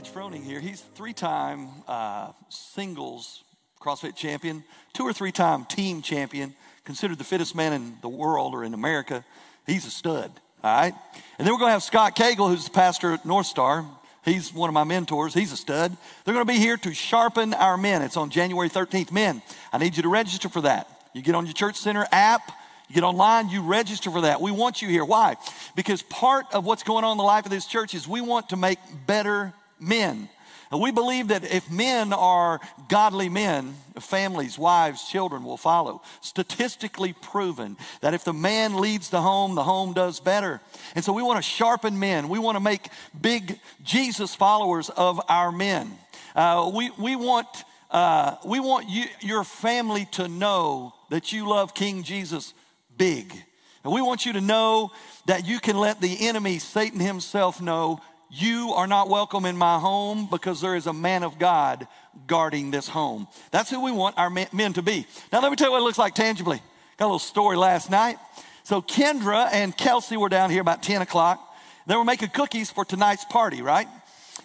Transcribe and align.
Rich 0.00 0.14
Froning 0.14 0.42
here. 0.42 0.60
He's 0.60 0.80
three-time 0.80 1.68
uh, 1.86 2.32
singles 2.48 3.44
CrossFit 3.82 4.16
champion, 4.16 4.64
two 4.94 5.06
or 5.06 5.12
three-time 5.12 5.66
team 5.66 6.00
champion, 6.00 6.54
considered 6.86 7.18
the 7.18 7.24
fittest 7.24 7.54
man 7.54 7.74
in 7.74 7.96
the 8.00 8.08
world 8.08 8.54
or 8.54 8.64
in 8.64 8.72
America. 8.72 9.22
He's 9.66 9.84
a 9.84 9.90
stud, 9.90 10.32
all 10.64 10.74
right? 10.74 10.94
And 11.38 11.46
then 11.46 11.52
we're 11.52 11.58
going 11.58 11.68
to 11.68 11.72
have 11.72 11.82
Scott 11.82 12.16
Cagle, 12.16 12.48
who's 12.48 12.64
the 12.64 12.70
pastor 12.70 13.12
at 13.12 13.26
North 13.26 13.44
Star. 13.44 13.84
He's 14.24 14.54
one 14.54 14.70
of 14.70 14.74
my 14.74 14.84
mentors. 14.84 15.34
He's 15.34 15.52
a 15.52 15.56
stud. 15.58 15.94
They're 16.24 16.32
going 16.32 16.46
to 16.46 16.50
be 16.50 16.58
here 16.58 16.78
to 16.78 16.94
sharpen 16.94 17.52
our 17.52 17.76
men. 17.76 18.00
It's 18.00 18.16
on 18.16 18.30
January 18.30 18.70
13th. 18.70 19.12
Men, 19.12 19.42
I 19.70 19.76
need 19.76 19.98
you 19.98 20.02
to 20.04 20.08
register 20.08 20.48
for 20.48 20.62
that. 20.62 20.88
You 21.12 21.20
get 21.20 21.34
on 21.34 21.44
your 21.44 21.52
Church 21.52 21.76
Center 21.76 22.06
app, 22.10 22.40
you 22.88 22.94
get 22.94 23.04
online, 23.04 23.50
you 23.50 23.60
register 23.60 24.10
for 24.10 24.22
that. 24.22 24.40
We 24.40 24.50
want 24.50 24.80
you 24.80 24.88
here. 24.88 25.04
Why? 25.04 25.36
Because 25.76 26.00
part 26.00 26.46
of 26.54 26.64
what's 26.64 26.84
going 26.84 27.04
on 27.04 27.12
in 27.12 27.18
the 27.18 27.22
life 27.22 27.44
of 27.44 27.50
this 27.50 27.66
church 27.66 27.94
is 27.94 28.08
we 28.08 28.22
want 28.22 28.48
to 28.48 28.56
make 28.56 28.78
better 29.06 29.52
men. 29.80 30.28
And 30.70 30.80
we 30.80 30.92
believe 30.92 31.28
that 31.28 31.42
if 31.44 31.68
men 31.68 32.12
are 32.12 32.60
godly 32.88 33.28
men, 33.28 33.74
families, 33.98 34.56
wives, 34.56 35.08
children 35.08 35.42
will 35.42 35.56
follow. 35.56 36.00
Statistically 36.20 37.12
proven 37.12 37.76
that 38.02 38.14
if 38.14 38.22
the 38.22 38.32
man 38.32 38.76
leads 38.80 39.10
the 39.10 39.20
home, 39.20 39.56
the 39.56 39.64
home 39.64 39.94
does 39.94 40.20
better. 40.20 40.60
And 40.94 41.04
so 41.04 41.12
we 41.12 41.24
want 41.24 41.38
to 41.38 41.42
sharpen 41.42 41.98
men. 41.98 42.28
We 42.28 42.38
want 42.38 42.54
to 42.54 42.60
make 42.60 42.88
big 43.20 43.58
Jesus 43.82 44.32
followers 44.36 44.90
of 44.90 45.20
our 45.28 45.50
men. 45.50 45.90
Uh, 46.36 46.70
we, 46.72 46.90
we 46.96 47.16
want, 47.16 47.48
uh, 47.90 48.36
we 48.44 48.60
want 48.60 48.88
you, 48.88 49.06
your 49.20 49.42
family 49.42 50.06
to 50.12 50.28
know 50.28 50.94
that 51.08 51.32
you 51.32 51.48
love 51.48 51.74
King 51.74 52.04
Jesus 52.04 52.54
big. 52.96 53.34
And 53.82 53.92
we 53.92 54.02
want 54.02 54.24
you 54.24 54.34
to 54.34 54.40
know 54.40 54.92
that 55.26 55.46
you 55.46 55.58
can 55.58 55.76
let 55.76 56.00
the 56.00 56.28
enemy, 56.28 56.58
Satan 56.58 57.00
himself, 57.00 57.60
know 57.60 58.00
you 58.30 58.72
are 58.74 58.86
not 58.86 59.08
welcome 59.08 59.44
in 59.44 59.56
my 59.56 59.78
home 59.78 60.28
because 60.30 60.60
there 60.60 60.76
is 60.76 60.86
a 60.86 60.92
man 60.92 61.24
of 61.24 61.38
God 61.38 61.88
guarding 62.26 62.70
this 62.70 62.86
home. 62.88 63.26
That's 63.50 63.70
who 63.70 63.82
we 63.82 63.90
want 63.90 64.16
our 64.18 64.30
men 64.30 64.72
to 64.74 64.82
be. 64.82 65.06
Now, 65.32 65.40
let 65.40 65.50
me 65.50 65.56
tell 65.56 65.68
you 65.68 65.72
what 65.72 65.80
it 65.80 65.84
looks 65.84 65.98
like 65.98 66.14
tangibly. 66.14 66.62
Got 66.96 67.06
a 67.06 67.06
little 67.06 67.18
story 67.18 67.56
last 67.56 67.90
night. 67.90 68.16
So, 68.62 68.80
Kendra 68.82 69.48
and 69.50 69.76
Kelsey 69.76 70.16
were 70.16 70.28
down 70.28 70.50
here 70.50 70.60
about 70.60 70.82
10 70.82 71.02
o'clock. 71.02 71.44
They 71.86 71.96
were 71.96 72.04
making 72.04 72.28
cookies 72.28 72.70
for 72.70 72.84
tonight's 72.84 73.24
party, 73.24 73.62
right? 73.62 73.88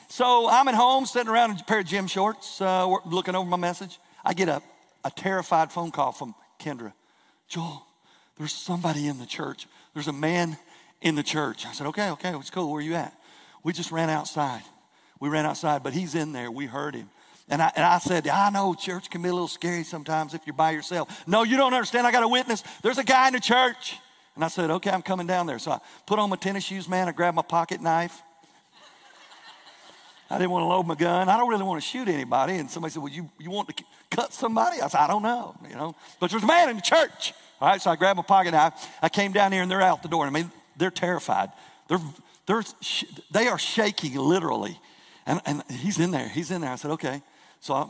So, 0.09 0.49
I'm 0.49 0.67
at 0.67 0.75
home 0.75 1.05
sitting 1.05 1.29
around 1.29 1.51
in 1.51 1.57
a 1.57 1.63
pair 1.63 1.79
of 1.79 1.85
gym 1.85 2.07
shorts, 2.07 2.59
uh, 2.61 2.87
looking 3.05 3.35
over 3.35 3.47
my 3.47 3.57
message. 3.57 3.99
I 4.23 4.33
get 4.33 4.49
a, 4.49 4.63
a 5.03 5.11
terrified 5.11 5.71
phone 5.71 5.91
call 5.91 6.11
from 6.11 6.33
Kendra. 6.59 6.93
Joel, 7.47 7.85
there's 8.39 8.53
somebody 8.53 9.07
in 9.07 9.19
the 9.19 9.27
church. 9.27 9.67
There's 9.93 10.07
a 10.07 10.13
man 10.13 10.57
in 11.01 11.13
the 11.13 11.23
church. 11.23 11.67
I 11.67 11.73
said, 11.73 11.87
okay, 11.87 12.09
okay, 12.11 12.35
it's 12.35 12.49
cool. 12.49 12.71
Where 12.71 12.79
are 12.79 12.83
you 12.83 12.95
at? 12.95 13.13
We 13.65 13.73
just 13.73 13.91
ran 13.91 14.11
outside. 14.11 14.61
We 15.19 15.27
ran 15.27 15.47
outside, 15.47 15.81
but 15.81 15.91
he's 15.91 16.13
in 16.13 16.33
there. 16.33 16.51
We 16.51 16.67
heard 16.67 16.93
him. 16.93 17.09
And 17.49 17.63
I, 17.63 17.71
and 17.75 17.83
I 17.83 17.97
said, 17.97 18.27
I 18.27 18.51
know 18.51 18.75
church 18.75 19.09
can 19.09 19.23
be 19.23 19.29
a 19.29 19.33
little 19.33 19.47
scary 19.47 19.83
sometimes 19.83 20.35
if 20.35 20.41
you're 20.45 20.55
by 20.55 20.69
yourself. 20.69 21.23
No, 21.25 21.41
you 21.41 21.57
don't 21.57 21.73
understand. 21.73 22.05
I 22.05 22.11
got 22.11 22.21
a 22.21 22.27
witness. 22.27 22.63
There's 22.83 22.99
a 22.99 23.03
guy 23.03 23.25
in 23.25 23.33
the 23.33 23.39
church. 23.39 23.97
And 24.35 24.43
I 24.43 24.49
said, 24.49 24.69
okay, 24.69 24.91
I'm 24.91 25.01
coming 25.01 25.25
down 25.25 25.47
there. 25.47 25.57
So 25.57 25.71
I 25.71 25.79
put 26.05 26.19
on 26.19 26.29
my 26.29 26.35
tennis 26.35 26.63
shoes, 26.63 26.87
man. 26.87 27.07
I 27.07 27.11
grabbed 27.11 27.35
my 27.35 27.41
pocket 27.41 27.81
knife. 27.81 28.21
I 30.29 30.37
didn't 30.37 30.51
want 30.51 30.61
to 30.61 30.67
load 30.67 30.85
my 30.85 30.95
gun. 30.95 31.27
I 31.27 31.35
don't 31.35 31.49
really 31.49 31.63
want 31.63 31.81
to 31.81 31.87
shoot 31.87 32.07
anybody. 32.07 32.57
And 32.57 32.69
somebody 32.69 32.91
said, 32.91 33.01
well, 33.01 33.11
you, 33.11 33.27
you 33.39 33.49
want 33.49 33.75
to 33.75 33.83
cut 34.11 34.31
somebody? 34.31 34.79
I 34.79 34.87
said, 34.89 34.99
I 34.99 35.07
don't 35.07 35.23
know, 35.23 35.55
you 35.67 35.75
know. 35.75 35.95
But 36.19 36.29
there's 36.29 36.43
a 36.43 36.47
man 36.47 36.69
in 36.69 36.75
the 36.75 36.83
church. 36.83 37.33
All 37.59 37.67
right, 37.69 37.81
so 37.81 37.89
I 37.89 37.95
grabbed 37.95 38.17
my 38.17 38.23
pocket 38.23 38.51
knife. 38.51 38.73
I 39.01 39.09
came 39.09 39.31
down 39.31 39.51
here 39.51 39.63
and 39.63 39.71
they're 39.71 39.81
out 39.81 40.03
the 40.03 40.09
door. 40.09 40.27
I 40.27 40.29
mean, 40.29 40.51
they're 40.77 40.91
terrified. 40.91 41.49
They're, 41.87 41.99
they're, 42.45 42.63
they 43.31 43.47
are 43.47 43.59
shaking 43.59 44.15
literally. 44.15 44.79
And, 45.25 45.41
and 45.45 45.63
he's 45.71 45.99
in 45.99 46.11
there. 46.11 46.27
He's 46.27 46.51
in 46.51 46.61
there. 46.61 46.71
I 46.71 46.75
said, 46.75 46.91
okay. 46.91 47.21
So 47.59 47.73
I, 47.73 47.87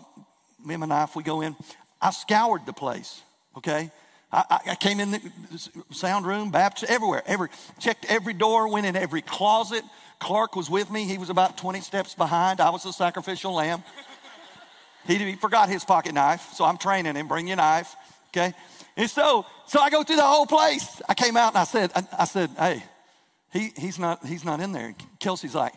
me 0.65 0.75
and 0.75 0.81
my 0.81 0.87
knife, 0.87 1.15
we 1.15 1.23
go 1.23 1.41
in. 1.41 1.55
I 2.01 2.11
scoured 2.11 2.65
the 2.65 2.73
place, 2.73 3.21
okay? 3.57 3.91
I, 4.31 4.59
I 4.67 4.75
came 4.75 4.99
in 4.99 5.11
the 5.11 5.21
sound 5.91 6.25
room, 6.25 6.51
Baptist, 6.51 6.91
everywhere. 6.91 7.23
Every, 7.25 7.49
checked 7.79 8.05
every 8.09 8.33
door, 8.33 8.67
went 8.71 8.85
in 8.85 8.95
every 8.95 9.21
closet. 9.21 9.83
Clark 10.19 10.55
was 10.55 10.69
with 10.69 10.89
me. 10.89 11.05
He 11.05 11.17
was 11.17 11.29
about 11.29 11.57
20 11.57 11.81
steps 11.81 12.15
behind. 12.15 12.59
I 12.59 12.69
was 12.69 12.83
the 12.83 12.91
sacrificial 12.91 13.53
lamb. 13.53 13.83
he, 15.07 15.15
he 15.15 15.35
forgot 15.35 15.69
his 15.69 15.83
pocket 15.83 16.13
knife, 16.13 16.53
so 16.53 16.65
I'm 16.65 16.77
training 16.77 17.15
him. 17.15 17.27
Bring 17.27 17.47
your 17.47 17.57
knife, 17.57 17.95
okay? 18.29 18.53
And 18.97 19.09
so, 19.09 19.45
so 19.67 19.79
I 19.79 19.89
go 19.89 20.03
through 20.03 20.17
the 20.17 20.23
whole 20.23 20.45
place. 20.45 21.01
I 21.07 21.13
came 21.13 21.37
out 21.37 21.49
and 21.53 21.57
I 21.57 21.65
said, 21.65 21.91
I, 21.95 22.03
I 22.19 22.25
said, 22.25 22.49
hey, 22.57 22.83
he, 23.55 23.71
he's, 23.77 23.97
not, 23.97 24.25
he's 24.25 24.43
not 24.43 24.59
in 24.59 24.73
there. 24.73 24.93
Kelsey's 25.19 25.55
like, 25.55 25.73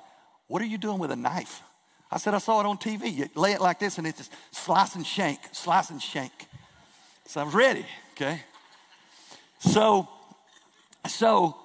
What 0.48 0.60
are 0.60 0.66
you 0.66 0.78
doing 0.78 0.98
with 0.98 1.12
a 1.12 1.16
knife? 1.16 1.62
I 2.10 2.18
said, 2.18 2.34
I 2.34 2.38
saw 2.38 2.60
it 2.60 2.66
on 2.66 2.78
TV. 2.78 3.12
You 3.12 3.28
lay 3.34 3.52
it 3.52 3.60
like 3.60 3.78
this 3.78 3.98
and 3.98 4.06
it's 4.06 4.18
just 4.18 4.32
slice 4.50 4.94
and 4.94 5.06
shank, 5.06 5.40
slice 5.52 5.90
and 5.90 6.02
shank. 6.02 6.32
So 7.26 7.40
I 7.40 7.44
was 7.44 7.54
ready, 7.54 7.84
okay? 8.12 8.40
So, 9.58 10.08
so 11.06 11.56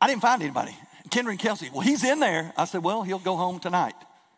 I 0.00 0.06
didn't 0.06 0.20
find 0.20 0.42
anybody. 0.42 0.76
Kendra 1.08 1.30
and 1.30 1.38
Kelsey, 1.38 1.70
well, 1.72 1.80
he's 1.80 2.04
in 2.04 2.20
there. 2.20 2.52
I 2.56 2.66
said, 2.66 2.84
well, 2.84 3.02
he'll 3.02 3.18
go 3.18 3.36
home 3.36 3.58
tonight. 3.58 3.94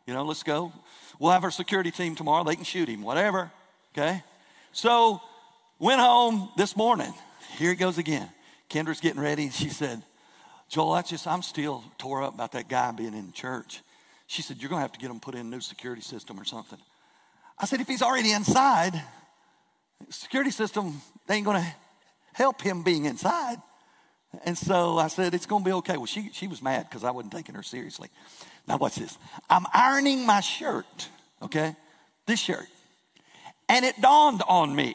You 0.06 0.14
know, 0.14 0.24
let's 0.24 0.44
go. 0.44 0.72
We'll 1.18 1.32
have 1.32 1.44
our 1.44 1.50
security 1.50 1.90
team 1.90 2.14
tomorrow. 2.14 2.44
They 2.44 2.54
can 2.54 2.64
shoot 2.64 2.88
him, 2.88 3.02
whatever. 3.02 3.50
Okay? 3.92 4.22
So, 4.70 5.20
went 5.78 6.00
home 6.00 6.48
this 6.56 6.76
morning. 6.76 7.12
Here 7.58 7.72
it 7.72 7.76
goes 7.76 7.98
again. 7.98 8.28
Kendra's 8.70 9.00
getting 9.00 9.20
ready. 9.20 9.50
She 9.50 9.68
said, 9.68 10.02
Joel, 10.72 10.94
that's 10.94 11.10
just, 11.10 11.26
I'm 11.26 11.42
still 11.42 11.84
tore 11.98 12.22
up 12.22 12.32
about 12.32 12.52
that 12.52 12.66
guy 12.66 12.90
being 12.92 13.12
in 13.12 13.30
church. 13.32 13.82
She 14.26 14.40
said, 14.40 14.56
You're 14.58 14.70
going 14.70 14.78
to 14.78 14.82
have 14.82 14.92
to 14.92 14.98
get 14.98 15.10
him 15.10 15.20
put 15.20 15.34
in 15.34 15.42
a 15.42 15.44
new 15.44 15.60
security 15.60 16.00
system 16.00 16.40
or 16.40 16.46
something. 16.46 16.78
I 17.58 17.66
said, 17.66 17.82
If 17.82 17.88
he's 17.88 18.00
already 18.00 18.32
inside, 18.32 18.94
security 20.08 20.50
system 20.50 21.02
they 21.26 21.34
ain't 21.34 21.44
going 21.44 21.62
to 21.62 21.74
help 22.32 22.62
him 22.62 22.82
being 22.82 23.04
inside. 23.04 23.58
And 24.46 24.56
so 24.56 24.96
I 24.96 25.08
said, 25.08 25.34
It's 25.34 25.44
going 25.44 25.62
to 25.62 25.68
be 25.68 25.74
okay. 25.74 25.98
Well, 25.98 26.06
she, 26.06 26.30
she 26.32 26.46
was 26.46 26.62
mad 26.62 26.86
because 26.88 27.04
I 27.04 27.10
wasn't 27.10 27.34
taking 27.34 27.54
her 27.54 27.62
seriously. 27.62 28.08
Now, 28.66 28.78
watch 28.78 28.94
this. 28.94 29.18
I'm 29.50 29.66
ironing 29.74 30.24
my 30.24 30.40
shirt, 30.40 31.08
okay? 31.42 31.76
This 32.24 32.40
shirt. 32.40 32.66
And 33.68 33.84
it 33.84 34.00
dawned 34.00 34.40
on 34.48 34.74
me. 34.74 34.94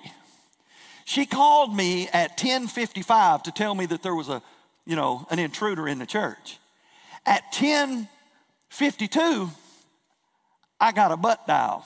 She 1.05 1.27
called 1.27 1.75
me 1.75 2.09
at 2.11 2.35
10:55 2.35 3.43
to 3.43 3.51
tell 3.51 3.75
me 3.75 3.85
that 3.85 4.01
there 4.01 4.15
was 4.15 4.27
a 4.27 4.41
you 4.87 4.95
know, 4.95 5.27
an 5.29 5.37
intruder 5.37 5.87
in 5.87 5.99
the 5.99 6.05
church. 6.05 6.57
At 7.25 7.51
10:52, 7.51 9.51
I 10.79 10.93
got 10.93 11.11
a 11.11 11.17
butt 11.17 11.45
dial. 11.45 11.85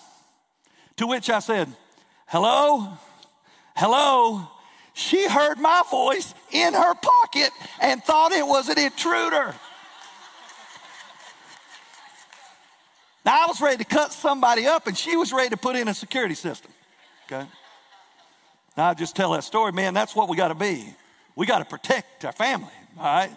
To 0.98 1.08
which 1.08 1.30
I 1.30 1.40
said, 1.40 1.76
"Hello? 2.28 2.98
Hello?" 3.76 4.48
She 4.94 5.28
heard 5.28 5.58
my 5.58 5.82
voice 5.90 6.34
in 6.52 6.74
her 6.74 6.94
pocket 6.94 7.52
and 7.80 8.04
thought 8.04 8.34
it 8.34 8.46
was 8.46 8.70
an 8.70 8.78
intruder. 8.78 9.56
Now 13.26 13.44
I 13.44 13.46
was 13.48 13.62
ready 13.62 13.78
to 13.78 13.86
cut 13.86 14.12
somebody 14.12 14.68
up 14.68 14.88
and 14.88 14.98
she 14.98 15.16
was 15.16 15.32
ready 15.32 15.50
to 15.50 15.58
put 15.58 15.76
in 15.76 15.88
a 15.88 15.94
security 15.94 16.36
system. 16.36 16.72
Okay? 17.26 17.48
Now 18.76 18.90
I 18.90 18.94
just 18.94 19.16
tell 19.16 19.32
that 19.32 19.46
story, 19.46 19.72
man, 19.72 19.94
that's 19.94 20.14
what 20.14 20.28
we 20.28 20.36
got 20.36 20.50
to 20.50 20.56
be. 20.56 20.94
We 21.36 21.46
got 21.46 21.60
to 21.60 21.66
protect 21.66 22.26
our 22.26 22.34
family 22.34 22.74
all 22.98 23.04
right? 23.04 23.32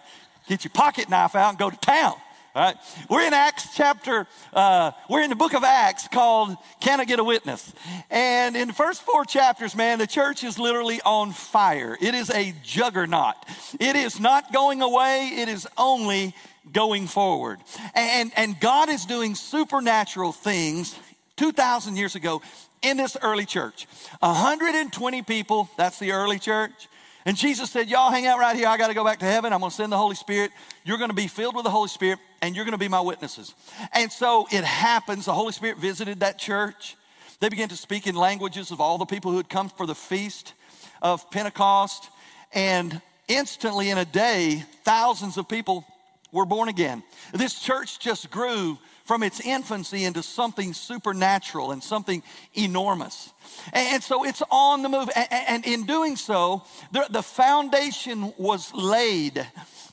Get 0.47 0.63
your 0.63 0.71
pocket 0.71 1.09
knife 1.09 1.35
out 1.35 1.49
and 1.49 1.57
go 1.57 1.69
to 1.69 1.77
town. 1.77 2.13
All 2.55 2.63
right, 2.63 2.77
we're 3.09 3.27
in 3.27 3.33
Acts 3.33 3.75
chapter, 3.75 4.27
uh, 4.53 4.91
we're 5.09 5.23
in 5.23 5.29
the 5.29 5.35
book 5.35 5.53
of 5.53 5.65
Acts 5.65 6.07
called 6.07 6.55
Can 6.79 7.01
I 7.01 7.05
Get 7.05 7.19
a 7.19 7.23
Witness? 7.23 7.73
And 8.09 8.55
in 8.55 8.69
the 8.69 8.73
first 8.73 9.01
four 9.01 9.25
chapters, 9.25 9.75
man, 9.75 9.99
the 9.99 10.07
church 10.07 10.41
is 10.41 10.57
literally 10.57 11.01
on 11.01 11.33
fire. 11.33 11.97
It 11.99 12.15
is 12.15 12.29
a 12.29 12.53
juggernaut. 12.63 13.35
It 13.77 13.97
is 13.97 14.21
not 14.21 14.53
going 14.53 14.81
away, 14.81 15.31
it 15.35 15.49
is 15.49 15.67
only 15.77 16.33
going 16.71 17.07
forward. 17.07 17.59
And, 17.93 18.31
and 18.37 18.57
God 18.57 18.87
is 18.87 19.05
doing 19.05 19.35
supernatural 19.35 20.31
things 20.31 20.97
2,000 21.35 21.97
years 21.97 22.15
ago 22.15 22.41
in 22.81 22.95
this 22.95 23.17
early 23.21 23.45
church. 23.45 23.85
120 24.21 25.21
people, 25.23 25.69
that's 25.77 25.99
the 25.99 26.13
early 26.13 26.39
church. 26.39 26.87
And 27.25 27.35
Jesus 27.35 27.71
said, 27.71 27.89
Y'all 27.89 28.11
hang 28.11 28.27
out 28.27 28.39
right 28.39 28.55
here. 28.55 28.67
I 28.67 28.77
got 28.77 28.87
to 28.87 28.93
go 28.93 29.03
back 29.03 29.19
to 29.19 29.25
heaven. 29.25 29.51
I'm 29.51 29.59
going 29.59 29.71
to 29.71 29.75
send 29.75 29.91
the 29.91 29.97
Holy 29.97 30.15
Spirit. 30.15 30.51
You're 30.83 30.99
going 30.99 31.09
to 31.09 31.15
be 31.15 31.27
filled 31.27 31.55
with 31.55 31.63
the 31.63 31.71
Holy 31.71 31.89
Spirit, 31.89 32.19
and 32.41 32.55
you're 32.55 32.65
going 32.65 32.73
to 32.73 32.77
be 32.77 32.87
my 32.87 33.01
witnesses. 33.01 33.55
And 33.93 34.11
so 34.11 34.47
it 34.51 34.63
happens. 34.63 35.25
The 35.25 35.33
Holy 35.33 35.51
Spirit 35.51 35.79
visited 35.79 36.19
that 36.19 36.37
church. 36.37 36.95
They 37.39 37.49
began 37.49 37.69
to 37.69 37.75
speak 37.75 38.05
in 38.05 38.15
languages 38.15 38.69
of 38.69 38.79
all 38.79 38.99
the 38.99 39.05
people 39.05 39.31
who 39.31 39.37
had 39.37 39.49
come 39.49 39.69
for 39.69 39.87
the 39.87 39.95
feast 39.95 40.53
of 41.01 41.29
Pentecost. 41.31 42.09
And 42.53 43.01
instantly, 43.27 43.89
in 43.89 43.97
a 43.97 44.05
day, 44.05 44.63
thousands 44.83 45.37
of 45.37 45.49
people 45.49 45.83
were 46.31 46.45
born 46.45 46.69
again. 46.69 47.01
This 47.33 47.59
church 47.59 47.99
just 47.99 48.29
grew 48.29 48.77
from 49.05 49.21
its 49.23 49.39
infancy 49.39 50.03
into 50.03 50.21
something 50.21 50.73
supernatural 50.73 51.71
and 51.71 51.81
something 51.81 52.23
enormous. 52.53 53.31
And 53.71 54.03
so 54.03 54.25
it's 54.25 54.41
on 54.51 54.81
the 54.81 54.89
move. 54.89 55.09
And 55.15 55.65
in 55.65 55.85
doing 55.85 56.15
so, 56.15 56.63
the 56.91 57.23
foundation 57.23 58.33
was 58.37 58.73
laid 58.73 59.45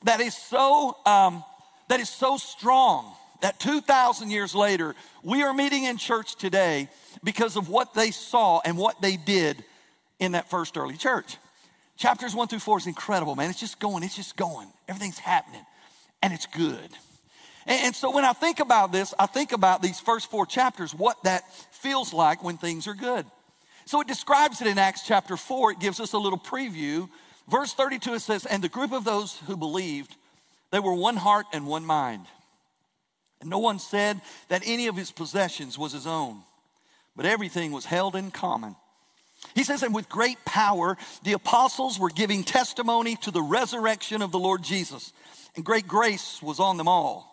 that 0.04 0.20
is 0.20 0.34
so, 0.34 0.96
um, 1.06 1.44
that 1.88 2.00
is 2.00 2.08
so 2.08 2.36
strong 2.36 3.14
that 3.42 3.60
2,000 3.60 4.30
years 4.30 4.54
later, 4.54 4.94
we 5.22 5.42
are 5.42 5.52
meeting 5.52 5.84
in 5.84 5.96
church 5.98 6.36
today 6.36 6.88
because 7.22 7.56
of 7.56 7.68
what 7.68 7.94
they 7.94 8.10
saw 8.10 8.60
and 8.64 8.78
what 8.78 9.00
they 9.02 9.16
did 9.16 9.62
in 10.18 10.32
that 10.32 10.48
first 10.48 10.76
early 10.76 10.96
church. 10.96 11.36
Chapters 11.96 12.34
one 12.34 12.48
through 12.48 12.60
four 12.60 12.78
is 12.78 12.86
incredible, 12.86 13.36
man. 13.36 13.50
It's 13.50 13.60
just 13.60 13.78
going, 13.78 14.02
it's 14.02 14.16
just 14.16 14.36
going. 14.36 14.68
Everything's 14.88 15.18
happening, 15.18 15.64
and 16.22 16.32
it's 16.32 16.46
good. 16.46 16.88
And, 17.66 17.94
so 17.94 18.10
when 18.10 18.24
I 18.24 18.32
think 18.32 18.60
about 18.60 18.92
this, 18.92 19.14
I 19.18 19.26
think 19.26 19.52
about 19.52 19.82
these 19.82 20.00
first 20.00 20.30
four 20.30 20.46
chapters, 20.46 20.94
what 20.94 21.22
that 21.24 21.44
feels 21.72 22.12
like 22.12 22.42
when 22.42 22.56
things 22.56 22.86
are 22.86 22.94
good. 22.94 23.24
So 23.84 24.00
it 24.00 24.08
describes 24.08 24.60
it 24.60 24.66
in 24.66 24.78
Acts 24.78 25.06
chapter 25.06 25.36
4. 25.36 25.72
It 25.72 25.80
gives 25.80 26.00
us 26.00 26.12
a 26.12 26.18
little 26.18 26.38
preview. 26.38 27.08
Verse 27.48 27.72
32, 27.74 28.14
it 28.14 28.20
says, 28.20 28.46
And 28.46 28.62
the 28.62 28.68
group 28.68 28.92
of 28.92 29.04
those 29.04 29.38
who 29.46 29.56
believed, 29.56 30.16
they 30.70 30.80
were 30.80 30.94
one 30.94 31.16
heart 31.16 31.46
and 31.52 31.66
one 31.66 31.84
mind. 31.84 32.26
And 33.40 33.50
no 33.50 33.58
one 33.58 33.78
said 33.78 34.20
that 34.48 34.62
any 34.64 34.86
of 34.86 34.96
his 34.96 35.10
possessions 35.10 35.76
was 35.76 35.92
his 35.92 36.06
own, 36.06 36.42
but 37.16 37.26
everything 37.26 37.72
was 37.72 37.84
held 37.84 38.14
in 38.14 38.30
common. 38.30 38.76
He 39.54 39.64
says, 39.64 39.82
And 39.82 39.94
with 39.94 40.08
great 40.08 40.44
power, 40.44 40.96
the 41.24 41.32
apostles 41.32 41.98
were 41.98 42.10
giving 42.10 42.44
testimony 42.44 43.16
to 43.22 43.30
the 43.30 43.42
resurrection 43.42 44.22
of 44.22 44.30
the 44.30 44.38
Lord 44.38 44.62
Jesus, 44.62 45.12
and 45.56 45.64
great 45.64 45.88
grace 45.88 46.40
was 46.40 46.60
on 46.60 46.76
them 46.76 46.88
all. 46.88 47.31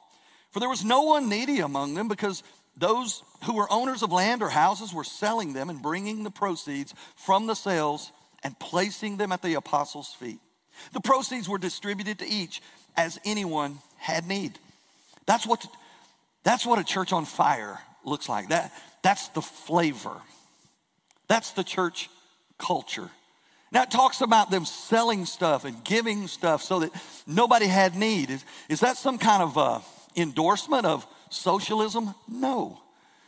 For 0.52 0.60
there 0.60 0.70
was 0.70 0.84
no 0.84 1.04
one 1.04 1.30
needy 1.30 1.60
among 1.60 1.94
them 1.94 2.08
because 2.08 2.44
those 2.76 3.24
who 3.44 3.56
were 3.56 3.72
owners 3.72 4.04
of 4.04 4.12
land 4.12 4.42
or 4.42 4.50
houses 4.50 4.94
were 4.94 5.04
selling 5.04 5.54
them 5.54 5.70
and 5.70 5.82
bringing 5.82 6.24
the 6.24 6.32
proceeds 6.32 6.94
from 7.16 7.46
the 7.46 7.56
sales 7.56 8.12
and 8.44 8.58
placing 8.60 9.18
them 9.18 9.32
at 9.32 9.42
the 9.42 9.56
apostles' 9.56 10.14
feet. 10.14 10.40
The 10.94 11.02
proceeds 11.02 11.50
were 11.50 11.58
distributed 11.58 12.20
to 12.20 12.28
each 12.28 12.62
as 12.96 13.20
anyone 13.26 13.80
had 13.98 14.28
need. 14.28 14.58
That's 15.26 15.46
what, 15.46 15.66
that's 16.44 16.66
what 16.66 16.80
a 16.80 16.84
church 16.84 17.12
on 17.12 17.26
fire 17.26 17.80
looks 18.06 18.30
like. 18.30 18.50
That, 18.50 18.72
that's 19.04 19.28
the 19.30 19.42
flavor. 19.42 20.16
That's 21.28 21.52
the 21.52 21.64
church 21.64 22.10
culture. 22.58 23.10
Now 23.72 23.84
it 23.84 23.92
talks 23.92 24.22
about 24.22 24.50
them 24.50 24.66
selling 24.66 25.26
stuff 25.26 25.66
and 25.66 25.84
giving 25.84 26.28
stuff 26.28 26.64
so 26.64 26.80
that 26.80 26.92
nobody 27.28 27.68
had 27.68 27.96
need. 27.96 28.32
Is, 28.32 28.44
is 28.68 28.80
that 28.80 28.98
some 28.98 29.18
kind 29.18 29.44
of 29.44 29.58
uh, 29.58 29.80
endorsement 30.16 30.86
of 30.86 31.06
socialism? 31.30 32.14
No. 32.28 32.80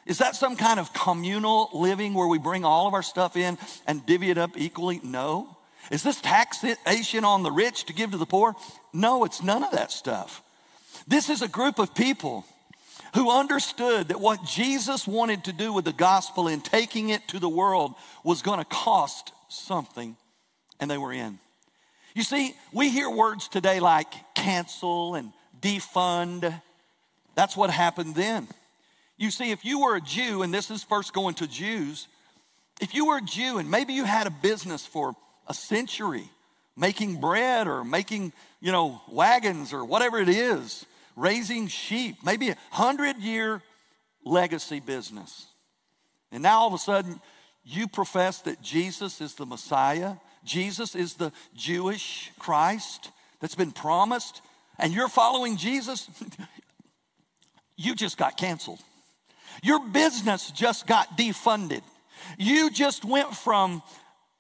Is 0.06 0.18
that 0.18 0.36
some 0.36 0.56
kind 0.56 0.80
of 0.80 0.94
communal 0.94 1.70
living 1.74 2.14
where 2.14 2.28
we 2.28 2.40
bring 2.40 2.66
all 2.66 2.88
of 2.88 2.94
our 2.94 3.04
stuff 3.04 3.38
in 3.38 3.58
and 3.86 4.06
divvy 4.06 4.32
it 4.32 4.38
up 4.38 4.52
equally? 4.58 5.00
No. 5.04 5.58
Is 5.92 6.04
this 6.04 6.20
taxation 6.22 7.26
on 7.26 7.44
the 7.44 7.52
rich 7.52 7.86
to 7.86 7.94
give 7.94 8.12
to 8.12 8.18
the 8.18 8.26
poor? 8.26 8.56
No, 8.94 9.24
it's 9.24 9.44
none 9.44 9.64
of 9.64 9.72
that 9.72 9.92
stuff. 9.92 10.42
This 11.08 11.30
is 11.30 11.42
a 11.42 11.48
group 11.48 11.80
of 11.80 11.96
people 11.96 12.46
who 13.16 13.32
understood 13.32 14.08
that 14.08 14.22
what 14.22 14.44
Jesus 14.46 15.08
wanted 15.08 15.46
to 15.46 15.54
do 15.54 15.74
with 15.74 15.86
the 15.86 15.94
gospel 15.94 16.48
and 16.48 16.64
taking 16.64 17.10
it 17.10 17.28
to 17.30 17.40
the 17.40 17.50
world 17.50 17.94
was 18.24 18.42
going 18.42 18.60
to 18.60 18.66
cost 18.66 19.34
something, 19.50 20.16
and 20.80 20.90
they 20.90 20.98
were 20.98 21.12
in. 21.12 21.40
You 22.16 22.24
see, 22.24 22.56
we 22.72 22.90
hear 22.90 23.10
words 23.10 23.48
today 23.48 23.80
like 23.80 24.14
cancel 24.34 25.16
and 25.16 25.32
defund. 25.62 26.62
That's 27.36 27.56
what 27.56 27.70
happened 27.70 28.16
then. 28.16 28.48
You 29.18 29.32
see, 29.32 29.52
if 29.52 29.64
you 29.64 29.82
were 29.82 29.96
a 29.96 30.02
Jew, 30.02 30.42
and 30.42 30.54
this 30.54 30.72
is 30.72 30.84
first 30.84 31.14
going 31.14 31.36
to 31.36 31.48
Jews, 31.48 32.08
if 32.80 32.96
you 32.96 33.06
were 33.06 33.18
a 33.18 33.22
Jew 33.22 33.60
and 33.60 33.70
maybe 33.70 33.94
you 33.94 34.04
had 34.04 34.28
a 34.28 34.32
business 34.32 34.86
for 34.86 35.14
a 35.48 35.54
century, 35.54 36.30
making 36.76 37.22
bread 37.22 37.68
or 37.68 37.84
making, 37.84 38.34
you 38.60 38.72
know, 38.72 39.02
wagons 39.10 39.74
or 39.74 39.86
whatever 39.86 40.18
it 40.20 40.30
is, 40.30 40.86
raising 41.16 41.68
sheep, 41.68 42.18
maybe 42.24 42.50
a 42.50 42.58
hundred 42.72 43.18
year 43.18 43.62
legacy 44.26 44.80
business. 44.80 45.46
And 46.32 46.42
now 46.42 46.60
all 46.60 46.68
of 46.68 46.74
a 46.74 46.78
sudden, 46.78 47.20
you 47.64 47.88
profess 47.88 48.40
that 48.42 48.62
Jesus 48.62 49.22
is 49.22 49.36
the 49.36 49.46
Messiah, 49.46 50.16
Jesus 50.44 50.96
is 50.96 51.14
the 51.14 51.32
Jewish 51.56 52.32
Christ 52.40 53.12
that's 53.40 53.56
been 53.56 53.72
promised, 53.72 54.42
and 54.80 54.94
you're 54.94 55.10
following 55.10 55.58
Jesus, 55.58 56.10
you 57.82 57.96
just 57.96 58.18
got 58.18 58.38
canceled. 58.38 58.80
Your 59.64 59.86
business 59.90 60.52
just 60.52 60.88
got 60.88 61.18
defunded. 61.18 61.82
You 62.38 62.70
just 62.70 63.04
went 63.04 63.36
from 63.36 63.82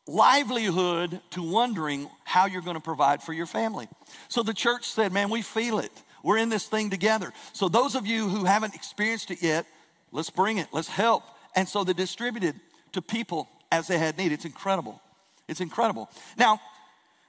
livelihood 0.07 1.19
to 1.31 1.43
wondering 1.43 2.09
how 2.23 2.45
you're 2.45 2.61
going 2.61 2.75
to 2.75 2.81
provide 2.81 3.21
for 3.21 3.33
your 3.33 3.45
family. 3.45 3.87
So 4.29 4.43
the 4.43 4.53
church 4.53 4.89
said, 4.89 5.11
Man, 5.11 5.29
we 5.29 5.41
feel 5.41 5.79
it. 5.79 5.91
We're 6.23 6.37
in 6.37 6.49
this 6.49 6.67
thing 6.67 6.89
together. 6.89 7.33
So 7.53 7.67
those 7.67 7.95
of 7.95 8.05
you 8.05 8.29
who 8.29 8.45
haven't 8.45 8.75
experienced 8.75 9.31
it 9.31 9.41
yet, 9.41 9.65
let's 10.11 10.29
bring 10.29 10.57
it, 10.57 10.67
let's 10.71 10.87
help. 10.87 11.23
And 11.55 11.67
so 11.67 11.83
they 11.83 11.93
distributed 11.93 12.55
to 12.93 13.01
people 13.01 13.49
as 13.71 13.87
they 13.87 13.97
had 13.97 14.17
need. 14.17 14.31
It's 14.31 14.45
incredible. 14.45 15.01
It's 15.47 15.61
incredible. 15.61 16.09
Now, 16.37 16.59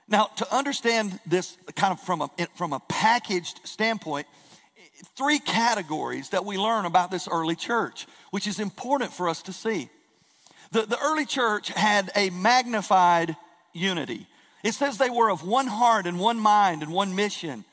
now 0.09 0.25
to 0.37 0.55
understand 0.55 1.19
this 1.27 1.57
kind 1.75 1.93
of 1.93 2.01
from 2.01 2.23
a 2.23 2.31
from 2.57 2.73
a 2.73 2.81
packaged 2.81 3.61
standpoint, 3.65 4.27
three 5.17 5.39
categories 5.39 6.31
that 6.31 6.45
we 6.45 6.57
learn 6.57 6.85
about 6.85 7.11
this 7.11 7.29
early 7.29 7.57
church, 7.57 8.07
which 8.31 8.47
is 8.47 8.61
important 8.61 9.13
for 9.13 9.29
us 9.29 9.43
to 9.43 9.53
see. 9.53 9.89
The, 10.71 10.83
the 10.83 10.99
early 10.99 11.27
church 11.27 11.69
had 11.69 12.11
a 12.17 12.31
magnified 12.31 13.37
unity. 13.73 14.27
It 14.63 14.73
says 14.73 14.97
they 14.97 15.11
were 15.11 15.31
of 15.31 15.47
one 15.47 15.67
heart 15.67 16.07
and 16.07 16.19
one 16.19 16.39
mind 16.39 16.83
and 16.83 16.93
one 16.93 17.15
mission. 17.15 17.65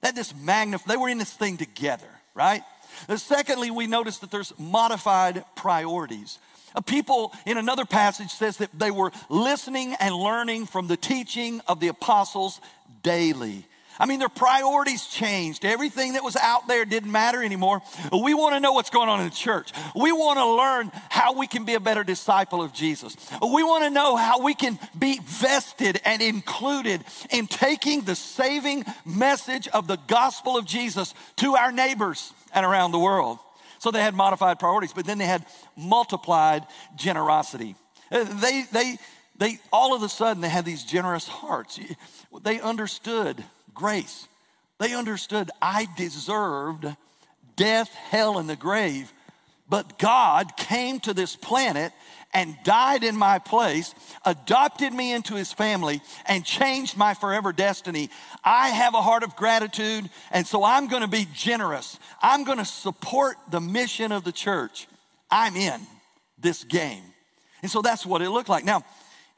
That 0.00 0.16
just 0.16 0.36
magnified, 0.36 0.88
they 0.88 0.96
were 0.96 1.08
in 1.08 1.18
this 1.18 1.32
thing 1.32 1.56
together, 1.56 2.08
right? 2.34 2.62
And 3.08 3.20
secondly, 3.20 3.70
we 3.70 3.86
notice 3.86 4.18
that 4.18 4.30
there's 4.30 4.52
modified 4.58 5.44
priorities. 5.56 6.38
A 6.74 6.82
people 6.82 7.32
in 7.46 7.58
another 7.58 7.84
passage 7.84 8.30
says 8.30 8.58
that 8.58 8.76
they 8.76 8.90
were 8.90 9.12
listening 9.28 9.94
and 10.00 10.14
learning 10.14 10.66
from 10.66 10.86
the 10.86 10.96
teaching 10.96 11.60
of 11.66 11.80
the 11.80 11.88
apostles 11.88 12.60
daily. 13.02 13.66
I 13.98 14.06
mean, 14.06 14.20
their 14.20 14.28
priorities 14.28 15.06
changed. 15.06 15.64
Everything 15.64 16.12
that 16.12 16.22
was 16.22 16.36
out 16.36 16.68
there 16.68 16.84
didn't 16.84 17.10
matter 17.10 17.42
anymore. 17.42 17.82
We 18.12 18.32
want 18.34 18.54
to 18.54 18.60
know 18.60 18.72
what's 18.72 18.90
going 18.90 19.08
on 19.08 19.20
in 19.20 19.28
the 19.28 19.34
church. 19.34 19.72
We 19.94 20.12
want 20.12 20.38
to 20.38 20.46
learn 20.46 20.92
how 21.08 21.32
we 21.32 21.46
can 21.46 21.64
be 21.64 21.74
a 21.74 21.80
better 21.80 22.04
disciple 22.04 22.62
of 22.62 22.72
Jesus. 22.72 23.16
We 23.42 23.64
want 23.64 23.84
to 23.84 23.90
know 23.90 24.16
how 24.16 24.42
we 24.42 24.54
can 24.54 24.78
be 24.98 25.20
vested 25.24 26.00
and 26.04 26.22
included 26.22 27.04
in 27.30 27.46
taking 27.46 28.02
the 28.02 28.14
saving 28.14 28.84
message 29.04 29.68
of 29.68 29.88
the 29.88 29.98
gospel 30.06 30.56
of 30.56 30.64
Jesus 30.64 31.14
to 31.36 31.56
our 31.56 31.72
neighbors 31.72 32.32
and 32.54 32.64
around 32.64 32.92
the 32.92 32.98
world. 32.98 33.38
So 33.80 33.90
they 33.90 34.02
had 34.02 34.14
modified 34.14 34.58
priorities, 34.58 34.92
but 34.92 35.06
then 35.06 35.18
they 35.18 35.26
had 35.26 35.44
multiplied 35.76 36.66
generosity. 36.96 37.76
Uh, 38.10 38.24
they, 38.24 38.64
they, 38.72 38.98
they, 39.36 39.58
all 39.72 39.94
of 39.94 40.02
a 40.02 40.08
sudden, 40.08 40.40
they 40.40 40.48
had 40.48 40.64
these 40.64 40.84
generous 40.84 41.28
hearts. 41.28 41.78
They 42.42 42.60
understood 42.60 43.44
grace. 43.78 44.28
They 44.78 44.94
understood 44.94 45.50
I 45.62 45.86
deserved 45.96 46.86
death, 47.56 47.88
hell, 47.94 48.38
and 48.38 48.48
the 48.48 48.56
grave, 48.56 49.12
but 49.68 49.98
God 49.98 50.56
came 50.56 51.00
to 51.00 51.14
this 51.14 51.36
planet 51.36 51.92
and 52.34 52.56
died 52.62 53.04
in 53.04 53.16
my 53.16 53.38
place, 53.38 53.94
adopted 54.24 54.92
me 54.92 55.12
into 55.12 55.34
his 55.34 55.52
family, 55.52 56.02
and 56.26 56.44
changed 56.44 56.96
my 56.96 57.14
forever 57.14 57.52
destiny. 57.52 58.10
I 58.44 58.68
have 58.68 58.94
a 58.94 59.00
heart 59.00 59.22
of 59.22 59.34
gratitude, 59.34 60.10
and 60.30 60.46
so 60.46 60.62
I'm 60.62 60.88
going 60.88 61.02
to 61.02 61.08
be 61.08 61.26
generous. 61.34 61.98
I'm 62.20 62.44
going 62.44 62.58
to 62.58 62.64
support 62.66 63.36
the 63.50 63.60
mission 63.60 64.12
of 64.12 64.24
the 64.24 64.32
church. 64.32 64.86
I'm 65.30 65.56
in 65.56 65.80
this 66.38 66.64
game. 66.64 67.02
And 67.62 67.70
so 67.70 67.80
that's 67.82 68.04
what 68.04 68.22
it 68.22 68.30
looked 68.30 68.48
like. 68.48 68.64
Now, 68.64 68.84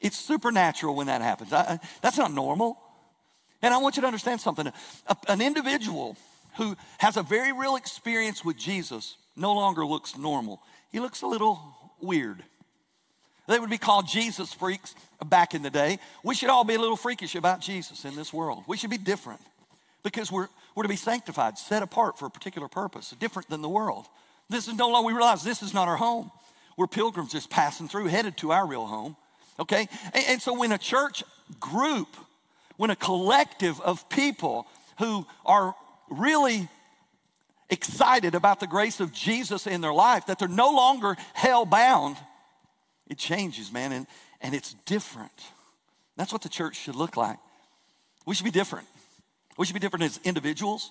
it's 0.01 0.17
supernatural 0.17 0.95
when 0.95 1.07
that 1.07 1.21
happens. 1.21 1.53
I, 1.53 1.79
that's 2.01 2.17
not 2.17 2.33
normal. 2.33 2.77
And 3.61 3.73
I 3.73 3.77
want 3.77 3.95
you 3.95 4.01
to 4.01 4.07
understand 4.07 4.41
something. 4.41 4.67
A, 4.67 5.15
an 5.27 5.41
individual 5.41 6.17
who 6.57 6.75
has 6.97 7.17
a 7.17 7.23
very 7.23 7.51
real 7.51 7.75
experience 7.75 8.43
with 8.43 8.57
Jesus 8.57 9.17
no 9.35 9.53
longer 9.53 9.85
looks 9.85 10.17
normal. 10.17 10.61
He 10.91 10.99
looks 10.99 11.21
a 11.21 11.27
little 11.27 11.59
weird. 12.01 12.43
They 13.47 13.59
would 13.59 13.69
be 13.69 13.77
called 13.77 14.07
Jesus 14.07 14.53
freaks 14.53 14.95
back 15.25 15.53
in 15.53 15.61
the 15.61 15.69
day. 15.69 15.99
We 16.23 16.35
should 16.35 16.49
all 16.49 16.63
be 16.63 16.75
a 16.75 16.79
little 16.79 16.95
freakish 16.95 17.35
about 17.35 17.61
Jesus 17.61 18.05
in 18.05 18.15
this 18.15 18.31
world. 18.33 18.63
We 18.67 18.77
should 18.77 18.89
be 18.89 18.97
different 18.97 19.41
because 20.03 20.31
we're, 20.31 20.47
we're 20.75 20.83
to 20.83 20.89
be 20.89 20.95
sanctified, 20.95 21.57
set 21.57 21.83
apart 21.83 22.17
for 22.17 22.25
a 22.25 22.29
particular 22.29 22.67
purpose, 22.67 23.13
different 23.19 23.49
than 23.49 23.61
the 23.61 23.69
world. 23.69 24.07
This 24.49 24.67
is 24.67 24.75
no 24.75 24.89
longer, 24.89 25.07
we 25.07 25.13
realize 25.13 25.43
this 25.43 25.63
is 25.63 25.73
not 25.73 25.87
our 25.87 25.97
home. 25.97 26.31
We're 26.77 26.87
pilgrims 26.87 27.31
just 27.31 27.49
passing 27.49 27.87
through, 27.87 28.07
headed 28.07 28.37
to 28.37 28.51
our 28.51 28.65
real 28.65 28.85
home. 28.85 29.15
Okay? 29.59 29.87
And, 30.13 30.25
and 30.27 30.41
so 30.41 30.57
when 30.57 30.71
a 30.71 30.77
church 30.77 31.23
group 31.59 32.07
when 32.81 32.89
a 32.89 32.95
collective 32.95 33.79
of 33.81 34.09
people 34.09 34.65
who 34.97 35.23
are 35.45 35.75
really 36.09 36.67
excited 37.69 38.33
about 38.33 38.59
the 38.59 38.65
grace 38.65 38.99
of 38.99 39.13
Jesus 39.13 39.67
in 39.67 39.81
their 39.81 39.93
life, 39.93 40.25
that 40.25 40.39
they're 40.39 40.47
no 40.47 40.71
longer 40.71 41.15
hell 41.35 41.63
bound, 41.63 42.17
it 43.07 43.19
changes, 43.19 43.71
man, 43.71 43.91
and, 43.91 44.07
and 44.41 44.55
it's 44.55 44.73
different. 44.87 45.29
That's 46.17 46.33
what 46.33 46.41
the 46.41 46.49
church 46.49 46.75
should 46.75 46.95
look 46.95 47.15
like. 47.15 47.37
We 48.25 48.33
should 48.33 48.45
be 48.45 48.49
different. 48.49 48.87
We 49.59 49.67
should 49.67 49.75
be 49.75 49.79
different 49.79 50.05
as 50.05 50.19
individuals. 50.23 50.89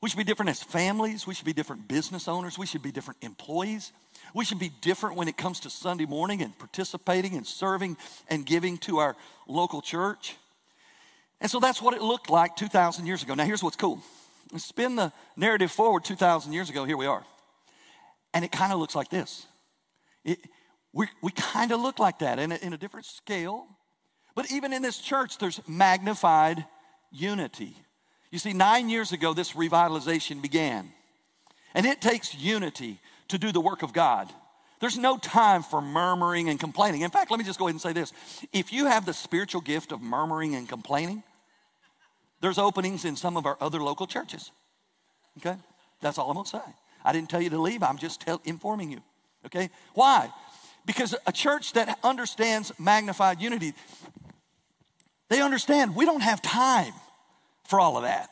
We 0.00 0.08
should 0.08 0.18
be 0.18 0.24
different 0.24 0.50
as 0.50 0.60
families. 0.60 1.24
We 1.24 1.34
should 1.34 1.46
be 1.46 1.52
different 1.52 1.86
business 1.86 2.26
owners. 2.26 2.58
We 2.58 2.66
should 2.66 2.82
be 2.82 2.90
different 2.90 3.22
employees. 3.22 3.92
We 4.34 4.44
should 4.44 4.58
be 4.58 4.72
different 4.80 5.14
when 5.14 5.28
it 5.28 5.36
comes 5.36 5.60
to 5.60 5.70
Sunday 5.70 6.04
morning 6.04 6.42
and 6.42 6.58
participating 6.58 7.36
and 7.36 7.46
serving 7.46 7.96
and 8.26 8.44
giving 8.44 8.76
to 8.78 8.98
our 8.98 9.14
local 9.46 9.82
church. 9.82 10.34
And 11.42 11.50
so 11.50 11.58
that's 11.58 11.82
what 11.82 11.92
it 11.92 12.00
looked 12.00 12.30
like 12.30 12.54
2,000 12.54 13.04
years 13.04 13.24
ago. 13.24 13.34
Now, 13.34 13.44
here's 13.44 13.62
what's 13.62 13.76
cool 13.76 14.00
spin 14.56 14.96
the 14.96 15.12
narrative 15.36 15.72
forward 15.72 16.04
2,000 16.04 16.52
years 16.52 16.70
ago. 16.70 16.84
Here 16.84 16.96
we 16.96 17.06
are. 17.06 17.24
And 18.32 18.44
it 18.44 18.52
kind 18.52 18.72
of 18.72 18.78
looks 18.78 18.94
like 18.94 19.08
this. 19.08 19.46
It, 20.24 20.38
we 20.92 21.08
we 21.22 21.32
kind 21.32 21.72
of 21.72 21.80
look 21.80 21.98
like 21.98 22.20
that 22.20 22.38
in 22.38 22.52
a, 22.52 22.56
in 22.56 22.72
a 22.72 22.76
different 22.76 23.06
scale. 23.06 23.66
But 24.34 24.52
even 24.52 24.72
in 24.72 24.82
this 24.82 24.98
church, 24.98 25.38
there's 25.38 25.60
magnified 25.66 26.64
unity. 27.10 27.76
You 28.30 28.38
see, 28.38 28.52
nine 28.52 28.88
years 28.88 29.12
ago, 29.12 29.34
this 29.34 29.52
revitalization 29.52 30.40
began. 30.40 30.90
And 31.74 31.86
it 31.86 32.00
takes 32.00 32.34
unity 32.34 33.00
to 33.28 33.38
do 33.38 33.52
the 33.52 33.60
work 33.60 33.82
of 33.82 33.92
God. 33.92 34.30
There's 34.80 34.98
no 34.98 35.16
time 35.18 35.62
for 35.62 35.80
murmuring 35.80 36.48
and 36.48 36.58
complaining. 36.58 37.02
In 37.02 37.10
fact, 37.10 37.30
let 37.30 37.38
me 37.38 37.44
just 37.44 37.58
go 37.58 37.66
ahead 37.66 37.74
and 37.74 37.80
say 37.80 37.92
this. 37.92 38.12
If 38.52 38.72
you 38.72 38.86
have 38.86 39.06
the 39.06 39.14
spiritual 39.14 39.60
gift 39.60 39.92
of 39.92 40.00
murmuring 40.00 40.54
and 40.54 40.68
complaining, 40.68 41.22
there's 42.42 42.58
openings 42.58 43.06
in 43.06 43.16
some 43.16 43.38
of 43.38 43.46
our 43.46 43.56
other 43.60 43.82
local 43.82 44.06
churches. 44.06 44.50
Okay? 45.38 45.56
That's 46.02 46.18
all 46.18 46.28
I'm 46.28 46.36
gonna 46.36 46.46
say. 46.46 46.60
I 47.04 47.12
didn't 47.12 47.30
tell 47.30 47.40
you 47.40 47.50
to 47.50 47.58
leave, 47.58 47.82
I'm 47.82 47.96
just 47.96 48.20
tell, 48.20 48.42
informing 48.44 48.90
you. 48.90 49.00
Okay? 49.46 49.70
Why? 49.94 50.28
Because 50.84 51.14
a 51.26 51.32
church 51.32 51.72
that 51.72 51.98
understands 52.02 52.72
magnified 52.78 53.40
unity, 53.40 53.72
they 55.30 55.40
understand 55.40 55.96
we 55.96 56.04
don't 56.04 56.20
have 56.20 56.42
time 56.42 56.92
for 57.64 57.80
all 57.80 57.96
of 57.96 58.02
that. 58.02 58.28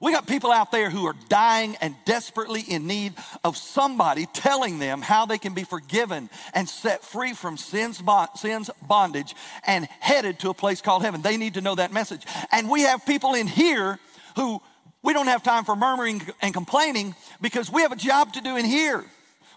We 0.00 0.12
got 0.12 0.26
people 0.26 0.50
out 0.50 0.72
there 0.72 0.88
who 0.88 1.04
are 1.06 1.14
dying 1.28 1.76
and 1.82 1.94
desperately 2.06 2.62
in 2.62 2.86
need 2.86 3.12
of 3.44 3.58
somebody 3.58 4.26
telling 4.32 4.78
them 4.78 5.02
how 5.02 5.26
they 5.26 5.36
can 5.36 5.52
be 5.52 5.62
forgiven 5.62 6.30
and 6.54 6.66
set 6.66 7.04
free 7.04 7.34
from 7.34 7.58
sin's, 7.58 8.00
bondage 8.00 9.34
and 9.66 9.86
headed 10.00 10.38
to 10.38 10.48
a 10.48 10.54
place 10.54 10.80
called 10.80 11.02
heaven. 11.02 11.20
They 11.20 11.36
need 11.36 11.54
to 11.54 11.60
know 11.60 11.74
that 11.74 11.92
message. 11.92 12.24
And 12.50 12.70
we 12.70 12.82
have 12.82 13.04
people 13.04 13.34
in 13.34 13.46
here 13.46 13.98
who 14.36 14.62
we 15.02 15.12
don't 15.12 15.26
have 15.26 15.42
time 15.42 15.64
for 15.64 15.76
murmuring 15.76 16.22
and 16.40 16.54
complaining 16.54 17.14
because 17.42 17.70
we 17.70 17.82
have 17.82 17.92
a 17.92 17.96
job 17.96 18.32
to 18.32 18.40
do 18.40 18.56
in 18.56 18.64
here. 18.64 19.04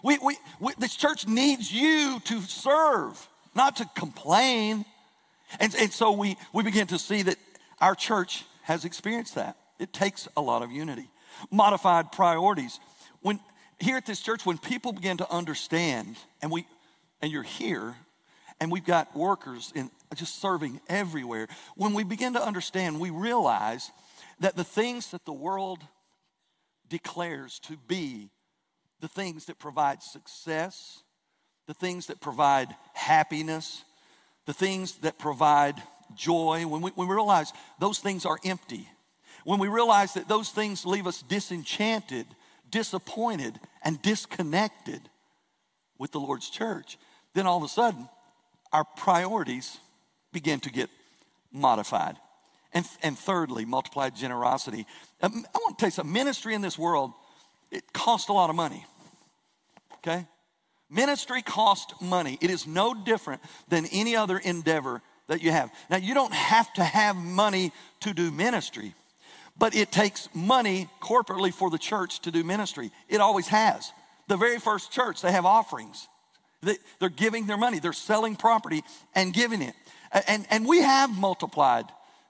We, 0.02 0.18
we, 0.18 0.36
we, 0.60 0.74
this 0.78 0.94
church 0.94 1.26
needs 1.26 1.72
you 1.72 2.20
to 2.24 2.42
serve, 2.42 3.28
not 3.54 3.76
to 3.76 3.86
complain. 3.96 4.84
And, 5.58 5.74
and 5.74 5.90
so 5.90 6.12
we, 6.12 6.36
we 6.52 6.62
begin 6.62 6.86
to 6.88 6.98
see 6.98 7.22
that 7.22 7.36
our 7.80 7.94
church 7.94 8.44
has 8.62 8.84
experienced 8.84 9.36
that. 9.36 9.56
It 9.84 9.92
takes 9.92 10.26
a 10.34 10.40
lot 10.40 10.62
of 10.62 10.72
unity. 10.72 11.10
Modified 11.50 12.10
priorities. 12.10 12.80
When 13.20 13.38
here 13.78 13.98
at 13.98 14.06
this 14.06 14.20
church, 14.20 14.46
when 14.46 14.56
people 14.56 14.94
begin 14.94 15.18
to 15.18 15.30
understand, 15.30 16.16
and 16.40 16.50
we 16.50 16.66
and 17.20 17.30
you're 17.30 17.42
here, 17.42 17.94
and 18.60 18.72
we've 18.72 18.84
got 18.86 19.14
workers 19.14 19.72
in 19.74 19.90
just 20.14 20.40
serving 20.40 20.80
everywhere, 20.88 21.48
when 21.76 21.92
we 21.92 22.02
begin 22.02 22.32
to 22.32 22.42
understand, 22.42 22.98
we 22.98 23.10
realize 23.10 23.90
that 24.40 24.56
the 24.56 24.64
things 24.64 25.10
that 25.10 25.26
the 25.26 25.34
world 25.34 25.80
declares 26.88 27.58
to 27.58 27.76
be 27.86 28.30
the 29.00 29.08
things 29.08 29.44
that 29.46 29.58
provide 29.58 30.02
success, 30.02 31.02
the 31.66 31.74
things 31.74 32.06
that 32.06 32.22
provide 32.22 32.74
happiness, 32.94 33.84
the 34.46 34.54
things 34.54 34.94
that 35.00 35.18
provide 35.18 35.74
joy, 36.14 36.66
when 36.66 36.80
we, 36.80 36.90
when 36.92 37.06
we 37.06 37.14
realize 37.14 37.52
those 37.78 37.98
things 37.98 38.24
are 38.24 38.38
empty, 38.46 38.88
when 39.44 39.58
we 39.58 39.68
realize 39.68 40.14
that 40.14 40.28
those 40.28 40.50
things 40.50 40.84
leave 40.84 41.06
us 41.06 41.22
disenchanted, 41.22 42.26
disappointed, 42.70 43.58
and 43.82 44.00
disconnected 44.02 45.00
with 45.98 46.12
the 46.12 46.20
Lord's 46.20 46.50
church, 46.50 46.98
then 47.34 47.46
all 47.46 47.58
of 47.58 47.62
a 47.62 47.68
sudden 47.68 48.08
our 48.72 48.84
priorities 48.84 49.78
begin 50.32 50.60
to 50.60 50.70
get 50.70 50.90
modified. 51.52 52.16
And, 52.72 52.84
and 53.04 53.16
thirdly, 53.16 53.64
multiplied 53.64 54.16
generosity. 54.16 54.84
Um, 55.22 55.46
I 55.54 55.58
want 55.58 55.78
to 55.78 55.82
tell 55.82 55.86
you 55.86 55.92
something 55.92 56.12
ministry 56.12 56.54
in 56.54 56.60
this 56.60 56.76
world, 56.76 57.12
it 57.70 57.92
costs 57.92 58.28
a 58.28 58.32
lot 58.32 58.50
of 58.50 58.56
money 58.56 58.84
okay? 60.06 60.26
Ministry 60.90 61.42
costs 61.42 61.94
money. 62.00 62.38
It 62.40 62.50
is 62.50 62.66
no 62.66 62.94
different 62.94 63.42
than 63.68 63.86
any 63.86 64.16
other 64.16 64.38
endeavor 64.38 65.02
that 65.28 65.42
you 65.42 65.50
have. 65.50 65.72
Now, 65.90 65.96
you 65.96 66.14
don't 66.14 66.32
have 66.32 66.72
to 66.74 66.84
have 66.84 67.16
money 67.16 67.72
to 68.00 68.12
do 68.12 68.30
ministry, 68.30 68.94
but 69.56 69.74
it 69.74 69.92
takes 69.92 70.28
money 70.34 70.88
corporately 71.00 71.52
for 71.52 71.70
the 71.70 71.78
church 71.78 72.20
to 72.20 72.30
do 72.30 72.42
ministry. 72.42 72.90
It 73.08 73.20
always 73.20 73.48
has. 73.48 73.92
The 74.28 74.36
very 74.36 74.58
first 74.58 74.90
church, 74.90 75.20
they 75.22 75.32
have 75.32 75.46
offerings. 75.46 76.08
They, 76.62 76.76
are 77.00 77.10
giving 77.10 77.46
their 77.46 77.56
money, 77.56 77.78
they're 77.78 77.92
selling 77.92 78.36
property 78.36 78.82
and 79.14 79.32
giving 79.32 79.62
it. 79.62 79.74
And, 80.28 80.46
and 80.50 80.66
we 80.66 80.80
have 80.80 81.10
multiplied 81.16 81.84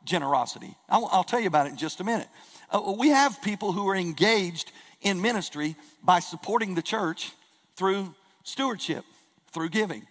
generosity. 0.05 0.75
I'll, 0.89 1.09
I'll 1.13 1.25
tell 1.25 1.41
you 1.41 1.47
about 1.47 1.67
it 1.67 1.71
in 1.71 1.77
just 1.77 2.01
a 2.01 2.05
minute. 2.05 2.29
Uh, 2.71 2.95
we 2.99 3.09
have 3.09 3.41
people 3.43 3.73
who 3.73 3.89
are 3.89 3.97
engaged 3.97 4.73
in 5.03 5.21
ministry 5.21 5.77
by 6.03 6.21
supporting 6.21 6.75
the 6.75 6.83
church 6.83 7.33
through 7.77 8.15
stewardship, 8.43 9.05
through 9.53 9.69
giving. 9.69 10.07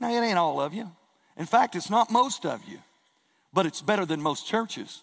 Now, 0.00 0.10
it 0.10 0.24
ain't 0.24 0.38
all 0.38 0.60
of 0.60 0.72
you. 0.72 0.90
In 1.36 1.46
fact, 1.46 1.76
it's 1.76 1.90
not 1.90 2.10
most 2.10 2.46
of 2.46 2.60
you, 2.66 2.78
but 3.52 3.66
it's 3.66 3.82
better 3.82 4.06
than 4.06 4.22
most 4.22 4.46
churches. 4.46 5.02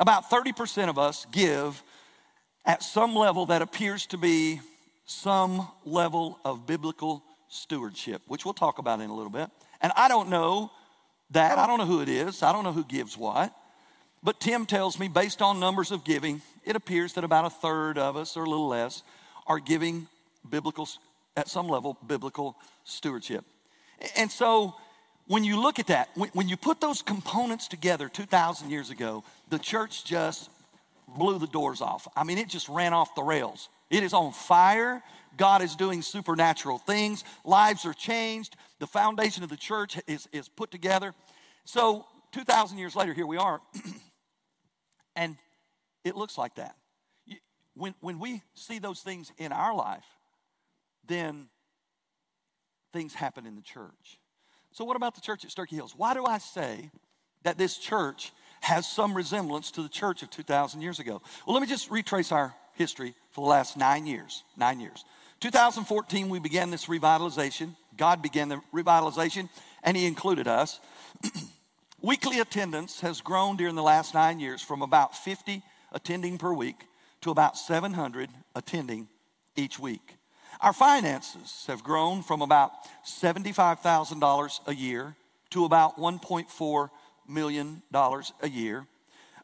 About 0.00 0.30
30% 0.30 0.88
of 0.88 0.98
us 0.98 1.26
give 1.30 1.82
at 2.64 2.82
some 2.82 3.14
level 3.14 3.46
that 3.46 3.60
appears 3.60 4.06
to 4.06 4.16
be 4.16 4.62
some 5.04 5.68
level 5.84 6.38
of 6.42 6.66
biblical 6.66 7.22
stewardship, 7.50 8.22
which 8.26 8.46
we'll 8.46 8.54
talk 8.54 8.78
about 8.78 9.02
in 9.02 9.10
a 9.10 9.14
little 9.14 9.30
bit. 9.30 9.50
And 9.82 9.92
I 9.94 10.08
don't 10.08 10.30
know 10.30 10.70
that. 11.32 11.58
I 11.58 11.66
don't 11.66 11.78
know 11.78 11.84
who 11.84 12.00
it 12.00 12.08
is. 12.08 12.42
I 12.42 12.50
don't 12.50 12.64
know 12.64 12.72
who 12.72 12.84
gives 12.84 13.18
what. 13.18 13.54
But 14.22 14.40
Tim 14.40 14.64
tells 14.64 14.98
me, 14.98 15.06
based 15.06 15.42
on 15.42 15.60
numbers 15.60 15.90
of 15.90 16.02
giving, 16.02 16.40
it 16.64 16.76
appears 16.76 17.12
that 17.14 17.24
about 17.24 17.44
a 17.44 17.50
third 17.50 17.98
of 17.98 18.16
us, 18.16 18.38
or 18.38 18.44
a 18.44 18.48
little 18.48 18.68
less, 18.68 19.02
are 19.46 19.58
giving 19.58 20.06
biblical 20.48 20.88
at 21.36 21.46
some 21.46 21.68
level, 21.68 21.98
biblical 22.06 22.56
stewardship. 22.84 23.44
And 24.16 24.30
so 24.30 24.76
when 25.30 25.44
you 25.44 25.60
look 25.60 25.78
at 25.78 25.86
that, 25.86 26.08
when, 26.32 26.48
you 26.48 26.56
put 26.56 26.80
those 26.80 27.02
components 27.02 27.68
together 27.68 28.08
2,000 28.08 28.68
years 28.68 28.90
ago, 28.90 29.22
the 29.50 29.58
church 29.58 30.04
just 30.04 30.48
blew 31.06 31.38
the 31.38 31.46
doors 31.46 31.80
off. 31.80 32.08
I 32.16 32.24
mean, 32.24 32.38
it 32.38 32.48
just 32.48 32.68
ran 32.68 32.92
off 32.92 33.14
the 33.14 33.22
rails. 33.22 33.68
It 33.90 34.02
is 34.02 34.12
on 34.12 34.32
fire. 34.32 35.02
God 35.36 35.62
is 35.62 35.76
doing 35.76 36.02
supernatural 36.02 36.78
things. 36.78 37.24
Lives 37.44 37.84
are 37.84 37.92
changed. 37.92 38.56
The 38.78 38.86
foundation 38.86 39.42
of 39.42 39.50
the 39.50 39.56
church 39.56 39.98
is, 40.06 40.28
is 40.32 40.48
put 40.48 40.70
together. 40.70 41.14
So, 41.64 42.06
2,000 42.32 42.78
years 42.78 42.94
later, 42.94 43.12
here 43.12 43.26
we 43.26 43.36
are. 43.36 43.60
and 45.16 45.36
it 46.04 46.16
looks 46.16 46.38
like 46.38 46.54
that. 46.54 46.76
When, 47.74 47.94
when 48.00 48.18
we 48.18 48.42
see 48.54 48.78
those 48.78 49.00
things 49.00 49.32
in 49.38 49.52
our 49.52 49.74
life, 49.74 50.04
then 51.06 51.48
things 52.92 53.14
happen 53.14 53.46
in 53.46 53.56
the 53.56 53.62
church. 53.62 54.18
So, 54.72 54.84
what 54.84 54.96
about 54.96 55.16
the 55.16 55.20
church 55.20 55.44
at 55.44 55.50
Sturkey 55.50 55.72
Hills? 55.72 55.94
Why 55.96 56.14
do 56.14 56.24
I 56.24 56.38
say 56.38 56.90
that 57.42 57.58
this 57.58 57.76
church 57.76 58.32
has 58.60 58.86
some 58.86 59.14
resemblance 59.14 59.70
to 59.72 59.82
the 59.82 59.88
church 59.88 60.22
of 60.22 60.30
2,000 60.30 60.80
years 60.80 60.98
ago? 60.98 61.22
Well, 61.46 61.54
let 61.54 61.60
me 61.60 61.66
just 61.66 61.90
retrace 61.90 62.32
our 62.32 62.54
history 62.74 63.14
for 63.30 63.44
the 63.44 63.50
last 63.50 63.76
nine 63.76 64.06
years. 64.06 64.44
Nine 64.56 64.80
years. 64.80 65.04
2014, 65.40 66.28
we 66.28 66.38
began 66.38 66.70
this 66.70 66.86
revitalization. 66.86 67.74
God 67.96 68.22
began 68.22 68.48
the 68.48 68.60
revitalization, 68.74 69.48
and 69.82 69.96
He 69.96 70.06
included 70.06 70.46
us. 70.46 70.80
Weekly 72.02 72.40
attendance 72.40 73.00
has 73.00 73.20
grown 73.20 73.56
during 73.56 73.74
the 73.74 73.82
last 73.82 74.14
nine 74.14 74.40
years 74.40 74.62
from 74.62 74.82
about 74.82 75.16
50 75.16 75.62
attending 75.92 76.38
per 76.38 76.52
week 76.52 76.86
to 77.22 77.30
about 77.30 77.58
700 77.58 78.30
attending 78.54 79.08
each 79.56 79.78
week. 79.78 80.16
Our 80.60 80.72
finances 80.72 81.64
have 81.68 81.82
grown 81.82 82.22
from 82.22 82.42
about 82.42 82.72
$75,000 83.06 84.60
a 84.66 84.74
year 84.74 85.16
to 85.50 85.64
about 85.64 85.98
$1.4 85.98 86.90
million 87.30 87.82
dollars 87.90 88.32
a 88.42 88.48
year. 88.48 88.86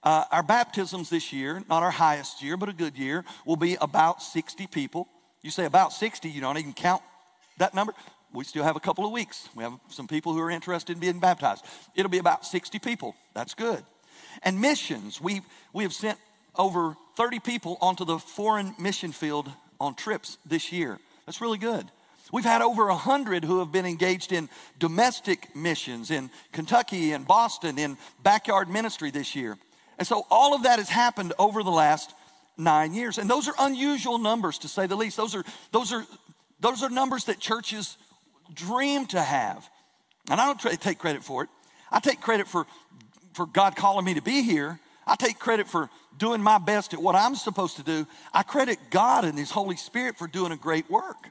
Uh, 0.02 0.25
our 0.31 0.43
baptisms 0.43 1.11
this 1.11 1.33
year, 1.33 1.62
not 1.69 1.83
our 1.83 1.90
highest 1.90 2.43
year, 2.43 2.57
but 2.57 2.69
a 2.69 2.73
good 2.73 2.97
year, 2.97 3.25
will 3.45 3.57
be 3.57 3.76
about 3.81 4.23
60 4.23 4.66
people. 4.69 5.09
You 5.43 5.50
say 5.50 5.64
about 5.64 5.93
60, 5.93 6.28
you 6.28 6.40
don't 6.40 6.59
even 6.59 6.73
count 6.73 7.02
that 7.59 7.75
number. 7.75 7.93
We 8.33 8.45
still 8.45 8.64
have 8.64 8.76
a 8.76 8.81
couple 8.81 9.05
of 9.05 9.12
weeks. 9.12 9.49
We 9.55 9.64
have 9.64 9.73
some 9.88 10.07
people 10.07 10.33
who 10.33 10.40
are 10.40 10.50
interested 10.50 10.93
in 10.93 11.00
being 11.00 11.21
baptized. 11.21 11.64
It'll 11.95 12.11
be 12.11 12.19
about 12.19 12.45
60 12.45 12.78
people. 12.78 13.16
That's 13.35 13.55
good. 13.55 13.83
And 14.43 14.61
missions, 14.61 15.21
we, 15.21 15.40
we 15.73 15.83
have 15.85 15.93
sent 15.93 16.19
over 16.55 16.97
30 17.16 17.40
people 17.40 17.78
onto 17.81 18.05
the 18.05 18.19
foreign 18.19 18.75
mission 18.78 19.12
field 19.12 19.50
on 19.81 19.95
trips 19.95 20.38
this 20.45 20.71
year. 20.73 20.99
That's 21.25 21.40
really 21.40 21.59
good. 21.59 21.90
We've 22.33 22.45
had 22.45 22.61
over 22.61 22.87
100 22.87 23.45
who 23.45 23.61
have 23.61 23.71
been 23.71 23.87
engaged 23.87 24.33
in 24.33 24.49
domestic 24.78 25.54
missions 25.54 26.11
in 26.11 26.30
Kentucky 26.52 27.12
and 27.12 27.26
Boston 27.26 27.78
in 27.78 27.97
backyard 28.23 28.68
ministry 28.68 29.11
this 29.11 29.37
year. 29.37 29.56
And 29.99 30.06
so 30.06 30.26
all 30.30 30.54
of 30.54 30.64
that 30.64 30.78
has 30.78 30.88
happened 30.88 31.33
over 31.38 31.62
the 31.62 31.71
last 31.71 32.12
nine 32.56 32.95
years. 32.95 33.18
And 33.18 33.30
those 33.30 33.49
are 33.49 33.54
unusual 33.59 34.18
numbers 34.18 34.59
to 34.59 34.68
say 34.68 34.87
the 34.87 34.97
least. 34.97 35.16
Those 35.16 35.35
are, 35.35 35.45
those 35.73 35.92
are, 35.92 36.04
those 36.61 36.83
are 36.83 36.90
numbers 36.90 37.25
that 37.25 37.38
churches 37.38 37.97
dream 38.52 39.06
to 39.06 39.21
have. 39.21 39.68
And 40.30 40.40
I 40.40 40.47
don't 40.47 40.80
take 40.80 40.99
credit 40.99 41.23
for 41.23 41.45
it. 41.45 41.49
I 41.90 42.00
take 42.00 42.21
credit 42.21 42.49
for, 42.49 42.66
for 43.35 43.47
God 43.47 43.76
calling 43.76 44.04
me 44.04 44.14
to 44.14 44.23
be 44.23 44.42
here. 44.42 44.80
I 45.06 45.14
take 45.14 45.38
credit 45.38 45.68
for 45.68 45.88
doing 46.18 46.42
my 46.42 46.59
best 46.59 46.92
at 46.92 47.00
what 47.00 47.14
I'm 47.14 47.37
supposed 47.37 47.76
to 47.76 47.85
do. 47.85 48.06
I 48.33 48.42
credit 48.42 48.78
God 48.90 49.25
and 49.25 49.38
His 49.38 49.50
Holy 49.50 49.76
Spirit 49.76 50.18
for 50.18 50.26
doing 50.26 50.50
a 50.50 50.56
great 50.56 50.90
work. 50.90 51.28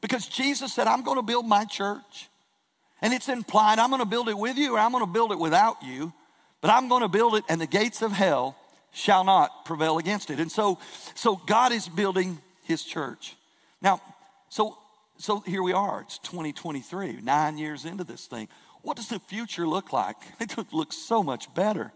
Because 0.00 0.26
Jesus 0.26 0.72
said, 0.72 0.86
I'm 0.86 1.02
going 1.02 1.16
to 1.16 1.22
build 1.22 1.46
my 1.46 1.64
church. 1.64 2.28
And 3.00 3.12
it's 3.12 3.28
implied 3.28 3.78
I'm 3.78 3.90
going 3.90 4.02
to 4.02 4.06
build 4.06 4.28
it 4.28 4.36
with 4.36 4.56
you 4.56 4.74
or 4.74 4.78
I'm 4.78 4.92
going 4.92 5.04
to 5.04 5.10
build 5.10 5.32
it 5.32 5.38
without 5.38 5.82
you. 5.82 6.12
But 6.60 6.70
I'm 6.70 6.88
going 6.88 7.02
to 7.02 7.08
build 7.08 7.36
it 7.36 7.44
and 7.48 7.60
the 7.60 7.66
gates 7.66 8.02
of 8.02 8.12
hell 8.12 8.56
shall 8.92 9.24
not 9.24 9.64
prevail 9.64 9.98
against 9.98 10.30
it. 10.30 10.40
And 10.40 10.50
so, 10.50 10.78
so 11.14 11.36
God 11.36 11.72
is 11.72 11.88
building 11.88 12.40
his 12.64 12.82
church. 12.82 13.36
Now, 13.80 14.00
so, 14.48 14.76
so 15.18 15.40
here 15.40 15.62
we 15.62 15.72
are. 15.72 16.00
It's 16.00 16.18
2023, 16.18 17.20
nine 17.22 17.58
years 17.58 17.84
into 17.84 18.04
this 18.04 18.26
thing. 18.26 18.48
What 18.82 18.96
does 18.96 19.08
the 19.08 19.20
future 19.20 19.66
look 19.66 19.92
like? 19.92 20.16
It 20.40 20.72
looks 20.72 20.96
so 20.96 21.22
much 21.22 21.52
better. 21.54 21.92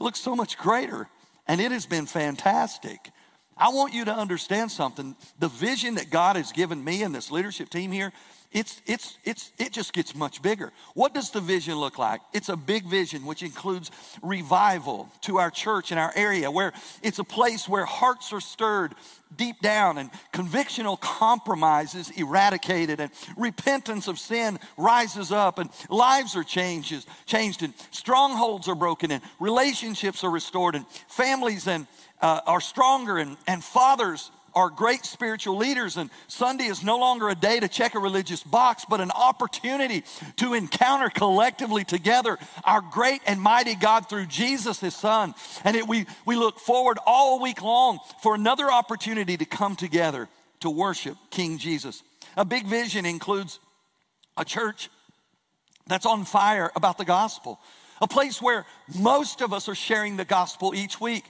It 0.00 0.02
looks 0.02 0.20
so 0.20 0.36
much 0.36 0.58
greater. 0.58 1.08
And 1.46 1.60
it 1.60 1.72
has 1.72 1.86
been 1.86 2.06
fantastic. 2.06 3.10
I 3.58 3.70
want 3.70 3.92
you 3.92 4.04
to 4.04 4.14
understand 4.14 4.70
something. 4.70 5.16
The 5.38 5.48
vision 5.48 5.96
that 5.96 6.10
God 6.10 6.36
has 6.36 6.52
given 6.52 6.82
me 6.82 7.02
and 7.02 7.14
this 7.14 7.30
leadership 7.30 7.70
team 7.70 7.92
here 7.92 8.12
it's, 8.50 8.80
it's, 8.86 9.18
it's, 9.24 9.52
it 9.58 9.72
just 9.72 9.92
gets 9.92 10.14
much 10.14 10.40
bigger. 10.40 10.72
What 10.94 11.12
does 11.12 11.30
the 11.30 11.40
vision 11.40 11.74
look 11.74 11.98
like? 11.98 12.22
It's 12.32 12.48
a 12.48 12.56
big 12.56 12.86
vision 12.86 13.26
which 13.26 13.42
includes 13.42 13.90
revival 14.22 15.10
to 15.22 15.36
our 15.36 15.50
church 15.50 15.90
and 15.90 16.00
our 16.00 16.12
area, 16.16 16.50
where 16.50 16.72
it's 17.02 17.18
a 17.18 17.24
place 17.24 17.68
where 17.68 17.84
hearts 17.84 18.32
are 18.32 18.40
stirred 18.40 18.94
deep 19.36 19.60
down 19.60 19.98
and 19.98 20.10
convictional 20.32 20.98
compromise 20.98 21.94
is 21.94 22.08
eradicated 22.12 23.00
and 23.00 23.10
repentance 23.36 24.08
of 24.08 24.18
sin 24.18 24.58
rises 24.78 25.30
up 25.30 25.58
and 25.58 25.68
lives 25.90 26.34
are 26.34 26.42
changes, 26.42 27.06
changed 27.26 27.62
and 27.62 27.74
strongholds 27.90 28.66
are 28.66 28.74
broken 28.74 29.10
and 29.10 29.22
relationships 29.38 30.24
are 30.24 30.30
restored 30.30 30.74
and 30.74 30.86
families 31.06 31.68
and, 31.68 31.86
uh, 32.20 32.40
are 32.46 32.60
stronger 32.60 33.18
and, 33.18 33.36
and 33.46 33.62
fathers 33.62 34.30
are 34.54 34.70
great 34.70 35.04
spiritual 35.04 35.56
leaders, 35.56 35.96
and 35.96 36.10
Sunday 36.26 36.64
is 36.64 36.82
no 36.82 36.98
longer 36.98 37.28
a 37.28 37.34
day 37.34 37.60
to 37.60 37.68
check 37.68 37.94
a 37.94 37.98
religious 37.98 38.42
box, 38.42 38.84
but 38.88 39.00
an 39.00 39.12
opportunity 39.12 40.02
to 40.36 40.54
encounter 40.54 41.10
collectively 41.10 41.84
together 41.84 42.36
our 42.64 42.80
great 42.80 43.20
and 43.26 43.40
mighty 43.40 43.76
God 43.76 44.08
through 44.08 44.26
Jesus, 44.26 44.80
His 44.80 44.96
Son. 44.96 45.34
And 45.64 45.76
it, 45.76 45.86
we, 45.86 46.06
we 46.26 46.34
look 46.34 46.58
forward 46.58 46.98
all 47.06 47.40
week 47.40 47.62
long 47.62 48.00
for 48.20 48.34
another 48.34 48.70
opportunity 48.70 49.36
to 49.36 49.44
come 49.44 49.76
together 49.76 50.28
to 50.60 50.70
worship 50.70 51.16
King 51.30 51.58
Jesus. 51.58 52.02
A 52.36 52.44
big 52.44 52.66
vision 52.66 53.06
includes 53.06 53.60
a 54.36 54.44
church 54.44 54.90
that's 55.86 56.06
on 56.06 56.24
fire 56.24 56.70
about 56.74 56.98
the 56.98 57.04
gospel 57.04 57.60
a 58.00 58.06
place 58.06 58.40
where 58.40 58.66
most 58.98 59.40
of 59.40 59.52
us 59.52 59.68
are 59.68 59.74
sharing 59.74 60.16
the 60.16 60.24
gospel 60.24 60.74
each 60.74 61.00
week, 61.00 61.24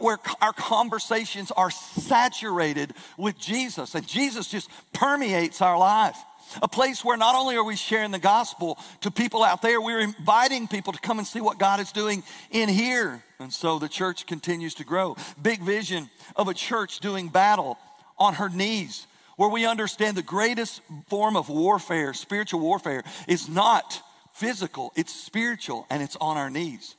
where 0.00 0.18
our 0.40 0.52
conversations 0.52 1.50
are 1.50 1.70
saturated 1.70 2.94
with 3.16 3.38
Jesus, 3.38 3.94
and 3.94 4.06
Jesus 4.06 4.48
just 4.48 4.68
permeates 4.92 5.60
our 5.60 5.78
life. 5.78 6.16
A 6.60 6.68
place 6.68 7.02
where 7.02 7.16
not 7.16 7.34
only 7.34 7.56
are 7.56 7.64
we 7.64 7.76
sharing 7.76 8.10
the 8.10 8.18
gospel 8.18 8.78
to 9.00 9.10
people 9.10 9.42
out 9.42 9.62
there, 9.62 9.80
we're 9.80 10.00
inviting 10.00 10.68
people 10.68 10.92
to 10.92 10.98
come 10.98 11.18
and 11.18 11.26
see 11.26 11.40
what 11.40 11.58
God 11.58 11.80
is 11.80 11.92
doing 11.92 12.22
in 12.50 12.68
here. 12.68 13.22
And 13.38 13.50
so 13.50 13.78
the 13.78 13.88
church 13.88 14.26
continues 14.26 14.74
to 14.74 14.84
grow. 14.84 15.16
Big 15.40 15.62
vision 15.62 16.10
of 16.36 16.48
a 16.48 16.54
church 16.54 17.00
doing 17.00 17.28
battle 17.28 17.78
on 18.18 18.34
her 18.34 18.50
knees, 18.50 19.06
where 19.36 19.48
we 19.48 19.64
understand 19.64 20.16
the 20.16 20.22
greatest 20.22 20.82
form 21.08 21.36
of 21.36 21.48
warfare, 21.48 22.12
spiritual 22.12 22.60
warfare, 22.60 23.02
is 23.26 23.48
not 23.48 24.02
physical, 24.32 24.92
it's 24.96 25.14
spiritual, 25.14 25.86
and 25.90 26.02
it's 26.02 26.16
on 26.16 26.36
our 26.36 26.50
knees. 26.50 26.96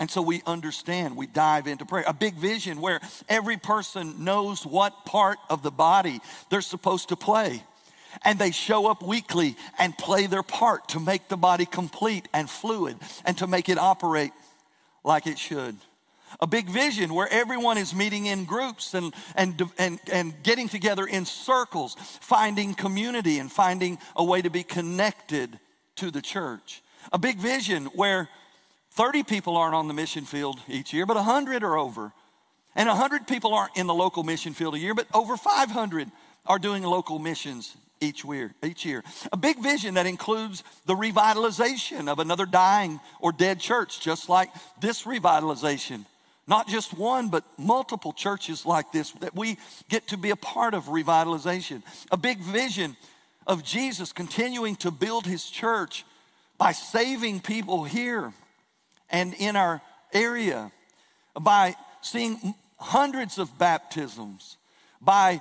And 0.00 0.10
so 0.10 0.22
we 0.22 0.42
understand, 0.44 1.16
we 1.16 1.26
dive 1.26 1.66
into 1.66 1.86
prayer. 1.86 2.04
A 2.06 2.12
big 2.12 2.34
vision 2.34 2.80
where 2.80 3.00
every 3.28 3.56
person 3.56 4.24
knows 4.24 4.66
what 4.66 5.06
part 5.06 5.38
of 5.48 5.62
the 5.62 5.70
body 5.70 6.20
they're 6.50 6.60
supposed 6.60 7.10
to 7.10 7.16
play. 7.16 7.62
And 8.24 8.38
they 8.38 8.50
show 8.50 8.86
up 8.86 9.02
weekly 9.02 9.56
and 9.78 9.96
play 9.96 10.26
their 10.26 10.42
part 10.42 10.88
to 10.90 11.00
make 11.00 11.28
the 11.28 11.36
body 11.36 11.66
complete 11.66 12.28
and 12.32 12.50
fluid 12.50 12.96
and 13.24 13.38
to 13.38 13.46
make 13.46 13.68
it 13.68 13.78
operate 13.78 14.32
like 15.04 15.26
it 15.26 15.38
should. 15.38 15.76
A 16.40 16.46
big 16.48 16.68
vision 16.68 17.14
where 17.14 17.28
everyone 17.30 17.78
is 17.78 17.94
meeting 17.94 18.26
in 18.26 18.44
groups 18.44 18.94
and, 18.94 19.14
and, 19.36 19.62
and, 19.78 20.00
and 20.12 20.34
getting 20.42 20.68
together 20.68 21.06
in 21.06 21.24
circles, 21.24 21.94
finding 22.20 22.74
community 22.74 23.38
and 23.38 23.50
finding 23.50 23.98
a 24.16 24.24
way 24.24 24.42
to 24.42 24.50
be 24.50 24.64
connected 24.64 25.60
to 25.96 26.10
the 26.10 26.22
church. 26.22 26.82
A 27.12 27.18
big 27.18 27.38
vision 27.38 27.86
where 27.86 28.28
30 28.92 29.24
people 29.24 29.56
aren't 29.56 29.74
on 29.74 29.88
the 29.88 29.94
mission 29.94 30.24
field 30.24 30.60
each 30.68 30.92
year, 30.92 31.06
but 31.06 31.16
100 31.16 31.62
are 31.62 31.76
over. 31.76 32.12
And 32.76 32.88
100 32.88 33.26
people 33.26 33.54
aren't 33.54 33.76
in 33.76 33.86
the 33.86 33.94
local 33.94 34.22
mission 34.22 34.54
field 34.54 34.74
a 34.74 34.78
year, 34.78 34.94
but 34.94 35.06
over 35.14 35.36
500 35.36 36.10
are 36.46 36.58
doing 36.58 36.82
local 36.82 37.18
missions 37.18 37.76
each 38.00 38.24
year, 38.24 38.54
each 38.62 38.84
year. 38.84 39.02
A 39.32 39.36
big 39.36 39.62
vision 39.62 39.94
that 39.94 40.06
includes 40.06 40.62
the 40.86 40.94
revitalization 40.94 42.08
of 42.08 42.18
another 42.18 42.46
dying 42.46 43.00
or 43.20 43.32
dead 43.32 43.60
church, 43.60 44.00
just 44.00 44.28
like 44.28 44.50
this 44.80 45.02
revitalization. 45.04 46.04
Not 46.46 46.68
just 46.68 46.92
one, 46.92 47.30
but 47.30 47.44
multiple 47.56 48.12
churches 48.12 48.66
like 48.66 48.92
this 48.92 49.12
that 49.12 49.34
we 49.34 49.56
get 49.88 50.08
to 50.08 50.18
be 50.18 50.30
a 50.30 50.36
part 50.36 50.74
of 50.74 50.84
revitalization. 50.84 51.82
A 52.10 52.16
big 52.16 52.38
vision 52.38 52.96
of 53.46 53.62
Jesus 53.64 54.12
continuing 54.12 54.76
to 54.76 54.90
build 54.90 55.26
his 55.26 55.44
church 55.44 56.04
by 56.58 56.72
saving 56.72 57.40
people 57.40 57.84
here 57.84 58.32
and 59.10 59.34
in 59.34 59.56
our 59.56 59.82
area, 60.12 60.70
by 61.38 61.74
seeing 62.00 62.54
hundreds 62.78 63.38
of 63.38 63.58
baptisms, 63.58 64.56
by 65.00 65.40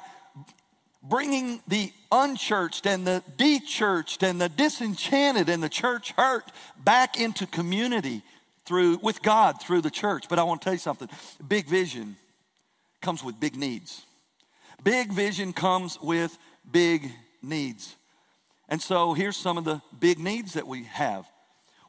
bringing 1.01 1.61
the 1.67 1.91
unchurched 2.11 2.85
and 2.85 3.05
the 3.05 3.23
dechurched 3.37 4.23
and 4.23 4.39
the 4.39 4.49
disenchanted 4.49 5.49
and 5.49 5.61
the 5.61 5.69
church 5.69 6.11
hurt 6.11 6.45
back 6.83 7.19
into 7.19 7.45
community 7.45 8.21
through 8.65 8.97
with 9.01 9.21
God 9.21 9.61
through 9.61 9.81
the 9.81 9.91
church. 9.91 10.25
But 10.29 10.39
I 10.39 10.43
want 10.43 10.61
to 10.61 10.65
tell 10.65 10.73
you 10.73 10.79
something. 10.79 11.09
Big 11.45 11.67
vision 11.67 12.15
comes 13.01 13.23
with 13.23 13.39
big 13.39 13.55
needs. 13.55 14.05
Big 14.83 15.11
vision 15.11 15.53
comes 15.53 15.99
with 16.01 16.37
big 16.69 17.11
needs. 17.43 17.95
And 18.69 18.81
so 18.81 19.13
here's 19.13 19.37
some 19.37 19.57
of 19.57 19.65
the 19.65 19.81
big 19.99 20.19
needs 20.19 20.53
that 20.53 20.67
we 20.67 20.83
have. 20.83 21.25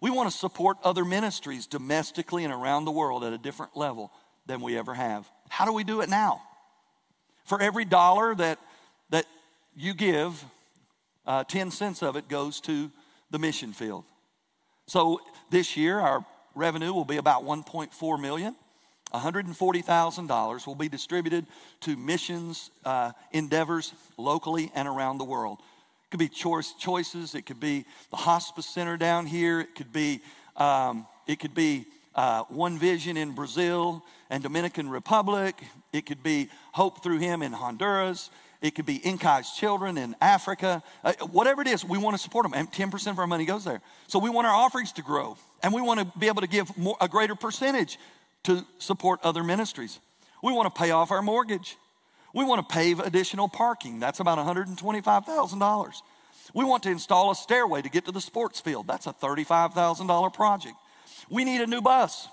We 0.01 0.11
want 0.11 0.31
to 0.31 0.37
support 0.37 0.77
other 0.85 1.05
ministries 1.05 1.67
domestically 1.67 2.45
and 2.45 2.53
around 2.53 2.85
the 2.85 2.91
world 2.91 3.25
at 3.25 3.33
a 3.33 3.39
different 3.39 3.77
level 3.77 4.13
than 4.47 4.61
we 4.61 4.77
ever 4.77 4.93
have. 4.93 5.27
How 5.49 5.65
do 5.65 5.73
we 5.73 5.85
do 5.85 6.01
it 6.01 6.09
now? 6.09 6.43
For 7.45 7.61
every 7.61 7.85
dollar 7.85 8.35
that, 8.35 8.59
that 9.11 9.27
you 9.75 9.95
give, 9.95 10.45
uh, 11.27 11.45
10 11.45 11.71
cents 11.71 12.03
of 12.03 12.17
it 12.17 12.29
goes 12.29 12.61
to 12.63 12.91
the 13.31 13.39
mission 13.39 13.73
field. 13.73 14.05
So 14.87 15.21
this 15.51 15.77
year, 15.77 15.99
our 15.99 16.25
revenue 16.55 16.93
will 16.93 17.05
be 17.05 17.17
about 17.17 17.45
1.4 17.45 18.21
million. 18.21 18.55
$140,000 19.15 20.67
will 20.67 20.75
be 20.75 20.89
distributed 20.89 21.47
to 21.81 21.97
missions 21.97 22.71
uh, 22.85 23.13
endeavors 23.33 23.95
locally 24.17 24.73
and 24.75 24.89
around 24.89 25.19
the 25.19 25.25
world. 25.25 25.59
It 25.61 26.11
could 26.11 26.21
be 26.21 26.29
choice, 26.29 26.75
choices. 26.79 27.35
It 27.35 27.43
could 27.43 27.61
be 27.61 27.85
the 28.11 28.17
hospice 28.17 28.67
center 28.67 28.97
down 28.97 29.27
here. 29.27 29.61
It 29.61 29.75
could 29.75 29.93
be, 29.93 30.21
um, 30.57 31.07
it 31.27 31.39
could 31.39 31.55
be 31.55 31.87
uh, 32.15 32.45
One 32.45 32.79
Vision 32.79 33.17
in 33.17 33.33
Brazil 33.33 34.05
and 34.31 34.43
Dominican 34.43 34.89
Republic. 34.89 35.63
It 35.93 36.07
could 36.07 36.23
be 36.23 36.49
Hope 36.73 37.03
Through 37.03 37.19
Him 37.19 37.43
in 37.43 37.53
Honduras. 37.53 38.31
It 38.61 38.75
could 38.75 38.87
be 38.87 38.99
Inkai's 38.99 39.51
children 39.51 39.99
in 39.99 40.17
Africa. 40.21 40.83
Uh, 41.05 41.13
whatever 41.31 41.61
it 41.63 41.69
is, 41.69 41.85
we 41.85 41.99
want 41.99 42.17
to 42.17 42.23
support 42.23 42.45
them. 42.45 42.55
And 42.55 42.73
10% 42.73 43.11
of 43.11 43.19
our 43.19 43.27
money 43.27 43.45
goes 43.45 43.65
there. 43.65 43.81
So 44.07 44.19
we 44.19 44.31
want 44.31 44.47
our 44.47 44.55
offerings 44.55 44.93
to 44.93 45.03
grow. 45.03 45.37
And 45.63 45.73
we 45.73 45.83
want 45.83 46.01
to 46.01 46.19
be 46.19 46.29
able 46.29 46.41
to 46.41 46.49
give 46.49 46.77
more, 46.79 46.97
a 47.01 47.09
greater 47.09 47.35
percentage 47.35 47.99
to 48.45 48.65
support 48.79 49.21
other 49.23 49.43
ministries. 49.43 49.99
We 50.43 50.53
want 50.53 50.73
to 50.73 50.79
pay 50.79 50.91
off 50.91 51.11
our 51.11 51.23
mortgage. 51.23 51.77
We 52.35 52.45
want 52.45 52.69
to 52.69 52.75
pave 52.75 53.01
additional 53.01 53.49
parking. 53.49 54.01
That's 54.01 54.21
about 54.21 54.39
$125,000. 54.39 55.95
We 56.53 56.65
want 56.65 56.83
to 56.83 56.91
install 56.91 57.31
a 57.31 57.35
stairway 57.35 57.83
to 57.83 57.89
get 57.89 58.05
to 58.07 58.13
the 58.13 58.21
sports 58.21 58.61
field. 58.61 58.87
That's 58.87 59.07
a 59.07 59.13
$35,000 59.13 60.35
project. 60.35 60.75
We 61.31 61.45
need 61.45 61.61
a 61.61 61.67
new 61.67 61.81
bus. 61.81 62.29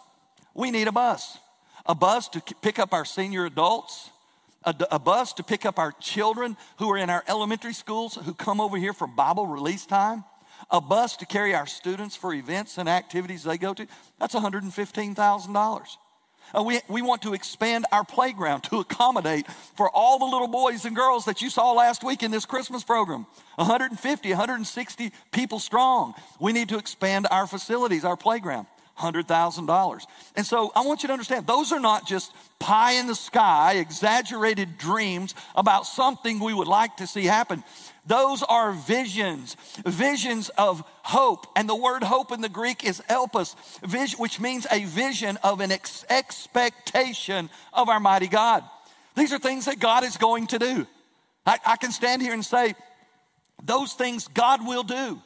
We 0.54 0.72
need 0.72 0.88
a 0.88 0.92
bus. 0.92 1.38
A 1.86 1.96
bus 1.96 2.28
to 2.30 2.42
pick 2.62 2.80
up 2.80 2.94
our 2.94 3.06
senior 3.06 3.46
adults, 3.46 4.10
a, 4.64 4.76
a, 4.92 5.00
bus 5.00 5.34
to 5.34 5.44
pick 5.44 5.66
up 5.66 5.80
our 5.80 5.92
children 5.94 6.56
who 6.78 6.92
are 6.92 6.98
in 6.98 7.10
our 7.10 7.24
elementary 7.28 7.74
schools 7.74 8.16
who 8.16 8.34
come 8.34 8.62
over 8.62 8.78
here 8.78 8.94
for 8.94 9.08
Bible 9.08 9.48
release 9.48 9.86
time, 9.86 10.24
a 10.70 10.80
bus 10.80 11.18
to 11.18 11.26
carry 11.26 11.56
our 11.56 11.66
students 11.66 12.16
for 12.16 12.34
events 12.34 12.78
and 12.78 12.88
activities 12.88 13.44
they 13.44 13.58
go 13.58 13.74
to. 13.74 13.88
That's 14.20 14.36
$115,000. 14.36 15.88
Uh, 16.56 16.64
we, 16.64 16.82
we 16.88 17.02
want 17.02 17.22
to 17.22 17.34
expand 17.34 17.86
our 17.92 18.04
playground 18.04 18.62
to 18.62 18.80
accommodate 18.80 19.48
for 19.76 19.90
all 19.90 20.20
the 20.20 20.26
little 20.26 20.48
boys 20.48 20.86
and 20.86 20.96
girls 20.96 21.26
that 21.26 21.42
you 21.42 21.50
saw 21.50 21.72
last 21.74 22.04
week 22.04 22.24
in 22.24 22.32
this 22.32 22.46
Christmas 22.46 22.84
program 22.84 23.26
150, 23.56 24.30
160 24.30 25.12
people 25.32 25.60
strong. 25.60 26.14
We 26.40 26.54
need 26.54 26.70
to 26.70 26.78
expand 26.78 27.28
our 27.30 27.48
facilities, 27.48 28.04
our 28.06 28.18
playground. 28.18 28.68
$100,000. 29.00 30.02
And 30.36 30.46
so 30.46 30.72
I 30.76 30.82
want 30.82 31.04
you 31.04 31.08
to 31.08 31.14
understand 31.14 31.48
those 31.48 31.72
are 31.72 31.80
not 31.80 32.08
just 32.08 32.32
pie 32.60 32.94
in 32.94 33.08
the 33.08 33.16
sky, 33.16 33.76
exaggerated 33.76 34.78
dreams 34.78 35.34
about 35.56 35.86
something 35.86 36.40
we 36.40 36.54
would 36.54 36.68
like 36.68 36.98
to 36.98 37.08
see 37.08 37.26
happen. 37.26 37.64
Those 38.06 38.44
are 38.44 38.72
visions, 38.72 39.56
visions 39.86 40.50
of 40.58 40.84
hope. 41.04 41.48
And 41.56 41.68
the 41.68 41.76
word 41.76 42.04
hope 42.04 42.32
in 42.32 42.42
the 42.42 42.50
Greek 42.50 42.84
is 42.84 43.02
elpis, 43.10 43.56
which 44.18 44.40
means 44.40 44.66
a 44.72 44.86
vision 44.86 45.38
of 45.44 45.60
an 45.62 45.72
ex- 45.72 46.06
expectation 46.10 47.50
of 47.74 47.90
our 47.90 48.00
mighty 48.00 48.28
God. 48.28 48.64
These 49.16 49.34
are 49.34 49.40
things 49.40 49.66
that 49.66 49.80
God 49.80 50.04
is 50.04 50.18
going 50.18 50.48
to 50.48 50.60
do. 50.60 50.88
I, 51.46 51.58
I 51.66 51.76
can 51.76 51.92
stand 51.92 52.22
here 52.22 52.34
and 52.34 52.46
say, 52.46 52.76
those 53.64 53.94
things 53.94 54.28
God 54.28 54.66
will 54.66 54.84
do 54.84 55.22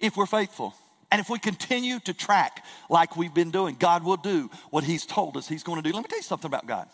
if 0.00 0.16
we're 0.16 0.26
faithful. 0.26 0.74
And 1.12 1.20
if 1.20 1.28
we 1.28 1.38
continue 1.38 2.00
to 2.00 2.14
track 2.14 2.64
like 2.88 3.18
we've 3.18 3.34
been 3.34 3.50
doing, 3.50 3.76
God 3.78 4.02
will 4.02 4.16
do 4.16 4.50
what 4.70 4.82
He's 4.82 5.04
told 5.04 5.36
us 5.36 5.46
He's 5.46 5.62
going 5.62 5.80
to 5.80 5.88
do. 5.88 5.94
Let 5.94 6.02
me 6.02 6.08
tell 6.08 6.18
you 6.18 6.24
something 6.24 6.48
about 6.48 6.66
God. 6.66 6.88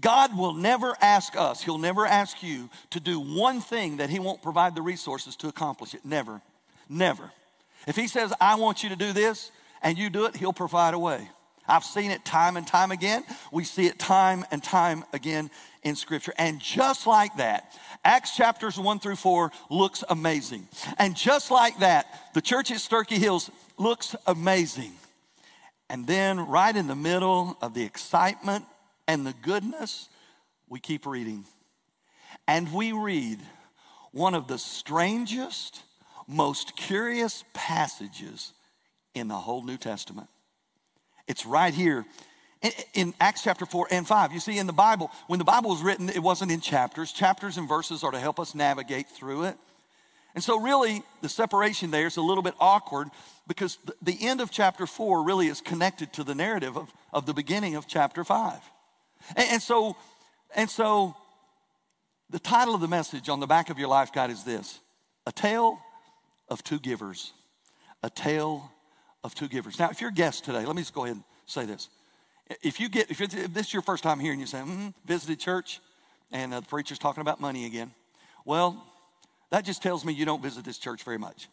God 0.00 0.38
will 0.38 0.54
never 0.54 0.96
ask 1.00 1.36
us, 1.36 1.60
He'll 1.60 1.78
never 1.78 2.06
ask 2.06 2.44
you 2.44 2.70
to 2.90 3.00
do 3.00 3.18
one 3.18 3.60
thing 3.60 3.96
that 3.96 4.08
He 4.08 4.20
won't 4.20 4.40
provide 4.40 4.76
the 4.76 4.82
resources 4.82 5.34
to 5.36 5.48
accomplish 5.48 5.94
it. 5.94 6.04
Never. 6.04 6.40
Never. 6.88 7.32
If 7.88 7.96
He 7.96 8.06
says, 8.06 8.32
I 8.40 8.54
want 8.54 8.84
you 8.84 8.90
to 8.90 8.96
do 8.96 9.12
this, 9.12 9.50
and 9.82 9.98
you 9.98 10.10
do 10.10 10.26
it, 10.26 10.36
He'll 10.36 10.52
provide 10.52 10.94
a 10.94 10.98
way. 10.98 11.28
I've 11.66 11.84
seen 11.84 12.10
it 12.10 12.24
time 12.24 12.56
and 12.56 12.66
time 12.66 12.90
again. 12.90 13.24
We 13.52 13.64
see 13.64 13.86
it 13.86 13.98
time 13.98 14.44
and 14.50 14.62
time 14.62 15.04
again 15.12 15.50
in 15.82 15.96
Scripture. 15.96 16.34
And 16.38 16.60
just 16.60 17.06
like 17.06 17.36
that, 17.36 17.72
Acts 18.04 18.36
chapters 18.36 18.78
1 18.78 18.98
through 18.98 19.16
4 19.16 19.50
looks 19.70 20.04
amazing. 20.08 20.68
And 20.98 21.16
just 21.16 21.50
like 21.50 21.78
that, 21.78 22.06
the 22.34 22.42
church 22.42 22.70
at 22.70 22.78
Sturkey 22.78 23.16
Hills 23.16 23.50
looks 23.78 24.14
amazing. 24.26 24.92
And 25.88 26.06
then, 26.06 26.40
right 26.40 26.74
in 26.74 26.86
the 26.86 26.94
middle 26.94 27.56
of 27.60 27.74
the 27.74 27.84
excitement 27.84 28.64
and 29.06 29.26
the 29.26 29.34
goodness, 29.42 30.08
we 30.68 30.80
keep 30.80 31.06
reading. 31.06 31.44
And 32.48 32.72
we 32.72 32.92
read 32.92 33.38
one 34.12 34.34
of 34.34 34.48
the 34.48 34.58
strangest, 34.58 35.82
most 36.26 36.76
curious 36.76 37.44
passages 37.52 38.52
in 39.14 39.28
the 39.28 39.34
whole 39.34 39.62
New 39.62 39.76
Testament. 39.76 40.28
It's 41.26 41.46
right 41.46 41.72
here 41.72 42.04
in, 42.94 43.14
Acts 43.20 43.42
chapter 43.42 43.66
4 43.66 43.88
and 43.90 44.06
5. 44.06 44.32
You 44.32 44.40
see, 44.40 44.58
in 44.58 44.66
the 44.66 44.72
Bible, 44.72 45.10
when 45.26 45.38
the 45.38 45.44
Bible 45.44 45.70
was 45.70 45.82
written, 45.82 46.08
it 46.08 46.22
wasn't 46.22 46.50
in 46.50 46.60
chapters. 46.60 47.12
Chapters 47.12 47.56
and 47.56 47.68
verses 47.68 48.02
are 48.02 48.10
to 48.10 48.18
help 48.18 48.40
us 48.40 48.54
navigate 48.54 49.08
through 49.08 49.44
it. 49.44 49.56
And 50.34 50.42
so, 50.42 50.60
really, 50.60 51.02
the 51.22 51.28
separation 51.28 51.90
there 51.90 52.06
is 52.06 52.16
a 52.16 52.22
little 52.22 52.42
bit 52.42 52.54
awkward 52.58 53.08
because 53.46 53.78
the 54.02 54.16
end 54.20 54.40
of 54.40 54.50
chapter 54.50 54.86
4 54.86 55.22
really 55.22 55.46
is 55.46 55.60
connected 55.60 56.12
to 56.14 56.24
the 56.24 56.34
narrative 56.34 56.76
of, 56.76 56.92
of 57.12 57.26
the 57.26 57.34
beginning 57.34 57.76
of 57.76 57.86
chapter 57.86 58.24
5. 58.24 58.58
And, 59.36 59.48
and, 59.52 59.62
so, 59.62 59.96
and 60.54 60.68
so, 60.68 61.14
the 62.30 62.40
title 62.40 62.74
of 62.74 62.80
the 62.80 62.88
message 62.88 63.28
on 63.28 63.38
the 63.40 63.46
back 63.46 63.70
of 63.70 63.78
your 63.78 63.88
life 63.88 64.12
guide 64.12 64.30
is 64.30 64.42
this 64.42 64.80
A 65.26 65.32
Tale 65.32 65.78
of 66.48 66.64
Two 66.64 66.80
Givers. 66.80 67.32
A 68.02 68.10
Tale 68.10 68.70
of 69.24 69.34
Two 69.34 69.48
Givers. 69.48 69.78
Now, 69.78 69.88
if 69.90 70.00
you're 70.00 70.10
a 70.10 70.14
guest 70.14 70.44
today, 70.44 70.64
let 70.64 70.76
me 70.76 70.82
just 70.82 70.94
go 70.94 71.04
ahead 71.04 71.16
and 71.16 71.24
say 71.46 71.64
this. 71.64 71.88
If 72.62 72.78
you 72.78 72.90
get, 72.90 73.10
if, 73.10 73.20
if 73.20 73.54
this 73.54 73.68
is 73.68 73.72
your 73.72 73.82
first 73.82 74.02
time 74.02 74.20
here 74.20 74.32
and 74.32 74.40
you 74.40 74.46
say, 74.46 74.58
mm, 74.58 74.92
visited 75.06 75.40
church 75.40 75.80
and 76.30 76.52
uh, 76.52 76.60
the 76.60 76.66
preacher's 76.66 76.98
talking 76.98 77.22
about 77.22 77.40
money 77.40 77.64
again, 77.64 77.90
well, 78.44 78.84
that 79.50 79.64
just 79.64 79.82
tells 79.82 80.04
me 80.04 80.12
you 80.12 80.26
don't 80.26 80.42
visit 80.42 80.64
this 80.64 80.76
church 80.76 81.02
very 81.02 81.18
much. 81.18 81.48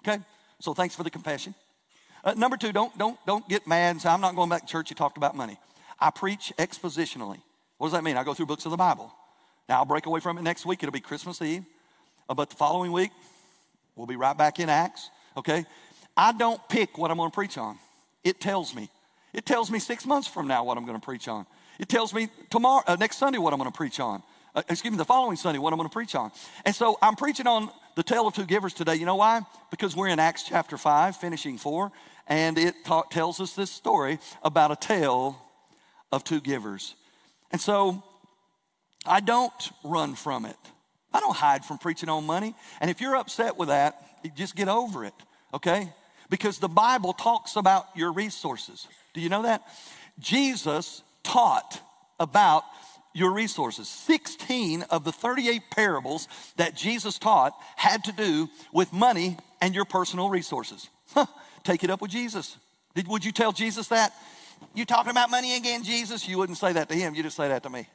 Okay? 0.00 0.18
So 0.60 0.72
thanks 0.72 0.94
for 0.94 1.02
the 1.02 1.10
confession. 1.10 1.54
Uh, 2.24 2.32
number 2.32 2.56
two, 2.56 2.72
don't, 2.72 2.96
don't, 2.96 3.18
don't 3.26 3.46
get 3.48 3.66
mad 3.66 3.90
and 3.90 4.00
say, 4.00 4.08
I'm 4.08 4.22
not 4.22 4.34
going 4.34 4.48
back 4.48 4.62
to 4.62 4.66
church. 4.66 4.88
You 4.88 4.96
talked 4.96 5.18
about 5.18 5.36
money. 5.36 5.58
I 6.00 6.10
preach 6.10 6.52
expositionally. 6.58 7.40
What 7.76 7.88
does 7.88 7.92
that 7.92 8.02
mean? 8.02 8.16
I 8.16 8.24
go 8.24 8.32
through 8.32 8.46
books 8.46 8.64
of 8.64 8.70
the 8.70 8.78
Bible. 8.78 9.12
Now, 9.68 9.78
I'll 9.78 9.84
break 9.84 10.06
away 10.06 10.20
from 10.20 10.38
it 10.38 10.42
next 10.42 10.64
week. 10.64 10.82
It'll 10.82 10.92
be 10.92 11.00
Christmas 11.00 11.42
Eve. 11.42 11.64
Uh, 12.28 12.34
but 12.34 12.48
the 12.48 12.56
following 12.56 12.92
week, 12.92 13.10
we'll 13.94 14.06
be 14.06 14.16
right 14.16 14.36
back 14.36 14.58
in 14.58 14.70
Acts. 14.70 15.10
Okay? 15.36 15.66
I 16.16 16.32
don't 16.32 16.60
pick 16.68 16.96
what 16.96 17.10
I'm 17.10 17.16
going 17.16 17.30
to 17.30 17.34
preach 17.34 17.58
on. 17.58 17.78
It 18.22 18.40
tells 18.40 18.74
me. 18.74 18.88
It 19.32 19.44
tells 19.44 19.70
me 19.70 19.78
six 19.78 20.06
months 20.06 20.28
from 20.28 20.46
now 20.46 20.64
what 20.64 20.78
I'm 20.78 20.86
going 20.86 20.98
to 20.98 21.04
preach 21.04 21.26
on. 21.28 21.46
It 21.78 21.88
tells 21.88 22.14
me 22.14 22.28
tomorrow, 22.50 22.84
uh, 22.86 22.96
next 22.96 23.16
Sunday, 23.16 23.38
what 23.38 23.52
I'm 23.52 23.58
going 23.58 23.70
to 23.70 23.76
preach 23.76 23.98
on. 23.98 24.22
Uh, 24.54 24.62
excuse 24.68 24.92
me, 24.92 24.96
the 24.96 25.04
following 25.04 25.36
Sunday, 25.36 25.58
what 25.58 25.72
I'm 25.72 25.78
going 25.78 25.88
to 25.88 25.92
preach 25.92 26.14
on. 26.14 26.30
And 26.64 26.74
so 26.74 26.96
I'm 27.02 27.16
preaching 27.16 27.48
on 27.48 27.68
the 27.96 28.04
tale 28.04 28.28
of 28.28 28.34
two 28.34 28.46
givers 28.46 28.72
today. 28.72 28.94
You 28.94 29.06
know 29.06 29.16
why? 29.16 29.42
Because 29.70 29.96
we're 29.96 30.08
in 30.08 30.20
Acts 30.20 30.44
chapter 30.44 30.78
5, 30.78 31.16
finishing 31.16 31.58
4, 31.58 31.90
and 32.28 32.56
it 32.58 32.74
ta- 32.84 33.02
tells 33.02 33.40
us 33.40 33.54
this 33.54 33.70
story 33.70 34.18
about 34.42 34.70
a 34.70 34.76
tale 34.76 35.36
of 36.12 36.22
two 36.22 36.40
givers. 36.40 36.94
And 37.50 37.60
so 37.60 38.04
I 39.04 39.18
don't 39.18 39.70
run 39.82 40.14
from 40.14 40.44
it. 40.46 40.56
I 41.12 41.20
don't 41.20 41.36
hide 41.36 41.64
from 41.64 41.78
preaching 41.78 42.08
on 42.08 42.24
money. 42.24 42.54
And 42.80 42.90
if 42.90 43.00
you're 43.00 43.16
upset 43.16 43.56
with 43.56 43.68
that, 43.68 44.00
just 44.36 44.54
get 44.54 44.68
over 44.68 45.04
it, 45.04 45.14
okay? 45.52 45.92
Because 46.30 46.58
the 46.58 46.68
Bible 46.68 47.12
talks 47.12 47.56
about 47.56 47.86
your 47.94 48.12
resources. 48.12 48.88
Do 49.12 49.20
you 49.20 49.28
know 49.28 49.42
that? 49.42 49.62
Jesus 50.18 51.02
taught 51.22 51.80
about 52.18 52.64
your 53.14 53.32
resources. 53.32 53.88
16 53.88 54.82
of 54.90 55.04
the 55.04 55.12
38 55.12 55.62
parables 55.70 56.28
that 56.56 56.76
Jesus 56.76 57.18
taught 57.18 57.54
had 57.76 58.04
to 58.04 58.12
do 58.12 58.48
with 58.72 58.92
money 58.92 59.36
and 59.60 59.74
your 59.74 59.84
personal 59.84 60.28
resources. 60.28 60.88
Huh, 61.12 61.26
take 61.62 61.84
it 61.84 61.90
up 61.90 62.02
with 62.02 62.10
Jesus. 62.10 62.56
Did, 62.94 63.08
would 63.08 63.24
you 63.24 63.32
tell 63.32 63.52
Jesus 63.52 63.88
that? 63.88 64.12
You 64.74 64.84
talking 64.84 65.10
about 65.10 65.30
money 65.30 65.56
again, 65.56 65.84
Jesus? 65.84 66.28
You 66.28 66.38
wouldn't 66.38 66.58
say 66.58 66.72
that 66.72 66.88
to 66.88 66.94
him, 66.94 67.14
you 67.14 67.22
just 67.22 67.36
say 67.36 67.48
that 67.48 67.62
to 67.62 67.70
me. 67.70 67.86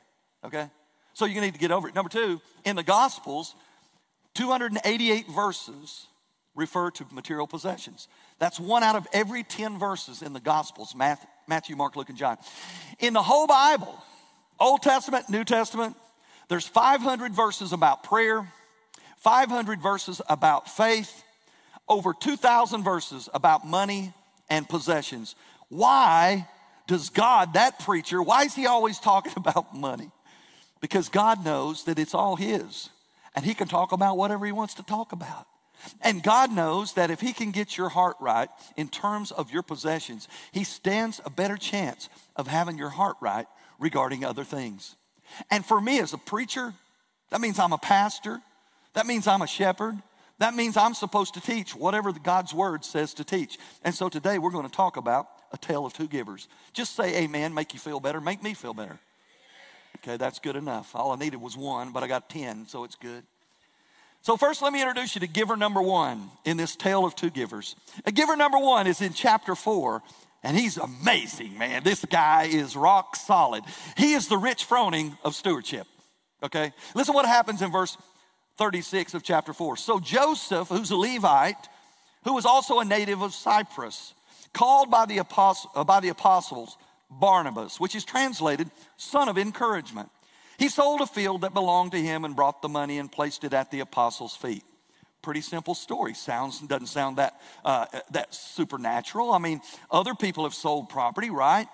Okay? 0.46 0.70
So 1.14 1.26
you 1.26 1.42
need 1.42 1.54
to 1.54 1.60
get 1.60 1.72
over 1.72 1.90
it. 1.90 1.96
Number 1.96 2.10
two, 2.10 2.42
in 2.64 2.76
the 2.76 2.84
Gospels, 2.84 3.56
288 4.36 5.28
verses 5.28 6.08
refer 6.56 6.92
to 6.92 7.06
material 7.12 7.48
possessions. 7.48 8.08
That's 8.38 8.60
one 8.60 8.84
out 8.84 8.96
of 8.96 9.08
every 9.14 9.44
10 9.44 9.80
verses 9.80 10.22
in 10.22 10.34
the 10.34 10.40
Gospels 10.40 10.96
Matthew, 10.96 11.76
Mark, 11.76 11.96
Luke, 11.96 12.10
and 12.10 12.18
John. 12.18 12.38
In 13.00 13.14
the 13.14 13.22
whole 13.22 13.48
Bible, 13.48 14.02
Old 14.60 14.82
Testament, 14.82 15.30
New 15.30 15.44
Testament, 15.44 15.96
there's 16.50 16.68
500 16.68 17.34
verses 17.34 17.74
about 17.74 18.04
prayer, 18.04 18.48
500 19.18 19.82
verses 19.82 20.22
about 20.28 20.70
faith, 20.70 21.24
over 21.88 22.14
2,000 22.14 22.84
verses 22.84 23.30
about 23.34 23.66
money 23.66 24.14
and 24.50 24.68
possessions. 24.68 25.36
Why 25.70 26.48
does 26.88 27.10
God, 27.10 27.54
that 27.54 27.80
preacher, 27.80 28.22
why 28.22 28.44
is 28.44 28.56
he 28.56 28.66
always 28.66 29.00
talking 29.00 29.34
about 29.38 29.76
money? 29.76 30.12
Because 30.82 31.10
God 31.10 31.44
knows 31.46 31.84
that 31.86 32.00
it's 32.00 32.14
all 32.14 32.36
his 32.36 32.90
and 33.36 33.46
he 33.46 33.54
can 33.54 33.68
talk 33.68 33.92
about 33.92 34.18
whatever 34.18 34.46
he 34.46 34.52
wants 34.52 34.74
to 34.76 34.84
talk 34.84 35.12
about. 35.12 35.48
And 36.02 36.24
God 36.24 36.52
knows 36.52 36.94
that 36.94 37.12
if 37.12 37.22
He 37.22 37.34
can 37.34 37.52
get 37.52 37.78
your 37.78 37.90
heart 37.90 38.18
right 38.20 38.50
in 38.78 38.88
terms 38.88 39.32
of 39.32 39.52
your 39.52 39.64
possessions, 39.64 40.28
He 40.52 40.64
stands 40.64 41.22
a 41.26 41.30
better 41.30 41.58
chance 41.58 42.10
of 42.36 42.48
having 42.48 42.78
your 42.78 42.90
heart 42.90 43.18
right 43.22 43.48
regarding 43.80 44.26
other 44.26 44.44
things. 44.44 44.96
And 45.50 45.66
for 45.66 45.80
me 45.80 46.00
as 46.00 46.14
a 46.14 46.18
preacher, 46.18 46.74
that 47.30 47.42
means 47.42 47.60
I'm 47.60 47.74
a 47.74 47.78
pastor, 47.78 48.42
that 48.94 49.06
means 49.06 49.28
I'm 49.28 49.42
a 49.42 49.48
shepherd, 49.48 50.02
that 50.40 50.56
means 50.56 50.78
I'm 50.78 50.94
supposed 50.94 51.34
to 51.36 51.42
teach 51.42 51.76
whatever 51.76 52.12
God's 52.12 52.54
word 52.54 52.84
says 52.86 53.14
to 53.16 53.24
teach. 53.24 53.58
And 53.84 53.94
so 53.94 54.10
today 54.10 54.40
we're 54.40 54.52
going 54.52 54.68
to 54.68 54.72
talk 54.72 54.98
about 54.98 55.28
a 55.52 55.58
tale 55.58 55.86
of 55.86 55.94
two 55.94 56.08
givers. 56.08 56.48
Just 56.74 56.96
say 56.96 57.24
amen, 57.24 57.54
make 57.54 57.74
you 57.74 57.80
feel 57.80 58.00
better, 58.00 58.22
make 58.22 58.42
me 58.42 58.54
feel 58.54 58.74
better. 58.74 59.00
Okay, 59.98 60.18
that's 60.18 60.40
good 60.40 60.56
enough. 60.56 60.96
All 60.96 61.12
I 61.12 61.16
needed 61.16 61.42
was 61.42 61.58
one, 61.58 61.92
but 61.92 62.04
I 62.04 62.08
got 62.08 62.30
10, 62.30 62.68
so 62.68 62.86
it's 62.86 62.96
good. 62.96 63.24
So, 64.22 64.36
first, 64.38 64.62
let 64.62 64.74
me 64.74 64.82
introduce 64.82 65.16
you 65.16 65.22
to 65.22 65.28
giver 65.28 65.56
number 65.56 65.82
one 65.82 66.30
in 66.46 66.58
this 66.58 66.76
tale 66.76 67.06
of 67.06 67.16
two 67.16 67.30
givers. 67.30 67.76
Giver 68.14 68.36
number 68.36 68.58
one 68.58 68.86
is 68.86 69.02
in 69.02 69.14
chapter 69.14 69.56
four, 69.56 70.04
and 70.44 70.58
he's 70.58 70.78
amazing, 70.78 71.58
man. 71.58 71.84
This 71.84 72.04
guy 72.06 72.44
is 72.44 72.76
rock 72.76 73.16
solid. 73.16 73.64
He 73.98 74.14
is 74.14 74.28
the 74.28 74.38
Rich 74.38 74.68
Froning 74.68 75.18
of 75.24 75.36
stewardship. 75.36 75.88
Okay? 76.44 76.72
Listen 76.96 77.14
what 77.14 77.26
happens 77.26 77.62
in 77.62 77.72
verse 77.72 77.98
36 78.58 79.14
of 79.14 79.24
chapter 79.24 79.54
4. 79.54 79.78
So 79.78 80.00
Joseph, 80.00 80.68
who's 80.68 80.92
a 80.92 80.96
Levite, 80.96 81.70
who 82.26 82.34
was 82.34 82.46
also 82.46 82.80
a 82.80 82.86
native 82.86 83.22
of 83.22 83.34
Cyprus, 83.34 84.14
called 84.54 84.92
by 84.92 85.06
the, 85.06 85.22
by 85.86 86.00
the 86.00 86.10
apostles 86.10 86.78
Barnabas, 87.10 87.80
which 87.80 87.96
is 87.96 88.04
translated 88.04 88.70
son 88.98 89.30
of 89.30 89.38
encouragement. 89.38 90.10
He 90.60 90.68
sold 90.68 91.00
a 91.00 91.08
field 91.08 91.42
that 91.42 91.54
belonged 91.54 91.94
to 91.94 92.02
him 92.02 92.26
and 92.26 92.36
brought 92.36 92.62
the 92.62 92.68
money 92.68 93.00
and 93.00 93.10
placed 93.10 93.46
it 93.46 93.54
at 93.54 93.72
the 93.72 93.80
apostles' 93.80 94.36
feet. 94.36 94.64
Pretty 95.22 95.42
simple 95.42 95.74
story. 95.74 96.14
Sounds 96.14 96.60
doesn't 96.60 96.88
sound 96.88 97.18
that 97.18 97.42
uh, 97.64 97.86
that 98.12 98.34
supernatural. 98.34 99.32
I 99.32 99.38
mean, 99.38 99.62
other 99.90 100.14
people 100.16 100.44
have 100.44 100.54
sold 100.54 100.90
property, 100.90 101.30
right? 101.30 101.68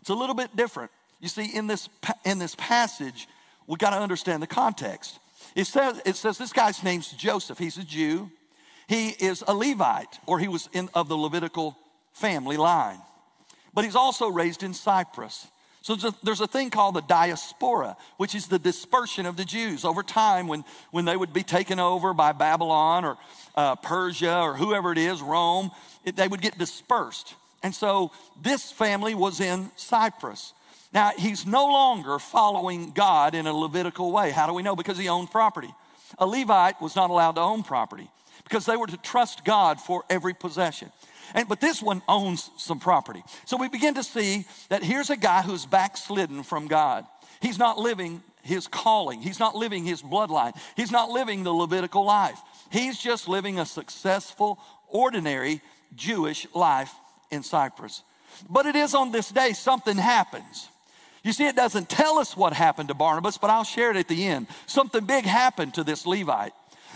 It's 0.00 0.10
a 0.10 0.14
little 0.14 0.34
bit 0.34 0.54
different. 0.54 0.90
You 1.20 1.28
see, 1.28 1.46
in 1.46 1.66
this, 1.66 1.88
in 2.24 2.38
this 2.38 2.54
passage, 2.54 3.28
we 3.66 3.76
got 3.76 3.90
to 3.90 3.98
understand 3.98 4.42
the 4.42 4.46
context. 4.46 5.18
It 5.54 5.66
says, 5.66 6.00
it 6.04 6.16
says 6.16 6.38
this 6.38 6.52
guy's 6.52 6.82
name's 6.84 7.10
Joseph. 7.12 7.58
He's 7.58 7.78
a 7.78 7.84
Jew. 7.84 8.30
He 8.88 9.08
is 9.08 9.42
a 9.46 9.54
Levite, 9.54 10.18
or 10.26 10.38
he 10.38 10.48
was 10.48 10.68
in, 10.72 10.88
of 10.94 11.08
the 11.08 11.16
Levitical 11.16 11.76
family 12.12 12.56
line. 12.56 13.00
But 13.74 13.84
he's 13.84 13.96
also 13.96 14.28
raised 14.28 14.62
in 14.62 14.74
Cyprus. 14.74 15.46
So 15.88 16.12
there's 16.22 16.42
a, 16.42 16.46
thing 16.46 16.68
called 16.68 16.96
the 16.96 17.00
diaspora, 17.00 17.96
which 18.18 18.34
is 18.34 18.46
the 18.46 18.58
dispersion 18.58 19.24
of 19.24 19.38
the 19.38 19.44
Jews. 19.46 19.86
Over 19.86 20.02
time, 20.02 20.46
when, 20.46 20.62
when 20.90 21.06
they 21.06 21.16
would 21.16 21.32
be 21.32 21.42
taken 21.42 21.80
over 21.80 22.12
by 22.12 22.32
Babylon 22.32 23.06
or 23.06 23.16
uh, 23.54 23.74
Persia 23.76 24.38
or 24.38 24.54
whoever 24.54 24.92
it 24.92 24.98
is, 24.98 25.22
Rome, 25.22 25.70
it, 26.04 26.14
they 26.14 26.28
would 26.28 26.42
get 26.42 26.58
dispersed. 26.58 27.34
And 27.62 27.74
so 27.74 28.12
this 28.42 28.70
family 28.70 29.14
was 29.14 29.40
in 29.40 29.70
Cyprus. 29.76 30.52
Now, 30.92 31.12
he's 31.16 31.46
no 31.46 31.64
longer 31.64 32.18
following 32.18 32.90
God 32.90 33.34
in 33.34 33.46
a 33.46 33.54
Levitical 33.54 34.12
way. 34.12 34.30
How 34.30 34.46
do 34.46 34.52
we 34.52 34.62
know? 34.62 34.76
Because 34.76 34.98
he 34.98 35.08
owned 35.08 35.30
property. 35.30 35.74
A 36.18 36.26
Levite 36.26 36.82
was 36.82 36.96
not 36.96 37.08
allowed 37.08 37.36
to 37.36 37.40
own 37.40 37.62
property 37.62 38.10
because 38.44 38.66
they 38.66 38.76
were 38.76 38.88
to 38.88 38.98
trust 38.98 39.42
God 39.42 39.80
for 39.80 40.04
every 40.10 40.34
possession. 40.34 40.92
And, 41.34 41.48
but 41.48 41.60
this 41.60 41.82
one 41.82 42.02
owns 42.08 42.50
some 42.56 42.80
property. 42.80 43.22
So 43.44 43.56
we 43.56 43.68
begin 43.68 43.94
to 43.94 44.02
see 44.02 44.44
that 44.68 44.82
here's 44.82 45.10
a 45.10 45.16
guy 45.16 45.42
who's 45.42 45.66
backslidden 45.66 46.42
from 46.42 46.68
God. 46.68 47.06
He's 47.40 47.58
not 47.58 47.78
living 47.78 48.22
his 48.42 48.66
calling, 48.66 49.20
he's 49.20 49.38
not 49.38 49.54
living 49.54 49.84
his 49.84 50.00
bloodline, 50.02 50.58
he's 50.74 50.90
not 50.90 51.10
living 51.10 51.42
the 51.42 51.52
Levitical 51.52 52.04
life. 52.04 52.40
He's 52.70 52.98
just 52.98 53.28
living 53.28 53.58
a 53.58 53.66
successful, 53.66 54.58
ordinary 54.88 55.60
Jewish 55.94 56.46
life 56.54 56.92
in 57.30 57.42
Cyprus. 57.42 58.02
But 58.48 58.66
it 58.66 58.76
is 58.76 58.94
on 58.94 59.12
this 59.12 59.30
day 59.30 59.52
something 59.52 59.96
happens. 59.96 60.68
You 61.24 61.32
see, 61.32 61.46
it 61.46 61.56
doesn't 61.56 61.88
tell 61.88 62.18
us 62.18 62.36
what 62.36 62.52
happened 62.52 62.88
to 62.88 62.94
Barnabas, 62.94 63.38
but 63.38 63.50
I'll 63.50 63.64
share 63.64 63.90
it 63.90 63.96
at 63.96 64.08
the 64.08 64.26
end. 64.26 64.46
Something 64.66 65.04
big 65.04 65.24
happened 65.24 65.74
to 65.74 65.84
this 65.84 66.06
Levite. 66.06 66.52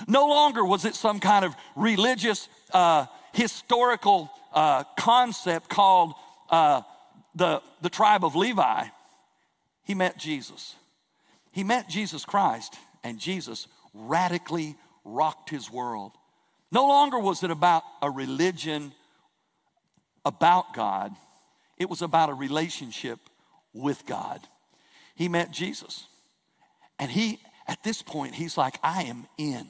No 0.06 0.26
longer 0.26 0.64
was 0.64 0.84
it 0.84 0.94
some 0.94 1.20
kind 1.20 1.44
of 1.44 1.54
religious, 1.76 2.48
uh, 2.72 3.06
historical 3.32 4.30
uh, 4.52 4.84
concept 4.98 5.68
called 5.68 6.14
uh, 6.50 6.82
the, 7.34 7.62
the 7.80 7.90
tribe 7.90 8.24
of 8.24 8.34
Levi. 8.34 8.84
He 9.84 9.94
met 9.94 10.18
Jesus. 10.18 10.74
He 11.50 11.64
met 11.64 11.88
Jesus 11.88 12.24
Christ, 12.24 12.76
and 13.02 13.18
Jesus 13.18 13.66
radically 13.94 14.76
rocked 15.04 15.50
his 15.50 15.70
world. 15.70 16.12
No 16.70 16.86
longer 16.86 17.18
was 17.18 17.42
it 17.42 17.50
about 17.50 17.82
a 18.00 18.10
religion 18.10 18.92
about 20.24 20.72
God, 20.72 21.12
it 21.78 21.90
was 21.90 22.00
about 22.00 22.30
a 22.30 22.34
relationship 22.34 23.18
with 23.72 24.06
God. 24.06 24.40
He 25.14 25.28
met 25.28 25.50
Jesus. 25.50 26.06
And 26.98 27.10
he, 27.10 27.40
at 27.66 27.82
this 27.82 28.02
point, 28.02 28.34
he's 28.34 28.56
like, 28.56 28.78
I 28.82 29.02
am 29.04 29.26
in. 29.36 29.66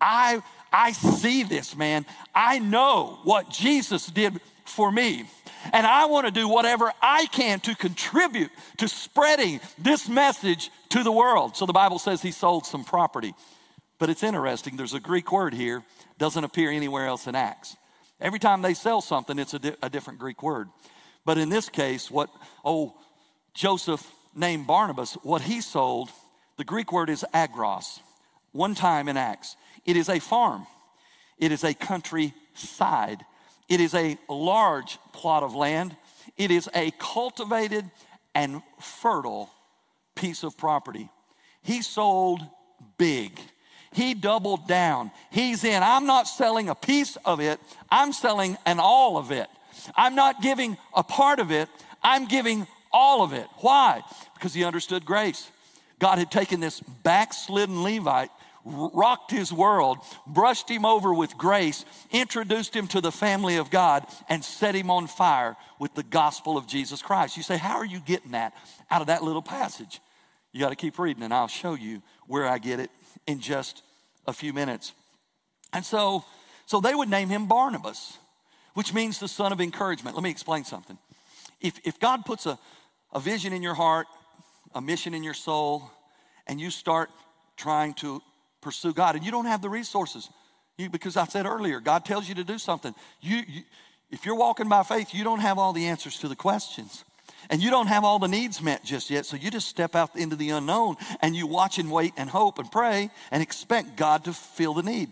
I, 0.00 0.42
I 0.72 0.92
see 0.92 1.42
this, 1.42 1.76
man. 1.76 2.06
I 2.34 2.58
know 2.58 3.18
what 3.24 3.50
Jesus 3.50 4.06
did 4.06 4.40
for 4.64 4.90
me. 4.90 5.24
And 5.72 5.86
I 5.86 6.06
want 6.06 6.26
to 6.26 6.32
do 6.32 6.48
whatever 6.48 6.92
I 7.02 7.26
can 7.26 7.60
to 7.60 7.74
contribute 7.74 8.50
to 8.78 8.88
spreading 8.88 9.60
this 9.78 10.08
message 10.08 10.70
to 10.90 11.02
the 11.02 11.12
world. 11.12 11.56
So 11.56 11.66
the 11.66 11.72
Bible 11.72 11.98
says 11.98 12.22
he 12.22 12.30
sold 12.30 12.64
some 12.66 12.84
property. 12.84 13.34
But 13.98 14.08
it's 14.08 14.22
interesting, 14.22 14.76
there's 14.76 14.94
a 14.94 15.00
Greek 15.00 15.30
word 15.30 15.52
here, 15.52 15.82
doesn't 16.18 16.42
appear 16.42 16.70
anywhere 16.70 17.06
else 17.06 17.26
in 17.26 17.34
Acts. 17.34 17.76
Every 18.18 18.38
time 18.38 18.62
they 18.62 18.74
sell 18.74 19.02
something, 19.02 19.38
it's 19.38 19.54
a, 19.54 19.58
di- 19.58 19.76
a 19.82 19.90
different 19.90 20.18
Greek 20.18 20.42
word. 20.42 20.68
But 21.26 21.36
in 21.36 21.50
this 21.50 21.68
case, 21.68 22.10
what, 22.10 22.30
oh, 22.64 22.94
Joseph 23.52 24.10
named 24.34 24.66
Barnabas, 24.66 25.14
what 25.22 25.42
he 25.42 25.60
sold, 25.60 26.10
the 26.56 26.64
Greek 26.64 26.92
word 26.92 27.10
is 27.10 27.24
agros, 27.34 28.00
one 28.52 28.74
time 28.74 29.08
in 29.08 29.16
Acts. 29.16 29.56
It 29.90 29.96
is 29.96 30.08
a 30.08 30.20
farm, 30.20 30.68
it 31.36 31.50
is 31.50 31.64
a 31.64 31.74
countryside, 31.74 33.24
it 33.68 33.80
is 33.80 33.92
a 33.92 34.16
large 34.28 34.98
plot 35.12 35.42
of 35.42 35.56
land, 35.56 35.96
it 36.36 36.52
is 36.52 36.70
a 36.76 36.92
cultivated 36.92 37.90
and 38.32 38.62
fertile 38.80 39.50
piece 40.14 40.44
of 40.44 40.56
property. 40.56 41.10
He 41.62 41.82
sold 41.82 42.40
big. 42.98 43.40
He 43.92 44.14
doubled 44.14 44.68
down. 44.68 45.10
He's 45.32 45.64
in. 45.64 45.82
I'm 45.82 46.06
not 46.06 46.28
selling 46.28 46.68
a 46.68 46.76
piece 46.76 47.16
of 47.24 47.40
it, 47.40 47.58
I'm 47.90 48.12
selling 48.12 48.56
an 48.64 48.78
all 48.78 49.18
of 49.18 49.32
it. 49.32 49.48
I'm 49.96 50.14
not 50.14 50.40
giving 50.40 50.76
a 50.94 51.02
part 51.02 51.40
of 51.40 51.50
it, 51.50 51.68
I'm 52.00 52.26
giving 52.26 52.68
all 52.92 53.24
of 53.24 53.32
it. 53.32 53.48
Why? 53.56 54.02
Because 54.34 54.54
he 54.54 54.62
understood 54.62 55.04
grace. 55.04 55.50
God 55.98 56.18
had 56.18 56.30
taken 56.30 56.60
this 56.60 56.78
backslidden 56.78 57.82
Levite, 57.82 58.30
rocked 58.64 59.30
his 59.30 59.52
world, 59.52 59.98
brushed 60.26 60.68
him 60.68 60.84
over 60.84 61.14
with 61.14 61.36
grace, 61.36 61.84
introduced 62.10 62.74
him 62.74 62.86
to 62.88 63.00
the 63.00 63.12
family 63.12 63.56
of 63.56 63.70
God, 63.70 64.06
and 64.28 64.44
set 64.44 64.74
him 64.74 64.90
on 64.90 65.06
fire 65.06 65.56
with 65.78 65.94
the 65.94 66.02
gospel 66.02 66.56
of 66.56 66.66
Jesus 66.66 67.02
Christ. 67.02 67.36
You 67.36 67.42
say, 67.42 67.56
How 67.56 67.76
are 67.76 67.84
you 67.84 68.00
getting 68.00 68.32
that 68.32 68.54
out 68.90 69.00
of 69.00 69.06
that 69.06 69.22
little 69.22 69.42
passage? 69.42 70.00
You 70.52 70.60
got 70.60 70.70
to 70.70 70.76
keep 70.76 70.98
reading, 70.98 71.22
and 71.22 71.32
I'll 71.32 71.48
show 71.48 71.74
you 71.74 72.02
where 72.26 72.46
I 72.46 72.58
get 72.58 72.80
it 72.80 72.90
in 73.26 73.40
just 73.40 73.82
a 74.26 74.32
few 74.32 74.52
minutes. 74.52 74.92
And 75.72 75.84
so, 75.84 76.24
so 76.66 76.80
they 76.80 76.94
would 76.94 77.08
name 77.08 77.28
him 77.28 77.46
Barnabas, 77.46 78.18
which 78.74 78.92
means 78.92 79.18
the 79.18 79.28
son 79.28 79.52
of 79.52 79.60
encouragement. 79.60 80.16
Let 80.16 80.24
me 80.24 80.30
explain 80.30 80.64
something. 80.64 80.98
If, 81.60 81.78
if 81.84 82.00
God 82.00 82.24
puts 82.24 82.46
a, 82.46 82.58
a 83.12 83.20
vision 83.20 83.52
in 83.52 83.62
your 83.62 83.74
heart, 83.74 84.06
a 84.74 84.80
mission 84.80 85.14
in 85.14 85.22
your 85.22 85.34
soul, 85.34 85.90
and 86.46 86.60
you 86.60 86.70
start 86.70 87.10
trying 87.56 87.94
to 87.94 88.22
pursue 88.60 88.92
God, 88.92 89.16
and 89.16 89.24
you 89.24 89.30
don't 89.30 89.46
have 89.46 89.62
the 89.62 89.68
resources, 89.68 90.28
you, 90.78 90.90
because 90.90 91.16
I 91.16 91.26
said 91.26 91.46
earlier, 91.46 91.80
God 91.80 92.04
tells 92.04 92.28
you 92.28 92.34
to 92.36 92.44
do 92.44 92.58
something. 92.58 92.94
You, 93.20 93.36
you, 93.46 93.62
if 94.10 94.26
you're 94.26 94.36
walking 94.36 94.68
by 94.68 94.82
faith, 94.82 95.14
you 95.14 95.24
don't 95.24 95.40
have 95.40 95.58
all 95.58 95.72
the 95.72 95.86
answers 95.86 96.18
to 96.18 96.28
the 96.28 96.36
questions. 96.36 97.04
And 97.48 97.62
you 97.62 97.70
don't 97.70 97.86
have 97.86 98.04
all 98.04 98.18
the 98.18 98.28
needs 98.28 98.60
met 98.60 98.84
just 98.84 99.08
yet, 99.10 99.24
so 99.24 99.36
you 99.36 99.50
just 99.50 99.68
step 99.68 99.94
out 99.94 100.14
into 100.16 100.36
the 100.36 100.50
unknown 100.50 100.96
and 101.20 101.34
you 101.34 101.46
watch 101.46 101.78
and 101.78 101.90
wait 101.90 102.12
and 102.16 102.28
hope 102.28 102.58
and 102.58 102.70
pray 102.70 103.10
and 103.30 103.42
expect 103.42 103.96
God 103.96 104.24
to 104.24 104.32
fill 104.32 104.74
the 104.74 104.82
need. 104.82 105.10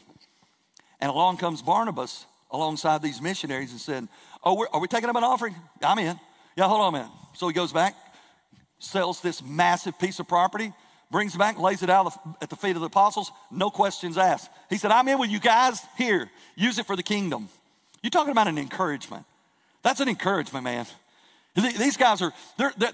And 1.00 1.10
along 1.10 1.38
comes 1.38 1.62
Barnabas 1.62 2.26
alongside 2.50 3.02
these 3.02 3.22
missionaries 3.22 3.70
and 3.70 3.80
said, 3.80 4.08
Oh, 4.44 4.66
are 4.72 4.80
we 4.80 4.88
taking 4.88 5.08
up 5.08 5.16
an 5.16 5.24
offering? 5.24 5.54
I'm 5.82 5.98
in. 5.98 6.18
Yeah, 6.56 6.68
hold 6.68 6.80
on 6.80 6.92
minute. 6.92 7.10
So 7.34 7.48
he 7.48 7.54
goes 7.54 7.72
back, 7.72 7.94
sells 8.78 9.20
this 9.20 9.42
massive 9.42 9.98
piece 9.98 10.18
of 10.18 10.28
property, 10.28 10.72
brings 11.10 11.34
it 11.34 11.38
back, 11.38 11.58
lays 11.58 11.82
it 11.82 11.90
out 11.90 12.12
at 12.42 12.50
the 12.50 12.56
feet 12.56 12.76
of 12.76 12.80
the 12.80 12.86
apostles, 12.86 13.32
no 13.50 13.70
questions 13.70 14.18
asked. 14.18 14.50
He 14.68 14.76
said, 14.76 14.90
I'm 14.90 15.08
in 15.08 15.18
with 15.18 15.30
you 15.30 15.40
guys. 15.40 15.80
Here, 15.96 16.30
use 16.56 16.78
it 16.78 16.86
for 16.86 16.96
the 16.96 17.02
kingdom. 17.02 17.48
You're 18.02 18.10
talking 18.10 18.32
about 18.32 18.48
an 18.48 18.58
encouragement. 18.58 19.24
That's 19.82 20.00
an 20.00 20.08
encouragement, 20.08 20.64
man. 20.64 20.86
These 21.54 21.96
guys 21.96 22.22
are, 22.22 22.32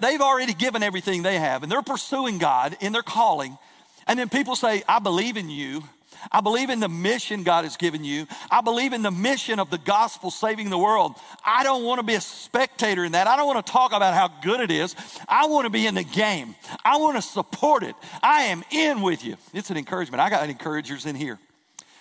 they've 0.01 0.21
already 0.21 0.55
given 0.55 0.83
everything 0.83 1.23
they 1.23 1.39
have 1.39 1.63
and 1.63 1.71
they're 1.71 1.83
pursuing 1.83 2.39
God 2.39 2.77
in 2.81 2.93
their 2.93 3.03
calling. 3.03 3.59
And 4.07 4.19
then 4.19 4.29
people 4.29 4.57
say, 4.57 4.83
I 4.89 5.01
believe 5.01 5.37
in 5.37 5.51
you. 5.51 5.83
I 6.31 6.41
believe 6.41 6.71
in 6.71 6.81
the 6.81 6.89
mission 6.89 7.43
God 7.43 7.65
has 7.65 7.77
given 7.77 8.05
you. 8.05 8.27
I 8.51 8.61
believe 8.61 8.93
in 8.93 9.03
the 9.03 9.11
mission 9.11 9.59
of 9.59 9.71
the 9.71 9.79
gospel 9.79 10.31
saving 10.31 10.71
the 10.71 10.79
world. 10.79 11.15
I 11.45 11.65
don't 11.65 11.85
want 11.85 11.99
to 12.01 12.03
be 12.03 12.15
a 12.15 12.21
spectator 12.21 13.05
in 13.05 13.13
that. 13.13 13.27
I 13.27 13.37
don't 13.37 13.47
want 13.47 13.65
to 13.65 13.73
talk 13.73 13.93
about 13.93 14.15
how 14.15 14.29
good 14.43 14.61
it 14.61 14.71
is. 14.71 14.95
I 15.29 15.47
want 15.47 15.65
to 15.65 15.71
be 15.71 15.87
in 15.87 15.95
the 15.95 16.05
game. 16.05 16.55
I 16.85 16.97
want 16.97 17.17
to 17.17 17.23
support 17.23 17.83
it. 17.83 17.95
I 18.23 18.45
am 18.45 18.63
in 18.71 19.03
with 19.03 19.25
you. 19.25 19.37
It's 19.53 19.71
an 19.71 19.77
encouragement. 19.77 20.21
I 20.21 20.31
got 20.31 20.49
encouragers 20.49 21.07
in 21.07 21.17
here. 21.17 21.39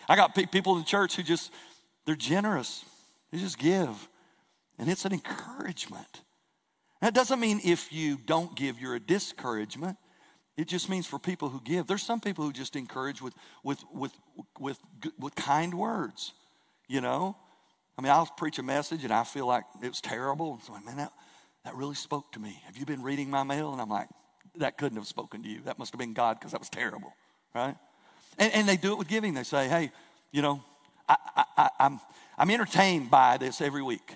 I 0.08 0.16
got 0.16 0.36
people 0.52 0.74
in 0.74 0.80
the 0.80 0.86
church 0.86 1.16
who 1.16 1.24
just, 1.24 1.52
they're 2.06 2.16
generous. 2.16 2.84
They 3.32 3.40
just 3.40 3.58
give. 3.58 4.10
And 4.78 4.90
it's 4.90 5.06
an 5.06 5.14
encouragement. 5.14 6.22
That 7.02 7.14
doesn't 7.14 7.40
mean 7.40 7.60
if 7.64 7.92
you 7.92 8.18
don't 8.18 8.56
give, 8.56 8.80
you're 8.80 8.96
a 8.96 9.00
discouragement. 9.00 9.98
It 10.56 10.68
just 10.68 10.90
means 10.90 11.08
for 11.08 11.18
people 11.18 11.50
who 11.50 11.60
give. 11.62 11.88
There's 11.88 12.04
some 12.04 12.20
people 12.20 12.46
who 12.46 12.54
just 12.54 12.76
encourage 12.76 13.22
with, 13.22 13.34
with, 13.64 13.84
with, 13.92 14.12
with, 14.60 14.78
with 15.18 15.36
kind 15.36 15.74
words, 15.74 16.34
you 16.88 17.02
know? 17.02 17.36
I 17.98 18.02
mean, 18.02 18.12
I'll 18.12 18.26
preach 18.26 18.60
a 18.60 18.64
message 18.64 19.04
and 19.04 19.14
I 19.14 19.24
feel 19.24 19.48
like 19.48 19.64
it 19.82 19.88
was 19.88 20.02
terrible. 20.02 20.54
And 20.54 20.64
so, 20.64 20.74
man, 20.86 20.98
that, 20.98 21.12
that 21.66 21.76
really 21.76 21.96
spoke 21.96 22.32
to 22.34 22.40
me. 22.40 22.62
Have 22.66 22.78
you 22.78 22.86
been 22.86 23.02
reading 23.02 23.30
my 23.30 23.44
mail? 23.44 23.72
And 23.72 23.82
I'm 23.82 23.90
like, 23.90 24.10
that 24.58 24.78
couldn't 24.78 24.98
have 24.98 25.08
spoken 25.08 25.42
to 25.44 25.50
you. 25.50 25.62
That 25.66 25.80
must 25.80 25.92
have 25.92 26.00
been 26.00 26.14
God 26.14 26.40
because 26.40 26.52
that 26.52 26.60
was 26.60 26.70
terrible, 26.70 27.14
right? 27.56 27.76
And, 28.38 28.54
and, 28.54 28.70
they 28.70 28.78
do 28.78 28.94
it 28.94 28.98
with 28.98 29.08
giving. 29.08 29.34
They 29.34 29.44
say, 29.44 29.68
hey, 29.68 29.92
you 30.32 30.42
know, 30.42 30.64
I, 31.08 31.18
I, 31.36 31.44
I, 31.58 31.70
I'm, 31.80 32.00
I'm 32.38 32.50
entertained 32.50 33.10
by 33.10 33.38
this 33.38 33.62
every 33.62 33.82
week. 33.82 34.16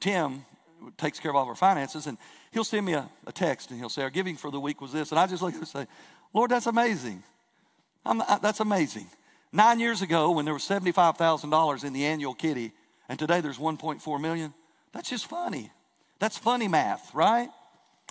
Tim 0.00 0.44
takes 0.96 1.18
care 1.20 1.30
of 1.30 1.36
all 1.36 1.42
of 1.42 1.48
our 1.48 1.54
finances, 1.54 2.06
and 2.06 2.18
he'll 2.52 2.64
send 2.64 2.86
me 2.86 2.94
a, 2.94 3.08
a 3.26 3.32
text 3.32 3.70
and 3.70 3.78
he'll 3.78 3.88
say, 3.88 4.02
Our 4.02 4.10
giving 4.10 4.36
for 4.36 4.50
the 4.50 4.60
week 4.60 4.80
was 4.80 4.92
this. 4.92 5.10
And 5.10 5.18
I 5.18 5.26
just 5.26 5.42
look 5.42 5.54
and 5.54 5.66
say, 5.66 5.86
Lord, 6.32 6.50
that's 6.50 6.66
amazing. 6.66 7.22
I, 8.04 8.38
that's 8.40 8.60
amazing. 8.60 9.06
Nine 9.52 9.80
years 9.80 10.00
ago, 10.00 10.30
when 10.30 10.44
there 10.44 10.54
was 10.54 10.62
$75,000 10.62 11.84
in 11.84 11.92
the 11.92 12.04
annual 12.04 12.34
kitty, 12.34 12.72
and 13.08 13.18
today 13.18 13.40
there's 13.40 13.58
1.4 13.58 14.20
million, 14.20 14.54
that's 14.92 15.10
just 15.10 15.26
funny. 15.26 15.70
That's 16.18 16.38
funny 16.38 16.68
math, 16.68 17.12
right? 17.14 17.48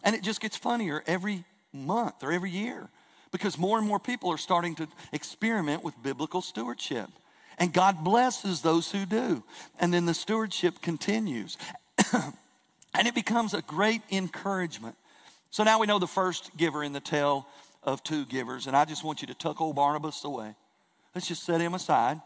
And 0.04 0.16
it 0.16 0.24
just 0.24 0.42
gets 0.42 0.58
funnier 0.58 1.04
every 1.08 1.46
month 1.74 2.24
or 2.24 2.32
every 2.32 2.52
year 2.52 2.90
because 3.32 3.58
more 3.58 3.78
and 3.78 3.88
more 3.88 4.00
people 4.00 4.32
are 4.32 4.38
starting 4.38 4.76
to 4.76 4.88
experiment 5.14 5.84
with 5.84 6.02
biblical 6.02 6.42
stewardship. 6.42 7.10
And 7.58 7.74
God 7.74 8.04
blesses 8.04 8.62
those 8.62 8.92
who 8.92 9.06
do. 9.06 9.44
And 9.80 9.94
then 9.94 10.06
the 10.06 10.14
stewardship 10.14 10.82
continues. 10.82 11.58
and 12.94 13.08
it 13.08 13.16
becomes 13.16 13.54
a 13.54 13.62
great 13.62 14.02
encouragement. 14.12 14.96
So 15.52 15.64
now 15.64 15.80
we 15.80 15.88
know 15.88 16.00
the 16.00 16.08
first 16.08 16.56
giver 16.58 16.84
in 16.84 16.94
the 16.94 17.00
tale 17.00 17.48
of 17.84 18.04
two 18.04 18.26
givers. 18.26 18.68
And 18.68 18.76
I 18.76 18.86
just 18.86 19.04
want 19.04 19.22
you 19.22 19.28
to 19.28 19.34
tuck 19.34 19.62
old 19.62 19.76
Barnabas 19.76 20.24
away. 20.24 20.56
Let's 21.16 21.28
just 21.28 21.44
set 21.44 21.62
him 21.62 21.74
aside. 21.74 22.22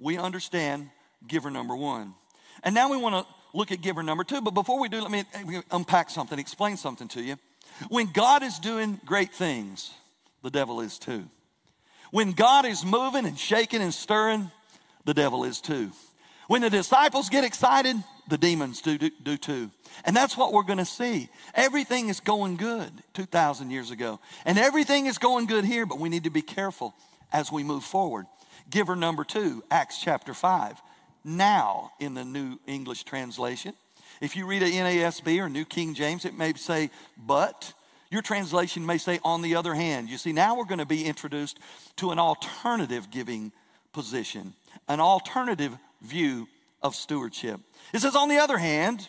We 0.00 0.18
understand 0.18 0.90
giver 1.26 1.50
number 1.50 1.76
one. 1.76 2.14
And 2.62 2.74
now 2.74 2.90
we 2.90 2.96
want 2.96 3.14
to 3.26 3.34
look 3.52 3.70
at 3.70 3.80
giver 3.80 4.02
number 4.02 4.24
two. 4.24 4.40
But 4.40 4.52
before 4.52 4.80
we 4.80 4.88
do, 4.88 5.00
let 5.00 5.10
me 5.10 5.24
unpack 5.70 6.10
something, 6.10 6.38
explain 6.38 6.76
something 6.76 7.08
to 7.08 7.22
you. 7.22 7.36
When 7.88 8.10
God 8.12 8.42
is 8.42 8.58
doing 8.58 9.00
great 9.04 9.32
things, 9.32 9.90
the 10.42 10.50
devil 10.50 10.80
is 10.80 10.98
too. 10.98 11.24
When 12.10 12.32
God 12.32 12.64
is 12.64 12.84
moving 12.84 13.26
and 13.26 13.38
shaking 13.38 13.82
and 13.82 13.92
stirring, 13.92 14.50
the 15.04 15.14
devil 15.14 15.44
is 15.44 15.60
too. 15.60 15.90
When 16.46 16.62
the 16.62 16.70
disciples 16.70 17.28
get 17.28 17.44
excited, 17.44 17.96
the 18.28 18.38
demons 18.38 18.80
do, 18.80 18.98
do, 18.98 19.10
do 19.22 19.36
too. 19.36 19.70
And 20.04 20.16
that's 20.16 20.36
what 20.36 20.52
we're 20.52 20.62
going 20.62 20.78
to 20.78 20.84
see. 20.84 21.28
Everything 21.54 22.08
is 22.08 22.20
going 22.20 22.56
good 22.56 22.90
2,000 23.14 23.70
years 23.70 23.90
ago. 23.90 24.20
And 24.44 24.58
everything 24.58 25.06
is 25.06 25.18
going 25.18 25.46
good 25.46 25.64
here, 25.64 25.86
but 25.86 25.98
we 25.98 26.08
need 26.08 26.24
to 26.24 26.30
be 26.30 26.42
careful 26.42 26.94
as 27.32 27.52
we 27.52 27.62
move 27.62 27.84
forward. 27.84 28.26
Giver 28.70 28.96
number 28.96 29.24
two, 29.24 29.62
Acts 29.70 30.00
chapter 30.00 30.34
5. 30.34 30.80
Now 31.24 31.92
in 32.00 32.14
the 32.14 32.24
New 32.24 32.58
English 32.66 33.04
translation. 33.04 33.74
If 34.20 34.36
you 34.36 34.46
read 34.46 34.62
a 34.62 34.70
NASB 34.70 35.38
or 35.38 35.48
New 35.48 35.64
King 35.64 35.94
James, 35.94 36.24
it 36.24 36.36
may 36.36 36.54
say, 36.54 36.90
but. 37.16 37.72
Your 38.10 38.22
translation 38.22 38.86
may 38.86 38.98
say, 38.98 39.18
on 39.24 39.42
the 39.42 39.56
other 39.56 39.74
hand. 39.74 40.08
You 40.08 40.18
see, 40.18 40.32
now 40.32 40.56
we're 40.56 40.66
going 40.66 40.78
to 40.78 40.86
be 40.86 41.04
introduced 41.04 41.58
to 41.96 42.12
an 42.12 42.20
alternative 42.20 43.10
giving 43.10 43.50
position, 43.92 44.54
an 44.86 45.00
alternative 45.00 45.76
view 46.00 46.46
of 46.84 46.94
stewardship. 46.94 47.58
It 47.92 48.00
says, 48.00 48.14
on 48.14 48.28
the 48.28 48.38
other 48.38 48.58
hand, 48.58 49.08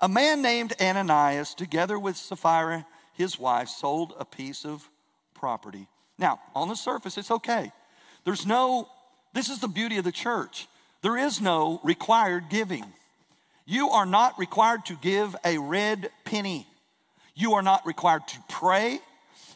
a 0.00 0.08
man 0.08 0.42
named 0.42 0.74
Ananias, 0.80 1.54
together 1.54 1.98
with 1.98 2.16
Sapphira, 2.16 2.84
his 3.14 3.38
wife, 3.38 3.68
sold 3.68 4.12
a 4.18 4.24
piece 4.24 4.66
of 4.66 4.90
property. 5.32 5.86
Now, 6.18 6.40
on 6.54 6.68
the 6.68 6.74
surface, 6.74 7.16
it's 7.16 7.30
okay. 7.30 7.72
There's 8.24 8.44
no, 8.44 8.88
this 9.32 9.48
is 9.48 9.60
the 9.60 9.68
beauty 9.68 9.96
of 9.96 10.04
the 10.04 10.12
church. 10.12 10.66
There 11.02 11.16
is 11.16 11.40
no 11.40 11.80
required 11.84 12.44
giving. 12.50 12.84
You 13.64 13.90
are 13.90 14.06
not 14.06 14.38
required 14.38 14.84
to 14.86 14.96
give 14.96 15.36
a 15.44 15.58
red 15.58 16.10
penny. 16.24 16.66
You 17.34 17.54
are 17.54 17.62
not 17.62 17.86
required 17.86 18.26
to 18.28 18.38
pray. 18.48 18.98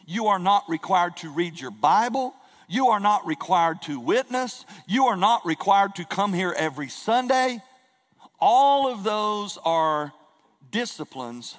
You 0.05 0.27
are 0.27 0.39
not 0.39 0.63
required 0.69 1.17
to 1.17 1.29
read 1.29 1.59
your 1.59 1.71
Bible. 1.71 2.33
You 2.69 2.89
are 2.89 2.99
not 2.99 3.25
required 3.25 3.81
to 3.83 3.99
witness. 3.99 4.63
You 4.87 5.07
are 5.07 5.17
not 5.17 5.43
required 5.43 5.95
to 5.95 6.05
come 6.05 6.33
here 6.33 6.53
every 6.55 6.87
Sunday. 6.87 7.61
All 8.39 8.87
of 8.87 9.03
those 9.03 9.57
are 9.65 10.13
disciplines 10.71 11.57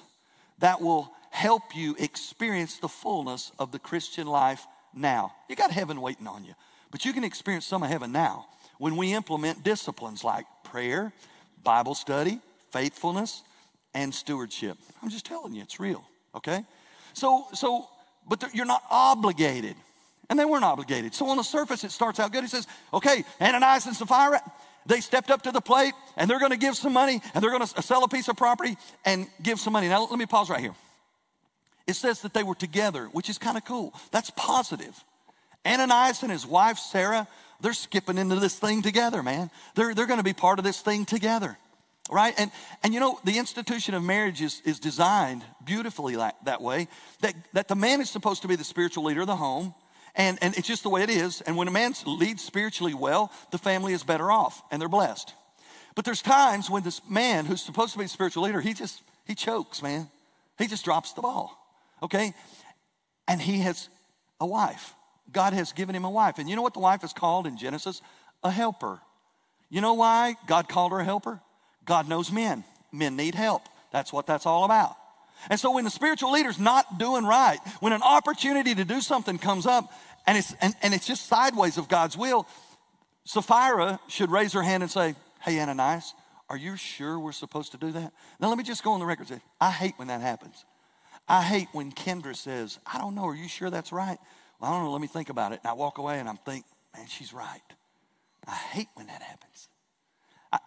that 0.59 0.81
will 0.81 1.11
help 1.29 1.75
you 1.75 1.95
experience 1.99 2.77
the 2.77 2.87
fullness 2.87 3.51
of 3.59 3.73
the 3.73 3.79
Christian 3.79 4.25
life 4.25 4.65
now. 4.93 5.33
You 5.49 5.57
got 5.57 5.71
heaven 5.71 5.99
waiting 5.99 6.27
on 6.27 6.45
you, 6.45 6.53
but 6.91 7.03
you 7.03 7.11
can 7.11 7.25
experience 7.25 7.65
some 7.65 7.83
of 7.83 7.89
heaven 7.89 8.13
now 8.13 8.47
when 8.77 8.95
we 8.95 9.13
implement 9.13 9.63
disciplines 9.63 10.23
like 10.23 10.45
prayer, 10.63 11.11
Bible 11.61 11.93
study, 11.93 12.39
faithfulness, 12.71 13.43
and 13.93 14.13
stewardship. 14.13 14.77
I'm 15.03 15.09
just 15.09 15.25
telling 15.25 15.53
you, 15.53 15.61
it's 15.61 15.79
real, 15.79 16.03
okay? 16.35 16.63
So, 17.13 17.47
so, 17.53 17.87
but 18.27 18.53
you're 18.53 18.65
not 18.65 18.83
obligated. 18.89 19.75
And 20.31 20.39
they 20.39 20.45
weren't 20.45 20.63
obligated. 20.63 21.13
So 21.13 21.27
on 21.27 21.35
the 21.35 21.43
surface, 21.43 21.83
it 21.83 21.91
starts 21.91 22.17
out 22.17 22.31
good. 22.31 22.43
He 22.43 22.49
says, 22.49 22.65
okay, 22.93 23.25
Ananias 23.41 23.85
and 23.85 23.93
Sapphira, 23.93 24.41
they 24.85 25.01
stepped 25.01 25.29
up 25.29 25.41
to 25.41 25.51
the 25.51 25.59
plate 25.59 25.93
and 26.15 26.29
they're 26.29 26.39
going 26.39 26.53
to 26.53 26.57
give 26.57 26.75
some 26.77 26.93
money 26.93 27.21
and 27.33 27.43
they're 27.43 27.51
going 27.51 27.67
to 27.67 27.81
sell 27.81 28.05
a 28.05 28.07
piece 28.07 28.29
of 28.29 28.37
property 28.37 28.77
and 29.03 29.27
give 29.43 29.59
some 29.59 29.73
money. 29.73 29.89
Now, 29.89 30.07
let 30.09 30.17
me 30.17 30.25
pause 30.25 30.49
right 30.49 30.61
here. 30.61 30.73
It 31.85 31.95
says 31.97 32.21
that 32.21 32.33
they 32.33 32.43
were 32.43 32.55
together, 32.55 33.09
which 33.11 33.29
is 33.29 33.37
kind 33.37 33.57
of 33.57 33.65
cool. 33.65 33.93
That's 34.11 34.29
positive. 34.29 35.03
Ananias 35.65 36.23
and 36.23 36.31
his 36.31 36.47
wife, 36.47 36.77
Sarah, 36.77 37.27
they're 37.59 37.73
skipping 37.73 38.17
into 38.17 38.37
this 38.37 38.57
thing 38.57 38.81
together, 38.81 39.21
man. 39.21 39.51
They're, 39.75 39.93
they're 39.93 40.07
going 40.07 40.19
to 40.19 40.23
be 40.23 40.31
part 40.31 40.59
of 40.59 40.63
this 40.63 40.79
thing 40.79 41.03
together, 41.03 41.57
right? 42.09 42.33
And, 42.37 42.51
and 42.83 42.93
you 42.93 43.01
know, 43.01 43.19
the 43.25 43.37
institution 43.37 43.95
of 43.95 44.03
marriage 44.03 44.41
is, 44.41 44.61
is 44.63 44.79
designed 44.79 45.43
beautifully 45.65 46.15
like, 46.15 46.35
that 46.45 46.61
way 46.61 46.87
that, 47.19 47.35
that 47.51 47.67
the 47.67 47.75
man 47.75 47.99
is 47.99 48.09
supposed 48.09 48.43
to 48.43 48.47
be 48.47 48.55
the 48.55 48.63
spiritual 48.63 49.03
leader 49.03 49.19
of 49.19 49.27
the 49.27 49.35
home 49.35 49.75
and, 50.15 50.37
and 50.41 50.55
it's 50.57 50.67
just 50.67 50.83
the 50.83 50.89
way 50.89 51.03
it 51.03 51.09
is. 51.09 51.41
And 51.41 51.55
when 51.55 51.67
a 51.67 51.71
man 51.71 51.93
leads 52.05 52.43
spiritually 52.43 52.93
well, 52.93 53.31
the 53.51 53.57
family 53.57 53.93
is 53.93 54.03
better 54.03 54.31
off 54.31 54.61
and 54.71 54.81
they're 54.81 54.89
blessed. 54.89 55.33
But 55.95 56.05
there's 56.05 56.21
times 56.21 56.69
when 56.69 56.83
this 56.83 57.01
man 57.09 57.45
who's 57.45 57.61
supposed 57.61 57.93
to 57.93 57.99
be 57.99 58.05
a 58.05 58.07
spiritual 58.07 58.43
leader, 58.43 58.61
he 58.61 58.73
just, 58.73 59.01
he 59.25 59.35
chokes, 59.35 59.81
man. 59.81 60.09
He 60.57 60.67
just 60.67 60.85
drops 60.85 61.13
the 61.13 61.21
ball, 61.21 61.57
okay? 62.03 62.33
And 63.27 63.41
he 63.41 63.59
has 63.59 63.89
a 64.39 64.45
wife. 64.45 64.93
God 65.31 65.53
has 65.53 65.71
given 65.71 65.95
him 65.95 66.05
a 66.05 66.09
wife. 66.09 66.37
And 66.39 66.49
you 66.49 66.55
know 66.55 66.61
what 66.61 66.73
the 66.73 66.79
wife 66.79 67.03
is 67.03 67.13
called 67.13 67.47
in 67.47 67.57
Genesis? 67.57 68.01
A 68.43 68.51
helper. 68.51 68.99
You 69.69 69.81
know 69.81 69.93
why 69.93 70.35
God 70.47 70.67
called 70.67 70.91
her 70.91 70.99
a 70.99 71.05
helper? 71.05 71.39
God 71.85 72.07
knows 72.07 72.31
men. 72.31 72.63
Men 72.91 73.15
need 73.15 73.35
help. 73.35 73.63
That's 73.91 74.11
what 74.11 74.27
that's 74.27 74.45
all 74.45 74.65
about. 74.65 74.95
And 75.49 75.59
so 75.59 75.71
when 75.71 75.83
the 75.83 75.89
spiritual 75.89 76.31
leader's 76.31 76.59
not 76.59 76.97
doing 76.97 77.25
right, 77.25 77.59
when 77.79 77.93
an 77.93 78.03
opportunity 78.03 78.75
to 78.75 78.85
do 78.85 79.01
something 79.01 79.37
comes 79.37 79.65
up 79.65 79.91
and 80.27 80.37
it's, 80.37 80.53
and, 80.61 80.73
and 80.81 80.93
it's 80.93 81.07
just 81.07 81.27
sideways 81.27 81.77
of 81.77 81.89
God's 81.89 82.17
will, 82.17 82.47
Sapphira 83.25 83.99
should 84.07 84.31
raise 84.31 84.53
her 84.53 84.61
hand 84.61 84.83
and 84.83 84.91
say, 84.91 85.15
Hey, 85.41 85.59
Ananias, 85.59 86.13
are 86.49 86.57
you 86.57 86.75
sure 86.75 87.17
we're 87.17 87.31
supposed 87.31 87.71
to 87.71 87.77
do 87.77 87.91
that? 87.93 88.13
Now, 88.39 88.49
let 88.49 88.57
me 88.57 88.63
just 88.63 88.83
go 88.83 88.91
on 88.91 88.99
the 88.99 89.05
record 89.05 89.27
say, 89.27 89.41
I 89.59 89.71
hate 89.71 89.93
when 89.97 90.09
that 90.09 90.21
happens. 90.21 90.65
I 91.27 91.41
hate 91.41 91.67
when 91.71 91.91
Kendra 91.91 92.35
says, 92.35 92.77
I 92.85 92.97
don't 92.99 93.15
know, 93.15 93.25
are 93.25 93.35
you 93.35 93.47
sure 93.47 93.69
that's 93.69 93.91
right? 93.91 94.17
Well, 94.59 94.69
I 94.69 94.75
don't 94.75 94.83
know, 94.83 94.91
let 94.91 95.01
me 95.01 95.07
think 95.07 95.29
about 95.29 95.53
it. 95.53 95.61
And 95.63 95.69
I 95.69 95.73
walk 95.73 95.97
away 95.97 96.19
and 96.19 96.27
I'm 96.27 96.37
think, 96.37 96.65
man, 96.95 97.07
she's 97.07 97.33
right. 97.33 97.61
I 98.47 98.53
hate 98.53 98.87
when 98.95 99.07
that 99.07 99.21
happens. 99.21 99.69
I, 100.51 100.59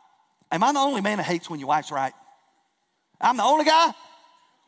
am 0.53 0.65
I 0.65 0.73
the 0.73 0.79
only 0.79 1.01
man 1.01 1.19
that 1.19 1.25
hates 1.25 1.51
when 1.51 1.61
your 1.61 1.69
wife's 1.69 1.93
right? 1.93 2.13
I'm 3.21 3.37
the 3.37 3.43
only 3.43 3.65
guy? 3.65 3.93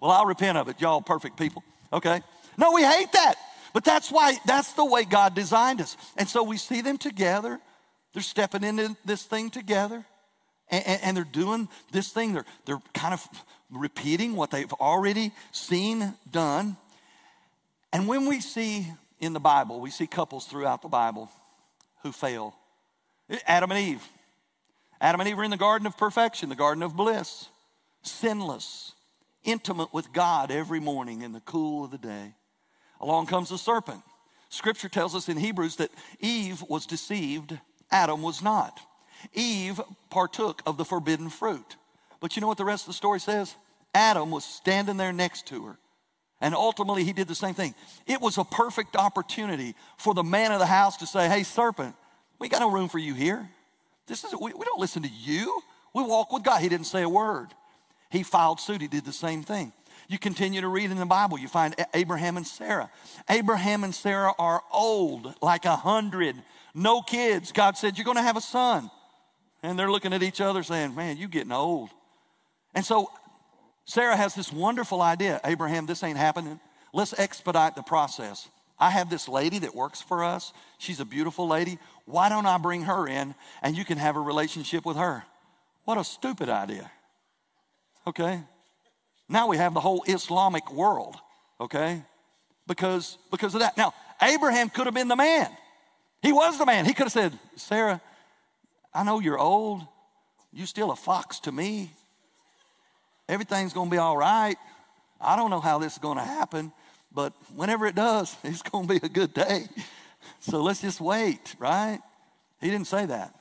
Well, 0.01 0.11
I'll 0.11 0.27
repent 0.27 0.59
of 0.59 0.69
it. 0.69 0.81
Y'all 0.81 1.01
perfect 1.01 1.37
people. 1.39 1.63
Okay? 1.93 2.21
No, 2.59 2.73
we 2.73 2.83
hate 2.83 3.13
that. 3.13 3.37
But 3.73 3.85
that's 3.85 4.11
why, 4.11 4.39
that's 4.47 4.73
the 4.73 4.85
way 4.85 5.05
God 5.05 5.35
designed 5.35 5.81
us. 5.81 5.97
And 6.17 6.29
so 6.29 6.43
we 6.43 6.57
see 6.57 6.81
them 6.81 6.99
together. 6.99 7.61
They're 8.15 8.23
stepping 8.23 8.65
into 8.65 8.97
this 9.05 9.23
thing 9.23 9.51
together. 9.51 10.05
And, 10.71 10.87
and, 10.87 11.03
and 11.03 11.17
they're 11.17 11.25
doing 11.25 11.69
this 11.93 12.11
thing. 12.11 12.33
They're, 12.33 12.47
they're 12.65 12.83
kind 12.95 13.13
of 13.13 13.27
repeating 13.71 14.35
what 14.35 14.51
they've 14.51 14.73
already 14.75 15.33
seen 15.53 16.15
done. 16.31 16.77
And 17.93 18.09
when 18.09 18.27
we 18.27 18.41
see 18.41 18.87
in 19.21 19.33
the 19.33 19.41
Bible, 19.41 19.81
we 19.81 19.91
see 19.91 20.07
couples 20.07 20.47
throughout 20.47 20.83
the 20.83 20.89
Bible 20.89 21.31
who 22.03 22.13
fail. 22.13 22.55
Adam 23.47 23.71
and 23.73 23.81
Eve. 23.81 24.03
Adam 25.01 25.21
and 25.21 25.29
Eve 25.29 25.37
were 25.37 25.45
in 25.45 25.51
the 25.51 25.57
garden 25.57 25.87
of 25.87 25.97
perfection, 25.99 26.49
the 26.49 26.55
garden 26.55 26.83
of 26.83 26.97
bliss, 26.97 27.47
sinless 28.03 28.93
intimate 29.47 29.95
with 29.95 30.13
God 30.13 30.51
every 30.51 30.81
morning 30.81 31.23
in 31.23 31.33
the 31.33 31.41
cool 31.41 31.85
of 31.85 31.91
the 31.91 31.99
day. 31.99 32.35
Along 33.01 33.27
comes 33.27 33.49
the 33.49 33.59
serpent. 33.59 34.03
Scripture 34.49 34.89
tells 34.89 35.15
us 35.15 35.29
in 35.29 35.37
Hebrews 35.37 35.77
that 35.77 35.91
Eve 36.21 36.63
was 36.69 36.87
deceived, 36.87 37.59
Adam 37.91 38.23
was 38.23 38.43
not. 38.43 38.79
Eve 39.33 39.81
partook 40.11 40.63
of 40.67 40.77
the 40.77 40.85
forbidden 40.85 41.31
fruit. 41.31 41.77
But 42.21 42.37
you 42.37 42.41
know 42.41 42.49
what 42.49 42.59
the 42.59 42.65
rest 42.65 42.85
of 42.85 42.89
the 42.89 42.95
story 42.95 43.21
says? 43.21 43.55
Adam 43.95 44.31
was 44.31 44.45
standing 44.45 44.97
there 44.97 45.13
next 45.13 45.47
to 45.47 45.65
her. 45.67 45.79
And 46.41 46.55
ultimately, 46.55 47.03
he 47.05 47.15
did 47.15 47.29
the 47.29 47.35
same 47.35 47.55
thing. 47.55 47.75
It 48.07 48.21
was 48.21 48.37
a 48.37 48.45
perfect 48.45 48.95
opportunity 48.95 49.75
for 49.97 50.13
the 50.13 50.23
man 50.23 50.53
of 50.53 50.59
the 50.59 50.67
house 50.67 50.99
to 50.99 51.07
say, 51.07 51.29
Hey, 51.29 51.45
serpent, 51.45 51.95
we 52.39 52.49
got 52.49 52.61
no 52.61 52.71
room 52.71 52.89
for 52.89 52.99
you 52.99 53.15
here. 53.15 53.49
This 54.07 54.23
is, 54.23 54.33
we, 54.35 54.53
we 54.53 54.65
don't 54.65 54.79
listen 54.79 55.03
to 55.03 55.09
you. 55.09 55.61
We 55.95 56.03
walk 56.03 56.33
with 56.33 56.43
God. 56.43 56.61
He 56.61 56.69
didn't 56.69 56.87
say 56.87 57.03
a 57.03 57.09
word. 57.09 57.49
He 58.11 58.23
filed 58.23 58.61
suit, 58.61 58.81
he 58.81 58.89
did 58.89 59.05
the 59.05 59.13
same 59.13 59.43
thing. 59.43 59.73
You 60.09 60.19
continue 60.19 60.61
to 60.61 60.69
read 60.69 60.91
in 60.91 60.99
the 60.99 61.07
Bible, 61.07 61.39
you 61.39 61.49
find 61.49 61.75
Abraham 61.93 62.37
and 62.37 62.47
Sarah. 62.47 62.91
Abraham 63.29 63.83
and 63.83 63.95
Sarah 63.95 64.33
are 64.39 64.63
old, 64.73 65.35
like 65.43 65.65
a 65.65 65.77
hundred, 65.77 66.37
no 66.75 67.03
kids. 67.03 67.53
God 67.53 67.77
said, 67.77 67.99
You're 67.99 68.05
going 68.05 68.17
to 68.17 68.23
have 68.23 68.37
a 68.37 68.41
son. 68.41 68.91
And 69.63 69.79
they're 69.79 69.91
looking 69.91 70.13
at 70.13 70.23
each 70.23 70.41
other 70.41 70.63
saying, 70.63 70.95
Man, 70.95 71.17
you 71.17 71.27
getting 71.27 71.53
old. 71.53 71.91
And 72.75 72.85
so 72.85 73.11
Sarah 73.85 74.17
has 74.17 74.35
this 74.35 74.53
wonderful 74.53 75.01
idea 75.03 75.41
Abraham, 75.45 75.87
this 75.87 76.03
ain't 76.03 76.19
happening. 76.19 76.61
Let's 76.93 77.19
expedite 77.19 77.75
the 77.75 77.83
process. 77.83 78.49
I 78.79 78.91
have 78.91 79.09
this 79.09 79.27
lady 79.29 79.59
that 79.61 79.75
works 79.75 80.03
for 80.03 80.23
us. 80.23 80.53
She's 80.79 81.01
a 81.01 81.05
beautiful 81.05 81.49
lady. 81.49 81.79
Why 82.05 82.29
don't 82.29 82.47
I 82.47 82.59
bring 82.59 82.83
her 82.83 83.09
in 83.09 83.35
and 83.63 83.77
you 83.77 83.85
can 83.85 83.99
have 83.99 84.17
a 84.17 84.21
relationship 84.21 84.85
with 84.85 84.97
her? 84.97 85.25
What 85.85 85.99
a 85.99 86.05
stupid 86.05 86.49
idea. 86.49 86.91
Okay? 88.07 88.41
Now 89.29 89.49
we 89.49 89.57
have 89.57 89.75
the 89.75 89.81
whole 89.81 90.05
Islamic 90.07 90.73
world, 90.73 91.17
okay? 91.61 92.03
Because, 92.67 93.19
because 93.31 93.55
of 93.55 93.61
that. 93.61 93.77
Now, 93.77 93.93
Abraham 94.23 94.71
could 94.71 94.87
have 94.87 94.95
been 94.95 95.09
the 95.09 95.17
man. 95.17 95.49
He 96.23 96.33
was 96.33 96.59
the 96.59 96.67
man. 96.67 96.85
He 96.85 96.95
could 96.95 97.05
have 97.05 97.13
said, 97.13 97.39
Sarah, 97.57 98.01
I 98.95 99.05
know 99.05 99.21
you're 99.21 99.39
old. 99.39 99.83
You're 100.53 100.67
still 100.67 100.91
a 100.91 100.97
fox 100.97 101.41
to 101.41 101.53
me. 101.53 101.91
Everything's 103.29 103.73
going 103.73 103.89
to 103.89 103.95
be 103.95 103.99
all 103.99 104.17
right. 104.17 104.57
I 105.21 105.37
don't 105.37 105.51
know 105.51 105.61
how 105.61 105.79
this 105.79 105.95
is 105.95 105.99
going 105.99 106.19
to 106.19 106.25
happen, 106.25 106.73
but 107.13 107.33
whenever 107.55 107.87
it 107.87 107.95
does, 107.95 108.37
it's 108.45 108.63
going 108.63 108.87
to 108.87 109.01
be 109.01 109.01
a 109.05 109.09
good 109.09 109.35
day. 109.35 109.67
So 110.41 110.61
let's 110.61 110.81
just 110.81 111.01
wait, 111.01 111.55
right? 111.61 112.01
He 112.61 112.69
didn't 112.69 112.89
say 112.89 113.07
that. 113.07 113.33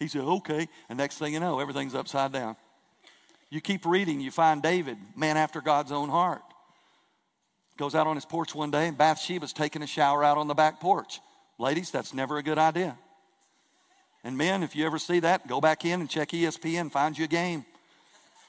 He 0.00 0.08
said, 0.08 0.22
okay. 0.22 0.66
And 0.88 0.98
next 0.98 1.18
thing 1.18 1.32
you 1.32 1.38
know, 1.38 1.60
everything's 1.60 1.94
upside 1.94 2.32
down. 2.32 2.56
You 3.50 3.60
keep 3.60 3.86
reading, 3.86 4.20
you 4.20 4.30
find 4.30 4.62
David, 4.62 4.98
man 5.14 5.36
after 5.36 5.60
God's 5.60 5.92
own 5.92 6.08
heart. 6.08 6.42
Goes 7.76 7.94
out 7.94 8.06
on 8.06 8.16
his 8.16 8.24
porch 8.24 8.54
one 8.54 8.70
day, 8.70 8.88
and 8.88 8.96
Bathsheba's 8.96 9.52
taking 9.52 9.82
a 9.82 9.86
shower 9.86 10.24
out 10.24 10.38
on 10.38 10.48
the 10.48 10.54
back 10.54 10.80
porch. 10.80 11.20
Ladies, 11.58 11.90
that's 11.90 12.14
never 12.14 12.38
a 12.38 12.42
good 12.42 12.58
idea. 12.58 12.96
And 14.24 14.36
men, 14.36 14.62
if 14.62 14.74
you 14.74 14.84
ever 14.86 14.98
see 14.98 15.20
that, 15.20 15.46
go 15.46 15.60
back 15.60 15.84
in 15.84 16.00
and 16.00 16.10
check 16.10 16.30
ESPN, 16.30 16.90
find 16.90 17.16
you 17.16 17.26
a 17.26 17.28
game. 17.28 17.64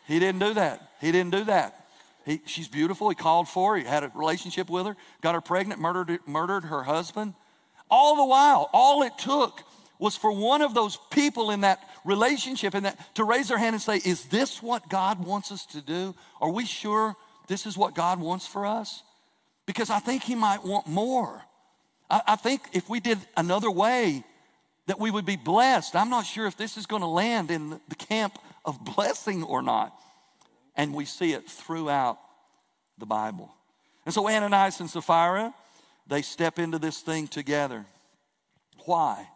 He 0.07 0.19
didn't 0.19 0.39
do 0.39 0.53
that. 0.53 0.91
He 1.01 1.11
didn't 1.11 1.31
do 1.31 1.43
that. 1.43 1.85
He, 2.25 2.41
she's 2.45 2.67
beautiful. 2.67 3.09
He 3.09 3.15
called 3.15 3.47
for 3.47 3.73
her. 3.73 3.77
He 3.79 3.85
had 3.85 4.03
a 4.03 4.11
relationship 4.15 4.69
with 4.69 4.85
her, 4.87 4.95
got 5.21 5.35
her 5.35 5.41
pregnant, 5.41 5.79
murdered, 5.79 6.19
murdered 6.25 6.63
her 6.65 6.83
husband. 6.83 7.35
All 7.89 8.15
the 8.15 8.25
while, 8.25 8.69
all 8.73 9.03
it 9.03 9.17
took 9.17 9.61
was 9.99 10.15
for 10.15 10.31
one 10.31 10.61
of 10.61 10.73
those 10.73 10.97
people 11.11 11.51
in 11.51 11.61
that 11.61 11.79
relationship 12.05 12.73
and 12.73 12.85
that 12.85 13.15
to 13.15 13.23
raise 13.23 13.47
their 13.47 13.57
hand 13.57 13.73
and 13.73 13.81
say, 13.81 13.97
Is 13.97 14.25
this 14.25 14.61
what 14.61 14.89
God 14.89 15.25
wants 15.25 15.51
us 15.51 15.65
to 15.67 15.81
do? 15.81 16.15
Are 16.41 16.51
we 16.51 16.65
sure 16.65 17.15
this 17.47 17.65
is 17.65 17.77
what 17.77 17.95
God 17.95 18.19
wants 18.19 18.45
for 18.45 18.65
us? 18.65 19.03
Because 19.65 19.89
I 19.89 19.99
think 19.99 20.23
He 20.23 20.35
might 20.35 20.63
want 20.63 20.87
more. 20.87 21.43
I, 22.09 22.21
I 22.27 22.35
think 22.35 22.61
if 22.73 22.89
we 22.89 22.99
did 22.99 23.17
another 23.35 23.71
way, 23.71 24.23
that 24.87 24.99
we 24.99 25.11
would 25.11 25.25
be 25.25 25.35
blessed. 25.35 25.95
I'm 25.95 26.09
not 26.09 26.25
sure 26.25 26.47
if 26.47 26.57
this 26.57 26.77
is 26.77 26.85
going 26.85 27.01
to 27.01 27.07
land 27.07 27.51
in 27.51 27.79
the 27.87 27.95
camp 27.95 28.39
of 28.65 28.83
blessing 28.95 29.43
or 29.43 29.61
not. 29.61 29.93
And 30.75 30.93
we 30.93 31.05
see 31.05 31.33
it 31.33 31.49
throughout 31.49 32.17
the 32.97 33.05
Bible. 33.05 33.53
And 34.05 34.13
so 34.13 34.27
Ananias 34.29 34.79
and 34.79 34.89
Sapphira, 34.89 35.53
they 36.07 36.21
step 36.21 36.59
into 36.59 36.79
this 36.79 37.01
thing 37.01 37.27
together. 37.27 37.85
Why? 38.85 39.27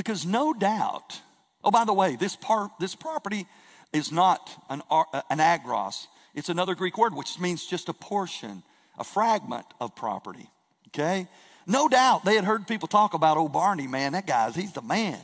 Because 0.00 0.24
no 0.24 0.54
doubt, 0.54 1.20
oh, 1.62 1.70
by 1.70 1.84
the 1.84 1.92
way, 1.92 2.16
this, 2.16 2.34
part, 2.34 2.70
this 2.80 2.94
property 2.94 3.46
is 3.92 4.10
not 4.10 4.50
an, 4.70 4.80
uh, 4.90 5.04
an 5.28 5.40
agros. 5.40 6.06
It's 6.34 6.48
another 6.48 6.74
Greek 6.74 6.96
word, 6.96 7.14
which 7.14 7.38
means 7.38 7.66
just 7.66 7.90
a 7.90 7.92
portion, 7.92 8.62
a 8.98 9.04
fragment 9.04 9.66
of 9.78 9.94
property. 9.94 10.48
Okay? 10.88 11.28
No 11.66 11.86
doubt 11.86 12.24
they 12.24 12.34
had 12.34 12.44
heard 12.44 12.66
people 12.66 12.88
talk 12.88 13.12
about 13.12 13.36
old 13.36 13.52
Barney, 13.52 13.86
man. 13.86 14.12
That 14.12 14.26
guy's, 14.26 14.54
he's 14.54 14.72
the 14.72 14.80
man. 14.80 15.18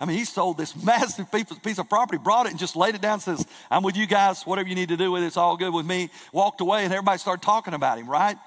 I 0.00 0.06
mean, 0.06 0.16
he 0.16 0.24
sold 0.24 0.56
this 0.56 0.74
massive 0.82 1.30
piece 1.30 1.78
of 1.78 1.90
property, 1.90 2.16
brought 2.16 2.46
it 2.46 2.52
and 2.52 2.58
just 2.58 2.76
laid 2.76 2.94
it 2.94 3.02
down, 3.02 3.20
says, 3.20 3.46
I'm 3.70 3.82
with 3.82 3.94
you 3.94 4.06
guys, 4.06 4.44
whatever 4.44 4.70
you 4.70 4.74
need 4.74 4.88
to 4.88 4.96
do 4.96 5.12
with 5.12 5.22
it, 5.22 5.26
it's 5.26 5.36
all 5.36 5.58
good 5.58 5.74
with 5.74 5.84
me. 5.84 6.08
Walked 6.32 6.62
away 6.62 6.84
and 6.84 6.94
everybody 6.94 7.18
started 7.18 7.42
talking 7.42 7.74
about 7.74 7.98
him, 7.98 8.08
right? 8.08 8.38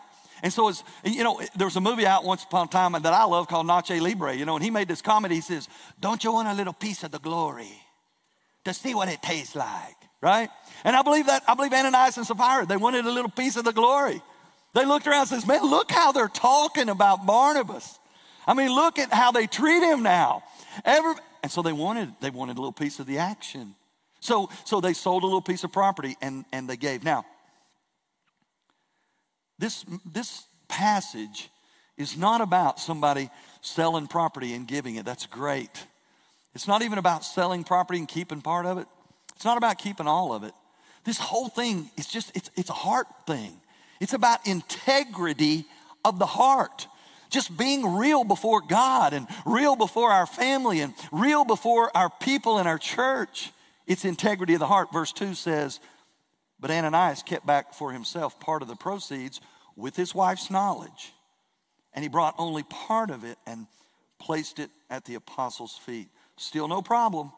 And 0.43 0.53
so 0.53 0.67
it's, 0.67 0.83
you 1.03 1.23
know, 1.23 1.41
there 1.55 1.65
was 1.67 1.75
a 1.75 1.81
movie 1.81 2.05
out 2.05 2.23
once 2.23 2.43
upon 2.43 2.67
a 2.67 2.69
time 2.69 2.91
that 2.93 3.05
I 3.05 3.23
love 3.25 3.47
called 3.47 3.65
Nacho 3.65 3.99
Libre, 3.99 4.35
you 4.35 4.45
know, 4.45 4.55
and 4.55 4.63
he 4.63 4.69
made 4.69 4.87
this 4.87 5.01
comment. 5.01 5.33
He 5.33 5.41
says, 5.41 5.67
Don't 5.99 6.23
you 6.23 6.31
want 6.31 6.47
a 6.47 6.53
little 6.53 6.73
piece 6.73 7.03
of 7.03 7.11
the 7.11 7.19
glory 7.19 7.81
to 8.65 8.73
see 8.73 8.93
what 8.93 9.09
it 9.09 9.21
tastes 9.21 9.55
like? 9.55 9.95
Right? 10.21 10.49
And 10.83 10.95
I 10.95 11.01
believe 11.01 11.27
that, 11.27 11.43
I 11.47 11.53
believe 11.53 11.73
Ananias 11.73 12.17
and 12.17 12.25
Sapphira, 12.25 12.65
they 12.65 12.77
wanted 12.77 13.05
a 13.05 13.11
little 13.11 13.31
piece 13.31 13.55
of 13.55 13.65
the 13.65 13.73
glory. 13.73 14.21
They 14.73 14.85
looked 14.85 15.07
around 15.07 15.21
and 15.21 15.29
says, 15.29 15.47
Man, 15.47 15.63
look 15.63 15.91
how 15.91 16.11
they're 16.11 16.27
talking 16.27 16.89
about 16.89 17.25
Barnabas. 17.25 17.99
I 18.45 18.53
mean, 18.53 18.73
look 18.73 18.97
at 18.97 19.11
how 19.11 19.31
they 19.31 19.47
treat 19.47 19.83
him 19.83 20.03
now. 20.03 20.43
Every, 20.85 21.15
and 21.43 21.51
so 21.51 21.61
they 21.61 21.73
wanted, 21.73 22.13
they 22.21 22.29
wanted 22.29 22.57
a 22.57 22.61
little 22.61 22.71
piece 22.71 22.99
of 22.99 23.05
the 23.05 23.17
action. 23.17 23.75
So, 24.19 24.49
so 24.65 24.81
they 24.81 24.93
sold 24.93 25.23
a 25.23 25.25
little 25.25 25.41
piece 25.41 25.63
of 25.63 25.71
property 25.71 26.15
and, 26.21 26.45
and 26.51 26.69
they 26.69 26.77
gave. 26.77 27.03
Now, 27.03 27.25
this, 29.59 29.85
this 30.05 30.45
passage 30.67 31.49
is 31.97 32.17
not 32.17 32.41
about 32.41 32.79
somebody 32.79 33.29
selling 33.61 34.07
property 34.07 34.53
and 34.53 34.67
giving 34.67 34.95
it. 34.95 35.05
That's 35.05 35.25
great. 35.25 35.85
It's 36.53 36.67
not 36.67 36.81
even 36.81 36.97
about 36.97 37.25
selling 37.25 37.63
property 37.63 37.99
and 37.99 38.07
keeping 38.07 38.41
part 38.41 38.65
of 38.65 38.77
it. 38.77 38.87
It's 39.35 39.45
not 39.45 39.57
about 39.57 39.77
keeping 39.77 40.07
all 40.07 40.33
of 40.33 40.43
it. 40.43 40.53
This 41.03 41.17
whole 41.19 41.49
thing 41.49 41.89
is 41.97 42.07
just, 42.07 42.35
it's, 42.35 42.49
it's 42.55 42.69
a 42.69 42.73
heart 42.73 43.07
thing. 43.25 43.59
It's 43.99 44.13
about 44.13 44.45
integrity 44.47 45.65
of 46.03 46.19
the 46.19 46.25
heart. 46.25 46.87
Just 47.29 47.57
being 47.57 47.97
real 47.97 48.23
before 48.23 48.61
God 48.61 49.13
and 49.13 49.27
real 49.45 49.75
before 49.75 50.11
our 50.11 50.25
family 50.25 50.79
and 50.79 50.93
real 51.11 51.45
before 51.45 51.95
our 51.95 52.09
people 52.09 52.57
and 52.57 52.67
our 52.67 52.77
church. 52.77 53.51
It's 53.85 54.05
integrity 54.05 54.53
of 54.53 54.59
the 54.59 54.67
heart. 54.67 54.91
Verse 54.93 55.11
2 55.13 55.33
says, 55.33 55.79
but 56.59 56.71
Ananias 56.71 57.23
kept 57.23 57.45
back 57.45 57.73
for 57.73 57.91
himself 57.91 58.39
part 58.39 58.61
of 58.61 58.67
the 58.67 58.75
proceeds 58.75 59.39
with 59.75 59.95
his 59.95 60.15
wife's 60.15 60.49
knowledge. 60.49 61.13
And 61.93 62.03
he 62.03 62.09
brought 62.09 62.35
only 62.37 62.63
part 62.63 63.09
of 63.09 63.23
it 63.23 63.37
and 63.45 63.67
placed 64.19 64.59
it 64.59 64.69
at 64.89 65.05
the 65.05 65.15
apostles' 65.15 65.77
feet. 65.77 66.09
Still 66.37 66.67
no 66.67 66.81
problem. 66.81 67.31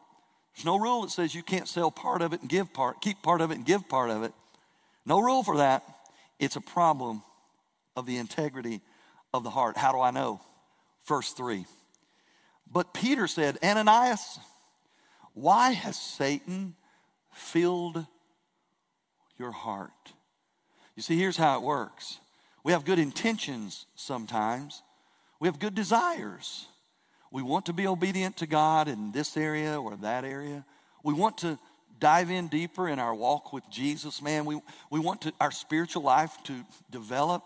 There's 0.54 0.64
no 0.64 0.78
rule 0.78 1.02
that 1.02 1.10
says 1.10 1.34
you 1.34 1.42
can't 1.42 1.68
sell 1.68 1.90
part 1.90 2.22
of 2.22 2.32
it 2.32 2.40
and 2.40 2.50
give 2.50 2.72
part, 2.72 3.00
keep 3.00 3.22
part 3.22 3.40
of 3.40 3.50
it 3.50 3.54
and 3.54 3.64
give 3.64 3.88
part 3.88 4.10
of 4.10 4.22
it. 4.22 4.32
No 5.06 5.20
rule 5.20 5.42
for 5.42 5.58
that. 5.58 5.84
It's 6.38 6.56
a 6.56 6.60
problem 6.60 7.22
of 7.96 8.06
the 8.06 8.16
integrity 8.16 8.80
of 9.32 9.44
the 9.44 9.50
heart. 9.50 9.76
How 9.76 9.92
do 9.92 10.00
I 10.00 10.10
know? 10.10 10.40
Verse 11.06 11.32
3. 11.32 11.66
But 12.70 12.94
Peter 12.94 13.26
said, 13.26 13.58
Ananias, 13.62 14.38
why 15.34 15.72
has 15.72 15.98
Satan 15.98 16.74
filled 17.32 18.06
your 19.40 19.50
heart. 19.50 20.12
You 20.94 21.02
see, 21.02 21.18
here's 21.18 21.36
how 21.36 21.56
it 21.56 21.62
works 21.62 22.20
we 22.62 22.72
have 22.72 22.84
good 22.84 22.98
intentions 22.98 23.86
sometimes, 23.96 24.82
we 25.40 25.48
have 25.48 25.58
good 25.58 25.74
desires. 25.74 26.66
We 27.32 27.42
want 27.42 27.66
to 27.66 27.72
be 27.72 27.86
obedient 27.86 28.38
to 28.38 28.46
God 28.46 28.88
in 28.88 29.12
this 29.12 29.36
area 29.36 29.80
or 29.80 29.94
that 29.98 30.24
area. 30.24 30.64
We 31.04 31.14
want 31.14 31.38
to 31.38 31.60
dive 32.00 32.28
in 32.28 32.48
deeper 32.48 32.88
in 32.88 32.98
our 32.98 33.14
walk 33.14 33.52
with 33.52 33.62
Jesus, 33.70 34.20
man. 34.20 34.44
We, 34.44 34.60
we 34.90 34.98
want 34.98 35.22
to, 35.22 35.32
our 35.40 35.52
spiritual 35.52 36.02
life 36.02 36.36
to 36.44 36.54
develop. 36.90 37.44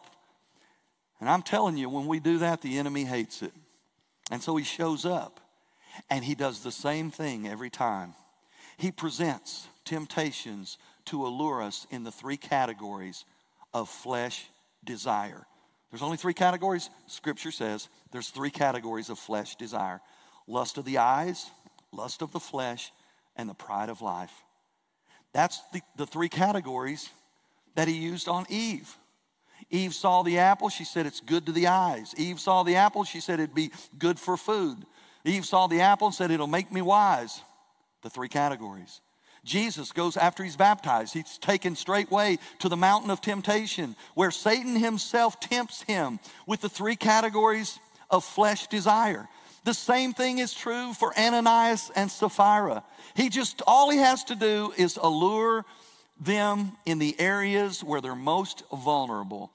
And 1.20 1.28
I'm 1.28 1.42
telling 1.42 1.76
you, 1.76 1.90
when 1.90 2.06
we 2.06 2.18
do 2.18 2.38
that, 2.38 2.62
the 2.62 2.78
enemy 2.78 3.04
hates 3.04 3.42
it. 3.42 3.52
And 4.30 4.42
so 4.42 4.56
he 4.56 4.64
shows 4.64 5.04
up 5.04 5.38
and 6.08 6.24
he 6.24 6.34
does 6.34 6.62
the 6.62 6.72
same 6.72 7.10
thing 7.10 7.46
every 7.46 7.68
time. 7.68 8.14
He 8.78 8.90
presents 8.90 9.68
temptations 9.84 10.78
to 11.06 11.26
allure 11.26 11.62
us 11.62 11.86
in 11.90 12.04
the 12.04 12.12
three 12.12 12.36
categories 12.36 13.24
of 13.72 13.88
flesh 13.88 14.46
desire. 14.84 15.46
There's 15.90 16.02
only 16.02 16.16
three 16.16 16.34
categories. 16.34 16.90
Scripture 17.06 17.52
says 17.52 17.88
there's 18.10 18.30
three 18.30 18.50
categories 18.50 19.10
of 19.10 19.18
flesh 19.18 19.56
desire 19.56 20.00
lust 20.46 20.76
of 20.76 20.84
the 20.84 20.98
eyes, 20.98 21.50
lust 21.92 22.20
of 22.20 22.32
the 22.32 22.40
flesh, 22.40 22.92
and 23.36 23.48
the 23.48 23.54
pride 23.54 23.88
of 23.88 24.02
life. 24.02 24.32
That's 25.32 25.60
the, 25.72 25.80
the 25.96 26.06
three 26.06 26.28
categories 26.28 27.08
that 27.74 27.88
he 27.88 27.94
used 27.94 28.28
on 28.28 28.44
Eve. 28.48 28.94
Eve 29.70 29.94
saw 29.94 30.22
the 30.22 30.38
apple, 30.38 30.68
she 30.68 30.84
said 30.84 31.06
it's 31.06 31.20
good 31.20 31.46
to 31.46 31.52
the 31.52 31.66
eyes. 31.66 32.14
Eve 32.16 32.38
saw 32.38 32.62
the 32.62 32.76
apple, 32.76 33.04
she 33.04 33.20
said 33.20 33.40
it'd 33.40 33.54
be 33.54 33.70
good 33.98 34.18
for 34.18 34.36
food. 34.36 34.84
Eve 35.24 35.44
saw 35.44 35.66
the 35.66 35.80
apple 35.80 36.08
and 36.08 36.14
said 36.14 36.30
it'll 36.30 36.46
make 36.46 36.70
me 36.70 36.82
wise. 36.82 37.40
The 38.02 38.10
three 38.10 38.28
categories. 38.28 39.00
Jesus 39.44 39.92
goes 39.92 40.16
after 40.16 40.42
he's 40.42 40.56
baptized. 40.56 41.12
He's 41.12 41.38
taken 41.38 41.76
straightway 41.76 42.38
to 42.60 42.68
the 42.68 42.76
mountain 42.76 43.10
of 43.10 43.20
temptation 43.20 43.94
where 44.14 44.30
Satan 44.30 44.76
himself 44.76 45.38
tempts 45.38 45.82
him 45.82 46.18
with 46.46 46.62
the 46.62 46.68
three 46.68 46.96
categories 46.96 47.78
of 48.10 48.24
flesh 48.24 48.66
desire. 48.68 49.28
The 49.64 49.74
same 49.74 50.12
thing 50.12 50.38
is 50.38 50.52
true 50.52 50.92
for 50.94 51.18
Ananias 51.18 51.90
and 51.94 52.10
Sapphira. 52.10 52.84
He 53.14 53.28
just, 53.28 53.62
all 53.66 53.90
he 53.90 53.98
has 53.98 54.24
to 54.24 54.34
do 54.34 54.72
is 54.76 54.98
allure 55.00 55.64
them 56.20 56.72
in 56.86 56.98
the 56.98 57.18
areas 57.18 57.82
where 57.82 58.00
they're 58.00 58.14
most 58.14 58.62
vulnerable, 58.72 59.50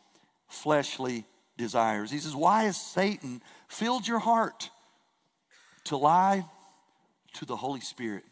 fleshly 0.47 1.25
desires. 1.57 2.11
He 2.11 2.19
says, 2.19 2.35
Why 2.35 2.63
has 2.63 2.77
Satan 2.77 3.41
filled 3.67 4.07
your 4.07 4.19
heart 4.19 4.69
to 5.85 5.97
lie 5.97 6.45
to 7.33 7.45
the 7.45 7.55
Holy 7.55 7.81
Spirit? 7.81 8.23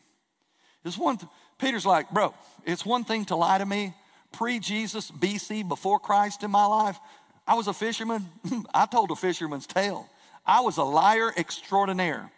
It's 0.84 0.98
one, 0.98 1.20
Peter's 1.58 1.86
like, 1.86 2.10
bro, 2.12 2.34
it's 2.66 2.86
one 2.86 3.04
thing 3.04 3.26
to 3.26 3.36
lie 3.36 3.58
to 3.58 3.66
me 3.66 3.94
pre 4.32 4.60
Jesus, 4.60 5.10
BC, 5.10 5.68
before 5.68 6.00
Christ 6.00 6.44
in 6.44 6.52
my 6.52 6.66
life. 6.66 7.00
I 7.48 7.56
was 7.56 7.68
a 7.68 7.74
fisherman. 7.74 8.28
I 8.74 8.86
told 8.86 9.12
a 9.12 9.16
fisherman's 9.16 9.68
tale. 9.68 10.08
I 10.46 10.62
was 10.62 10.78
a 10.78 10.84
liar 10.84 11.32
extraordinaire. 11.36 12.32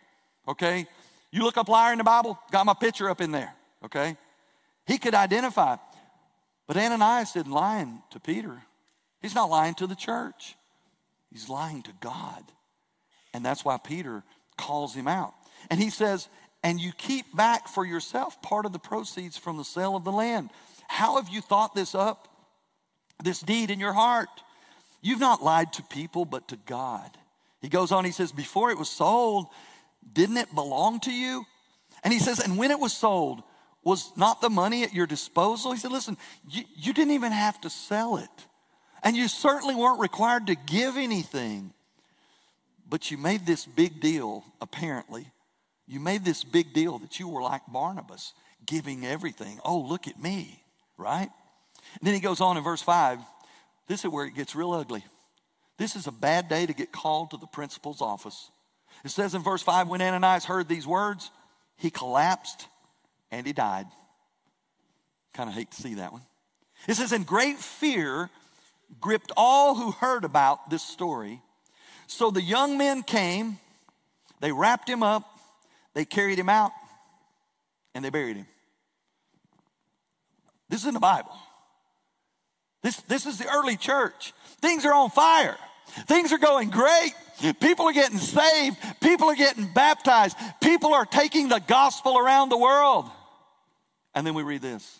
Okay? 0.47 0.87
You 1.31 1.43
look 1.43 1.57
up 1.57 1.67
liar 1.67 1.91
in 1.91 1.97
the 1.97 2.03
Bible, 2.03 2.39
got 2.51 2.65
my 2.65 2.73
picture 2.73 3.09
up 3.09 3.21
in 3.21 3.31
there. 3.31 3.53
Okay? 3.83 4.17
He 4.85 4.97
could 4.97 5.13
identify. 5.13 5.77
But 6.67 6.77
Ananias 6.77 7.35
isn't 7.35 7.51
lying 7.51 8.01
to 8.11 8.19
Peter. 8.19 8.61
He's 9.21 9.35
not 9.35 9.49
lying 9.49 9.75
to 9.75 9.87
the 9.87 9.95
church. 9.95 10.55
He's 11.31 11.49
lying 11.49 11.83
to 11.83 11.91
God. 11.99 12.43
And 13.33 13.45
that's 13.45 13.63
why 13.63 13.77
Peter 13.77 14.23
calls 14.57 14.95
him 14.95 15.07
out. 15.07 15.33
And 15.69 15.79
he 15.79 15.89
says, 15.89 16.27
And 16.63 16.79
you 16.79 16.91
keep 16.91 17.35
back 17.35 17.67
for 17.67 17.85
yourself 17.85 18.41
part 18.41 18.65
of 18.65 18.73
the 18.73 18.79
proceeds 18.79 19.37
from 19.37 19.57
the 19.57 19.63
sale 19.63 19.95
of 19.95 20.03
the 20.03 20.11
land. 20.11 20.49
How 20.87 21.15
have 21.15 21.29
you 21.29 21.41
thought 21.41 21.73
this 21.73 21.95
up, 21.95 22.27
this 23.23 23.39
deed 23.39 23.71
in 23.71 23.79
your 23.79 23.93
heart? 23.93 24.29
You've 25.01 25.19
not 25.19 25.43
lied 25.43 25.73
to 25.73 25.83
people, 25.83 26.25
but 26.25 26.49
to 26.49 26.57
God. 26.65 27.09
He 27.61 27.69
goes 27.69 27.91
on, 27.91 28.05
he 28.05 28.11
says, 28.11 28.31
Before 28.31 28.71
it 28.71 28.77
was 28.77 28.89
sold, 28.89 29.47
didn't 30.11 30.37
it 30.37 30.53
belong 30.53 30.99
to 31.01 31.11
you? 31.11 31.45
And 32.03 32.13
he 32.13 32.19
says, 32.19 32.39
And 32.39 32.57
when 32.57 32.71
it 32.71 32.79
was 32.79 32.93
sold, 32.93 33.43
was 33.83 34.11
not 34.17 34.41
the 34.41 34.49
money 34.49 34.83
at 34.83 34.93
your 34.93 35.07
disposal? 35.07 35.71
He 35.71 35.79
said, 35.79 35.91
Listen, 35.91 36.17
you, 36.49 36.63
you 36.75 36.93
didn't 36.93 37.13
even 37.13 37.31
have 37.31 37.59
to 37.61 37.69
sell 37.69 38.17
it. 38.17 38.29
And 39.03 39.15
you 39.15 39.27
certainly 39.27 39.75
weren't 39.75 39.99
required 40.01 40.47
to 40.47 40.55
give 40.55 40.97
anything. 40.97 41.73
But 42.89 43.11
you 43.11 43.17
made 43.17 43.45
this 43.45 43.65
big 43.65 44.01
deal, 44.01 44.43
apparently. 44.59 45.27
You 45.89 45.99
made 45.99 46.23
this 46.23 46.43
big 46.43 46.71
deal 46.71 46.99
that 46.99 47.19
you 47.19 47.27
were 47.27 47.41
like 47.41 47.63
Barnabas, 47.67 48.33
giving 48.63 49.07
everything. 49.07 49.59
Oh, 49.65 49.79
look 49.79 50.07
at 50.07 50.21
me, 50.21 50.63
right? 50.97 51.29
And 51.99 52.07
then 52.07 52.13
he 52.13 52.19
goes 52.19 52.41
on 52.41 52.57
in 52.57 52.63
verse 52.63 52.83
5. 52.83 53.17
This 53.87 54.05
is 54.05 54.11
where 54.11 54.27
it 54.27 54.35
gets 54.35 54.55
real 54.55 54.71
ugly. 54.71 55.03
This 55.79 55.95
is 55.95 56.05
a 56.05 56.11
bad 56.11 56.47
day 56.47 56.67
to 56.67 56.73
get 56.73 56.91
called 56.91 57.31
to 57.31 57.37
the 57.37 57.47
principal's 57.47 58.01
office. 58.01 58.51
It 59.03 59.09
says 59.09 59.33
in 59.33 59.41
verse 59.41 59.63
5 59.63 59.87
when 59.87 59.99
Ananias 59.99 60.45
heard 60.45 60.69
these 60.69 60.85
words, 60.85 61.31
he 61.75 61.89
collapsed 61.89 62.67
and 63.31 63.47
he 63.47 63.53
died. 63.53 63.87
Kind 65.33 65.49
of 65.49 65.55
hate 65.55 65.71
to 65.71 65.81
see 65.81 65.95
that 65.95 66.11
one. 66.11 66.21
It 66.87 66.95
says, 66.95 67.11
in 67.11 67.23
great 67.23 67.57
fear 67.57 68.29
gripped 69.01 69.31
all 69.35 69.73
who 69.73 69.91
heard 69.91 70.23
about 70.23 70.69
this 70.69 70.83
story. 70.83 71.41
So 72.05 72.29
the 72.29 72.43
young 72.43 72.77
men 72.77 73.01
came, 73.01 73.57
they 74.39 74.51
wrapped 74.51 74.87
him 74.87 75.01
up, 75.01 75.38
they 75.93 76.05
carried 76.05 76.39
him 76.39 76.49
out, 76.49 76.71
and 77.93 78.03
they 78.03 78.09
buried 78.09 78.37
him. 78.37 78.47
This 80.69 80.81
is 80.81 80.87
in 80.87 80.93
the 80.93 80.99
Bible. 80.99 81.35
This, 82.81 82.97
this 83.01 83.25
is 83.25 83.37
the 83.37 83.47
early 83.47 83.75
church. 83.75 84.33
Things 84.61 84.85
are 84.85 84.93
on 84.93 85.09
fire. 85.09 85.57
Things 86.07 86.31
are 86.31 86.37
going 86.37 86.69
great. 86.69 87.13
People 87.59 87.85
are 87.87 87.93
getting 87.93 88.19
saved. 88.19 88.77
People 89.01 89.29
are 89.29 89.35
getting 89.35 89.67
baptized. 89.73 90.37
People 90.61 90.93
are 90.93 91.05
taking 91.05 91.49
the 91.49 91.59
gospel 91.59 92.17
around 92.17 92.49
the 92.49 92.57
world. 92.57 93.09
And 94.13 94.25
then 94.25 94.33
we 94.33 94.43
read 94.43 94.61
this. 94.61 94.99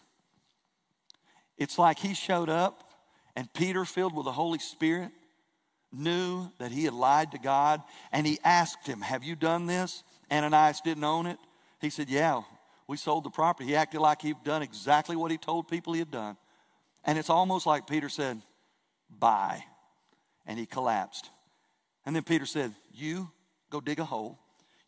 It's 1.58 1.78
like 1.78 2.00
he 2.00 2.14
showed 2.14 2.50
up, 2.50 2.84
and 3.36 3.52
Peter, 3.54 3.86
filled 3.86 4.16
with 4.16 4.26
the 4.26 4.32
Holy 4.32 4.60
Spirit, 4.60 5.12
knew 5.92 6.50
that 6.58 6.72
he 6.72 6.86
had 6.86 6.94
lied 6.94 7.32
to 7.32 7.38
God, 7.38 7.82
and 8.12 8.26
he 8.26 8.40
asked 8.44 8.88
him, 8.88 9.02
Have 9.02 9.24
you 9.24 9.36
done 9.36 9.66
this? 9.66 10.04
Ananias 10.32 10.82
didn't 10.82 11.04
own 11.04 11.26
it. 11.26 11.38
He 11.82 11.90
said, 11.90 12.10
Yeah, 12.10 12.42
we 12.88 12.98
sold 12.98 13.24
the 13.24 13.30
property. 13.30 13.70
He 13.70 13.76
acted 13.76 14.02
like 14.02 14.22
he'd 14.22 14.44
done 14.44 14.62
exactly 14.62 15.16
what 15.16 15.32
he 15.32 15.38
told 15.38 15.68
people 15.68 15.94
he 15.94 16.00
had 16.00 16.12
done. 16.12 16.38
And 17.06 17.18
it's 17.18 17.30
almost 17.30 17.66
like 17.66 17.88
Peter 17.88 18.10
said, 18.10 18.42
Bye. 19.10 19.64
And 20.46 20.58
he 20.58 20.66
collapsed. 20.66 21.30
And 22.06 22.16
then 22.16 22.24
Peter 22.24 22.46
said, 22.46 22.74
You 22.94 23.30
go 23.70 23.82
dig 23.82 24.00
a 24.00 24.06
hole. 24.06 24.40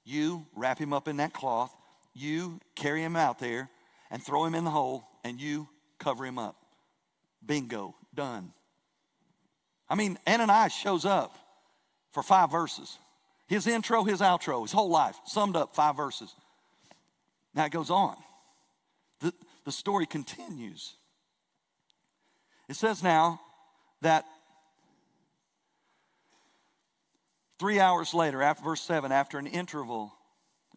You 0.04 0.46
wrap 0.56 0.80
him 0.80 0.94
up 0.94 1.08
in 1.08 1.18
that 1.18 1.34
cloth. 1.34 1.76
You 2.14 2.60
carry 2.76 3.04
him 3.04 3.16
out 3.16 3.40
there 3.40 3.70
and 4.10 4.22
throw 4.22 4.44
him 4.46 4.56
in 4.56 4.66
the 4.66 4.70
hole, 4.70 5.06
and 5.24 5.40
you 5.40 5.70
cover 6.00 6.26
him 6.26 6.38
up. 6.38 6.58
Bingo, 7.46 7.96
done. 8.14 8.52
I 9.88 9.96
mean, 9.96 10.18
Ananias 10.28 10.74
shows 10.74 11.06
up 11.06 11.38
for 12.12 12.22
five 12.24 12.52
verses. 12.52 12.98
His 13.52 13.68
intro, 13.68 14.06
his 14.06 14.22
outro, 14.22 14.62
his 14.62 14.72
whole 14.72 14.90
life, 14.90 15.20
summed 15.26 15.58
up 15.58 15.76
five 15.76 15.98
verses. 15.98 16.34
Now 17.54 17.66
it 17.66 17.74
goes 17.74 17.90
on. 17.90 18.16
The, 19.20 19.34
the 19.66 19.74
story 19.74 20.06
continues. 20.06 20.94
It 22.70 22.78
says 22.78 23.04
now 23.04 23.42
that 24.00 24.24
three 27.60 27.82
hours 27.82 28.14
later, 28.14 28.42
after 28.42 28.64
verse 28.64 28.80
7, 28.84 29.12
after 29.12 29.38
an 29.38 29.48
interval 29.48 30.14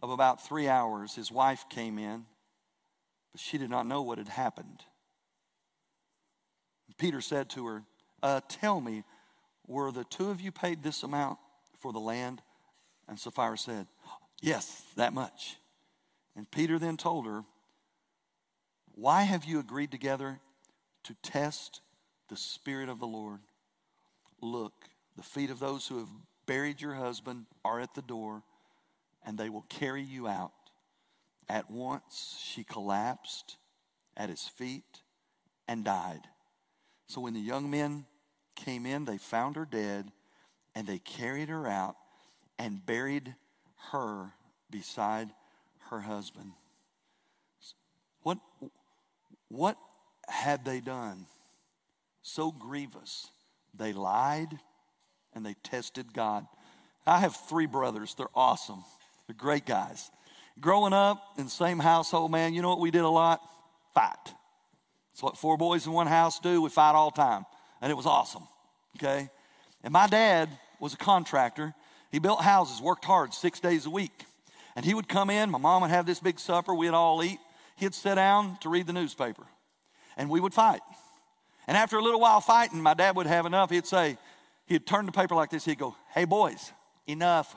of 0.03 0.11
about 0.11 0.45
three 0.45 0.67
hours, 0.67 1.15
his 1.15 1.31
wife 1.31 1.67
came 1.71 1.97
in 1.97 2.27
but 3.31 3.41
she 3.41 3.57
did 3.57 3.71
not 3.71 3.87
know 3.87 4.03
what 4.03 4.19
had 4.19 4.27
happened. 4.27 4.81
Peter 6.99 7.21
said 7.21 7.51
to 7.51 7.67
her, 7.67 7.83
uh, 8.21 8.41
Tell 8.49 8.81
me, 8.81 9.05
were 9.65 9.93
the 9.93 10.03
two 10.03 10.31
of 10.31 10.41
you 10.41 10.51
paid 10.51 10.83
this 10.83 11.05
amount 11.05 11.39
for 11.79 11.93
the 11.93 12.01
land? 12.01 12.43
And 13.09 13.19
Sapphira 13.19 13.59
said, 13.59 13.87
Yes, 14.41 14.83
that 14.97 15.13
much. 15.13 15.57
And 16.37 16.51
Peter 16.51 16.79
then 16.79 16.97
told 16.97 17.27
her, 17.27 17.45
Why 18.95 19.23
have 19.23 19.45
you 19.45 19.59
agreed 19.59 19.91
together 19.91 20.41
to 21.05 21.15
test 21.23 21.81
the 22.29 22.37
Spirit 22.37 22.89
of 22.89 22.99
the 22.99 23.07
Lord? 23.07 23.41
Look, 24.41 24.73
the 25.17 25.23
feet 25.23 25.51
of 25.51 25.61
those 25.61 25.87
who 25.87 25.99
have 25.99 26.09
buried 26.47 26.81
your 26.81 26.95
husband 26.95 27.47
are 27.65 27.81
at 27.81 27.95
the 27.95 28.03
door, 28.03 28.43
and 29.25 29.39
they 29.39 29.49
will 29.49 29.65
carry 29.69 30.03
you 30.03 30.29
out. 30.29 30.53
At 31.49 31.71
once 31.71 32.39
she 32.43 32.65
collapsed 32.65 33.57
at 34.17 34.31
his 34.31 34.43
feet 34.43 35.03
and 35.69 35.85
died. 35.85 36.23
So 37.07 37.21
when 37.21 37.35
the 37.35 37.41
young 37.41 37.71
men 37.71 38.07
came 38.57 38.87
in, 38.87 39.05
they 39.05 39.19
found 39.19 39.57
her 39.57 39.67
dead 39.67 40.11
and 40.75 40.87
they 40.87 40.99
carried 40.99 41.49
her 41.49 41.67
out 41.67 41.97
and 42.59 42.85
buried 42.85 43.35
her 43.93 44.33
beside 44.71 45.31
her 45.91 46.01
husband. 46.01 46.53
What, 48.23 48.39
what 49.49 49.77
had 50.29 50.65
they 50.65 50.81
done 50.81 51.27
so 52.23 52.51
grievous? 52.51 53.29
They 53.77 53.93
lied 53.93 54.59
and 55.35 55.45
they 55.45 55.55
tested 55.63 56.13
God. 56.13 56.47
I 57.07 57.19
have 57.19 57.37
three 57.37 57.67
brothers. 57.67 58.15
They're 58.15 58.27
awesome. 58.35 58.85
They're 59.27 59.37
great 59.37 59.67
guys. 59.67 60.11
Growing 60.61 60.93
up 60.93 61.23
in 61.37 61.45
the 61.45 61.51
same 61.51 61.79
household, 61.79 62.31
man, 62.31 62.55
you 62.55 62.63
know 62.63 62.71
what 62.71 62.81
we 62.81 62.91
did 62.91 63.03
a 63.03 63.09
lot? 63.09 63.41
Fight. 63.95 64.17
That's 64.25 65.23
what 65.23 65.37
four 65.37 65.57
boys 65.57 65.87
in 65.87 65.93
one 65.93 66.07
house 66.07 66.41
do. 66.41 66.63
We 66.63 66.71
fight 66.71 66.95
all 66.95 67.11
the 67.11 67.17
time. 67.17 67.45
And 67.83 67.91
it 67.91 67.95
was 67.95 68.07
awesome. 68.07 68.47
Okay? 68.97 69.29
And 69.83 69.93
my 69.93 70.07
dad 70.07 70.49
was 70.81 70.95
a 70.95 70.97
contractor. 70.97 71.75
He 72.15 72.21
built 72.21 72.43
houses, 72.43 72.81
worked 72.81 73.05
hard 73.05 73.35
six 73.35 73.59
days 73.59 73.87
a 73.87 73.91
week. 73.91 74.25
And 74.77 74.85
he 74.87 74.95
would 74.95 75.09
come 75.09 75.31
in, 75.31 75.51
my 75.51 75.59
mom 75.59 75.83
would 75.83 75.91
have 75.91 76.07
this 76.07 76.21
big 76.21 76.39
supper, 76.39 76.73
we'd 76.73 76.91
all 76.91 77.25
eat. 77.25 77.41
He'd 77.75 77.93
sit 77.93 78.15
down 78.15 78.57
to 78.61 78.69
read 78.69 78.87
the 78.87 78.93
newspaper. 78.93 79.43
And 80.17 80.31
we 80.31 80.39
would 80.39 80.55
fight. 80.55 80.79
And 81.67 81.77
after 81.77 81.99
a 81.99 82.01
little 82.01 82.21
while 82.21 82.41
fighting, 82.41 82.81
my 82.81 82.95
dad 82.95 83.17
would 83.17 83.27
have 83.27 83.47
enough. 83.47 83.69
He'd 83.69 83.85
say, 83.85 84.17
he'd 84.67 84.87
turn 84.87 85.07
the 85.07 85.11
paper 85.11 85.35
like 85.35 85.51
this. 85.51 85.65
He'd 85.65 85.81
go, 85.81 85.97
Hey, 86.15 86.25
boys, 86.25 86.71
enough. 87.09 87.57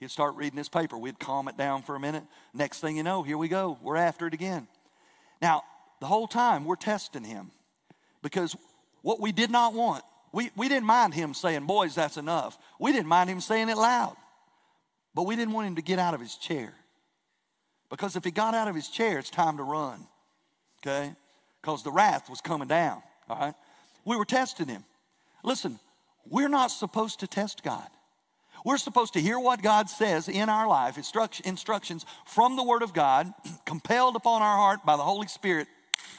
He'd 0.00 0.10
start 0.10 0.36
reading 0.36 0.56
his 0.56 0.70
paper. 0.70 0.96
We'd 0.96 1.18
calm 1.18 1.46
it 1.46 1.58
down 1.58 1.82
for 1.82 1.96
a 1.96 2.00
minute. 2.00 2.24
Next 2.54 2.80
thing 2.80 2.96
you 2.96 3.02
know, 3.02 3.22
here 3.24 3.36
we 3.36 3.48
go. 3.48 3.76
We're 3.82 3.96
after 3.96 4.26
it 4.26 4.32
again. 4.32 4.68
Now, 5.42 5.64
the 6.00 6.06
whole 6.06 6.28
time 6.28 6.64
we're 6.64 6.76
testing 6.76 7.24
him 7.24 7.50
because 8.22 8.56
what 9.02 9.20
we 9.20 9.32
did 9.32 9.50
not 9.50 9.74
want, 9.74 10.02
we, 10.32 10.50
we 10.56 10.68
didn't 10.68 10.86
mind 10.86 11.14
him 11.14 11.34
saying, 11.34 11.66
Boys, 11.66 11.94
that's 11.94 12.16
enough. 12.16 12.58
We 12.78 12.92
didn't 12.92 13.08
mind 13.08 13.30
him 13.30 13.40
saying 13.40 13.68
it 13.68 13.76
loud. 13.76 14.16
But 15.14 15.24
we 15.24 15.36
didn't 15.36 15.54
want 15.54 15.68
him 15.68 15.76
to 15.76 15.82
get 15.82 15.98
out 15.98 16.14
of 16.14 16.20
his 16.20 16.36
chair. 16.36 16.74
Because 17.88 18.16
if 18.16 18.24
he 18.24 18.30
got 18.30 18.54
out 18.54 18.68
of 18.68 18.74
his 18.74 18.88
chair, 18.88 19.18
it's 19.18 19.30
time 19.30 19.56
to 19.56 19.62
run. 19.62 20.06
Okay? 20.80 21.14
Because 21.62 21.82
the 21.82 21.90
wrath 21.90 22.28
was 22.28 22.40
coming 22.40 22.68
down. 22.68 23.02
All 23.28 23.38
right? 23.38 23.54
We 24.04 24.16
were 24.16 24.24
testing 24.24 24.68
him. 24.68 24.84
Listen, 25.42 25.78
we're 26.28 26.48
not 26.48 26.70
supposed 26.70 27.20
to 27.20 27.26
test 27.26 27.62
God. 27.62 27.88
We're 28.64 28.78
supposed 28.78 29.12
to 29.12 29.20
hear 29.20 29.38
what 29.38 29.62
God 29.62 29.88
says 29.88 30.28
in 30.28 30.48
our 30.48 30.66
life, 30.66 30.98
instructions 30.98 32.04
from 32.26 32.56
the 32.56 32.64
Word 32.64 32.82
of 32.82 32.92
God, 32.92 33.32
compelled 33.64 34.16
upon 34.16 34.42
our 34.42 34.56
heart 34.56 34.80
by 34.84 34.96
the 34.96 35.02
Holy 35.04 35.28
Spirit, 35.28 35.68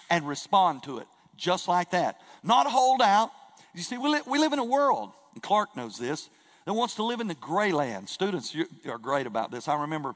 and 0.10 0.28
respond 0.28 0.84
to 0.84 1.00
it 1.00 1.08
just 1.38 1.68
like 1.68 1.92
that. 1.92 2.20
Not 2.44 2.68
hold 2.68 3.02
out. 3.02 3.32
You 3.78 3.84
see, 3.84 4.00
we, 4.00 4.10
li- 4.10 4.22
we 4.26 4.40
live 4.40 4.54
in 4.54 4.60
a 4.60 4.66
world, 4.66 5.12
and 5.36 5.44
Clark 5.44 5.78
knows 5.78 6.00
this, 6.00 6.32
that 6.66 6.74
wants 6.74 6.96
to 6.96 7.04
live 7.04 7.20
in 7.20 7.28
the 7.28 7.36
gray 7.36 7.72
land. 7.72 8.10
Students 8.10 8.56
are 8.88 8.98
great 8.98 9.28
about 9.28 9.52
this. 9.52 9.68
I 9.68 9.82
remember 9.82 10.16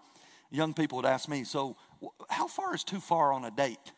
young 0.50 0.74
people 0.74 0.96
would 0.96 1.06
ask 1.06 1.30
me, 1.30 1.44
So, 1.44 1.78
how 2.28 2.48
far 2.48 2.74
is 2.74 2.84
too 2.84 3.00
far 3.00 3.32
on 3.32 3.46
a 3.46 3.52
date? 3.52 3.92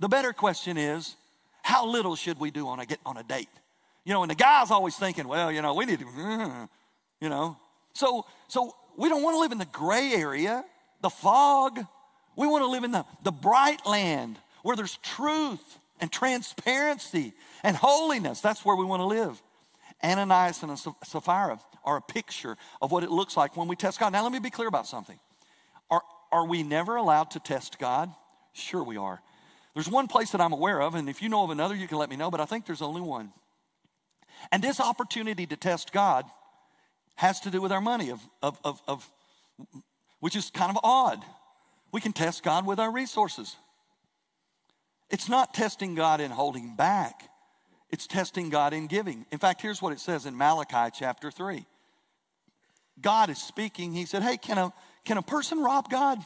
The 0.00 0.08
better 0.08 0.32
question 0.32 0.76
is, 0.76 1.14
How 1.62 1.86
little 1.86 2.16
should 2.16 2.40
we 2.40 2.50
do 2.50 2.66
on 2.66 2.80
a, 2.80 2.86
get 2.86 2.98
on 3.06 3.16
a 3.16 3.22
date? 3.22 3.48
You 4.04 4.14
know, 4.14 4.22
and 4.24 4.30
the 4.32 4.34
guy's 4.34 4.72
always 4.72 4.96
thinking, 4.96 5.28
Well, 5.28 5.52
you 5.52 5.62
know, 5.62 5.74
we 5.74 5.86
need 5.86 6.00
to. 6.00 6.68
you 7.20 7.28
know. 7.28 7.56
So, 7.92 8.26
so 8.48 8.74
we 8.96 9.08
don't 9.08 9.22
want 9.22 9.36
to 9.36 9.40
live 9.40 9.52
in 9.52 9.58
the 9.58 9.66
gray 9.66 10.12
area, 10.12 10.64
the 11.02 11.10
fog. 11.10 11.78
We 12.36 12.48
want 12.48 12.64
to 12.64 12.68
live 12.68 12.82
in 12.82 12.90
the, 12.90 13.04
the 13.22 13.32
bright 13.32 13.86
land 13.86 14.38
where 14.64 14.74
there's 14.74 14.96
truth 14.96 15.78
and 16.00 16.10
transparency 16.10 17.32
and 17.62 17.76
holiness. 17.76 18.40
That's 18.40 18.64
where 18.64 18.76
we 18.76 18.84
want 18.84 19.00
to 19.00 19.06
live. 19.06 19.42
Ananias 20.02 20.62
and 20.62 20.78
Sapphira 21.04 21.58
are 21.84 21.96
a 21.96 22.02
picture 22.02 22.56
of 22.80 22.92
what 22.92 23.02
it 23.02 23.10
looks 23.10 23.36
like 23.36 23.56
when 23.56 23.68
we 23.68 23.76
test 23.76 23.98
God. 23.98 24.12
Now, 24.12 24.22
let 24.22 24.32
me 24.32 24.38
be 24.38 24.50
clear 24.50 24.68
about 24.68 24.86
something. 24.86 25.18
Are, 25.90 26.02
are 26.30 26.46
we 26.46 26.62
never 26.62 26.96
allowed 26.96 27.32
to 27.32 27.40
test 27.40 27.78
God? 27.78 28.10
Sure, 28.52 28.82
we 28.82 28.96
are. 28.96 29.20
There's 29.74 29.88
one 29.88 30.08
place 30.08 30.32
that 30.32 30.40
I'm 30.40 30.52
aware 30.52 30.80
of, 30.80 30.94
and 30.94 31.08
if 31.08 31.22
you 31.22 31.28
know 31.28 31.44
of 31.44 31.50
another, 31.50 31.74
you 31.74 31.88
can 31.88 31.98
let 31.98 32.10
me 32.10 32.16
know, 32.16 32.30
but 32.30 32.40
I 32.40 32.44
think 32.46 32.66
there's 32.66 32.82
only 32.82 33.00
one. 33.00 33.32
And 34.52 34.62
this 34.62 34.80
opportunity 34.80 35.46
to 35.46 35.56
test 35.56 35.92
God 35.92 36.24
has 37.16 37.40
to 37.40 37.50
do 37.50 37.60
with 37.60 37.72
our 37.72 37.80
money, 37.80 38.10
of, 38.10 38.20
of, 38.42 38.58
of, 38.64 38.80
of, 38.86 39.10
which 40.20 40.36
is 40.36 40.50
kind 40.50 40.70
of 40.70 40.78
odd. 40.84 41.24
We 41.92 42.00
can 42.00 42.12
test 42.12 42.42
God 42.42 42.66
with 42.66 42.78
our 42.78 42.92
resources. 42.92 43.56
It's 45.10 45.28
not 45.28 45.54
testing 45.54 45.94
God 45.94 46.20
in 46.20 46.30
holding 46.30 46.76
back, 46.76 47.28
it's 47.90 48.06
testing 48.06 48.50
God 48.50 48.72
in 48.72 48.86
giving. 48.86 49.26
In 49.32 49.38
fact, 49.38 49.62
here's 49.62 49.80
what 49.80 49.92
it 49.92 50.00
says 50.00 50.26
in 50.26 50.36
Malachi 50.36 50.94
chapter 50.96 51.30
3. 51.30 51.64
God 53.00 53.30
is 53.30 53.38
speaking. 53.38 53.92
He 53.92 54.04
said, 54.04 54.22
Hey, 54.22 54.36
can 54.36 54.58
a, 54.58 54.72
can 55.04 55.16
a 55.18 55.22
person 55.22 55.62
rob 55.62 55.88
God? 55.88 56.18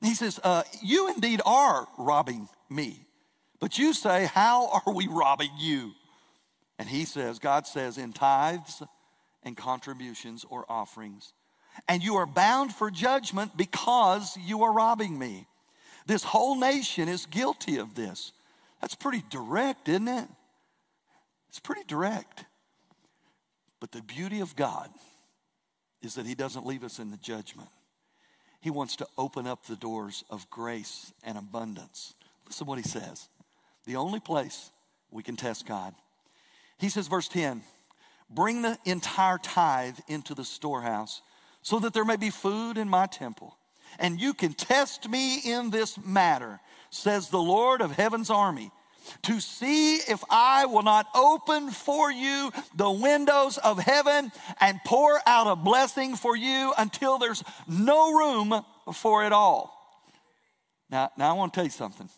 He 0.00 0.14
says, 0.14 0.40
uh, 0.42 0.62
You 0.82 1.08
indeed 1.08 1.40
are 1.44 1.86
robbing 1.98 2.48
me. 2.68 3.06
But 3.60 3.78
you 3.78 3.92
say, 3.92 4.26
How 4.26 4.82
are 4.86 4.92
we 4.92 5.06
robbing 5.06 5.50
you? 5.58 5.92
And 6.78 6.88
he 6.88 7.04
says, 7.04 7.38
God 7.38 7.66
says, 7.66 7.98
in 7.98 8.12
tithes 8.12 8.82
and 9.44 9.56
contributions 9.56 10.44
or 10.48 10.64
offerings. 10.68 11.32
And 11.88 12.02
you 12.02 12.16
are 12.16 12.26
bound 12.26 12.72
for 12.72 12.90
judgment 12.90 13.56
because 13.56 14.36
you 14.36 14.64
are 14.64 14.72
robbing 14.72 15.16
me. 15.18 15.46
This 16.06 16.24
whole 16.24 16.58
nation 16.58 17.08
is 17.08 17.26
guilty 17.26 17.78
of 17.78 17.94
this. 17.94 18.32
That's 18.80 18.94
pretty 18.94 19.22
direct, 19.30 19.88
isn't 19.88 20.08
it? 20.08 20.28
It's 21.48 21.60
pretty 21.60 21.84
direct. 21.86 22.44
But 23.80 23.92
the 23.92 24.02
beauty 24.02 24.40
of 24.40 24.56
God 24.56 24.90
is 26.02 26.14
that 26.14 26.26
He 26.26 26.34
doesn't 26.34 26.66
leave 26.66 26.84
us 26.84 26.98
in 26.98 27.10
the 27.10 27.16
judgment. 27.18 27.68
He 28.60 28.70
wants 28.70 28.96
to 28.96 29.06
open 29.18 29.46
up 29.46 29.66
the 29.66 29.76
doors 29.76 30.24
of 30.30 30.48
grace 30.50 31.12
and 31.24 31.36
abundance. 31.36 32.14
Listen 32.46 32.66
to 32.66 32.68
what 32.68 32.78
He 32.78 32.88
says. 32.88 33.28
The 33.86 33.96
only 33.96 34.20
place 34.20 34.70
we 35.10 35.22
can 35.22 35.36
test 35.36 35.66
God. 35.66 35.94
He 36.78 36.88
says, 36.88 37.06
verse 37.06 37.28
10 37.28 37.62
Bring 38.30 38.62
the 38.62 38.78
entire 38.84 39.38
tithe 39.38 39.98
into 40.08 40.34
the 40.34 40.44
storehouse 40.44 41.22
so 41.60 41.78
that 41.80 41.92
there 41.92 42.04
may 42.04 42.16
be 42.16 42.30
food 42.30 42.78
in 42.78 42.88
my 42.88 43.06
temple 43.06 43.56
and 43.98 44.20
you 44.20 44.34
can 44.34 44.52
test 44.54 45.08
me 45.08 45.38
in 45.38 45.70
this 45.70 45.98
matter, 46.04 46.60
says 46.90 47.28
the 47.28 47.38
Lord 47.38 47.80
of 47.80 47.92
heaven's 47.92 48.30
army, 48.30 48.70
to 49.22 49.40
see 49.40 49.96
if 49.96 50.22
I 50.30 50.66
will 50.66 50.82
not 50.82 51.06
open 51.14 51.70
for 51.70 52.10
you 52.10 52.52
the 52.76 52.90
windows 52.90 53.58
of 53.58 53.78
heaven 53.78 54.30
and 54.60 54.80
pour 54.84 55.20
out 55.26 55.46
a 55.46 55.56
blessing 55.56 56.16
for 56.16 56.36
you 56.36 56.72
until 56.78 57.18
there's 57.18 57.42
no 57.66 58.12
room 58.12 58.64
for 58.94 59.24
it 59.24 59.32
all. 59.32 59.78
Now, 60.90 61.10
now 61.16 61.30
I 61.30 61.32
want 61.32 61.52
to 61.52 61.56
tell 61.56 61.64
you 61.64 61.70
something. 61.70 62.08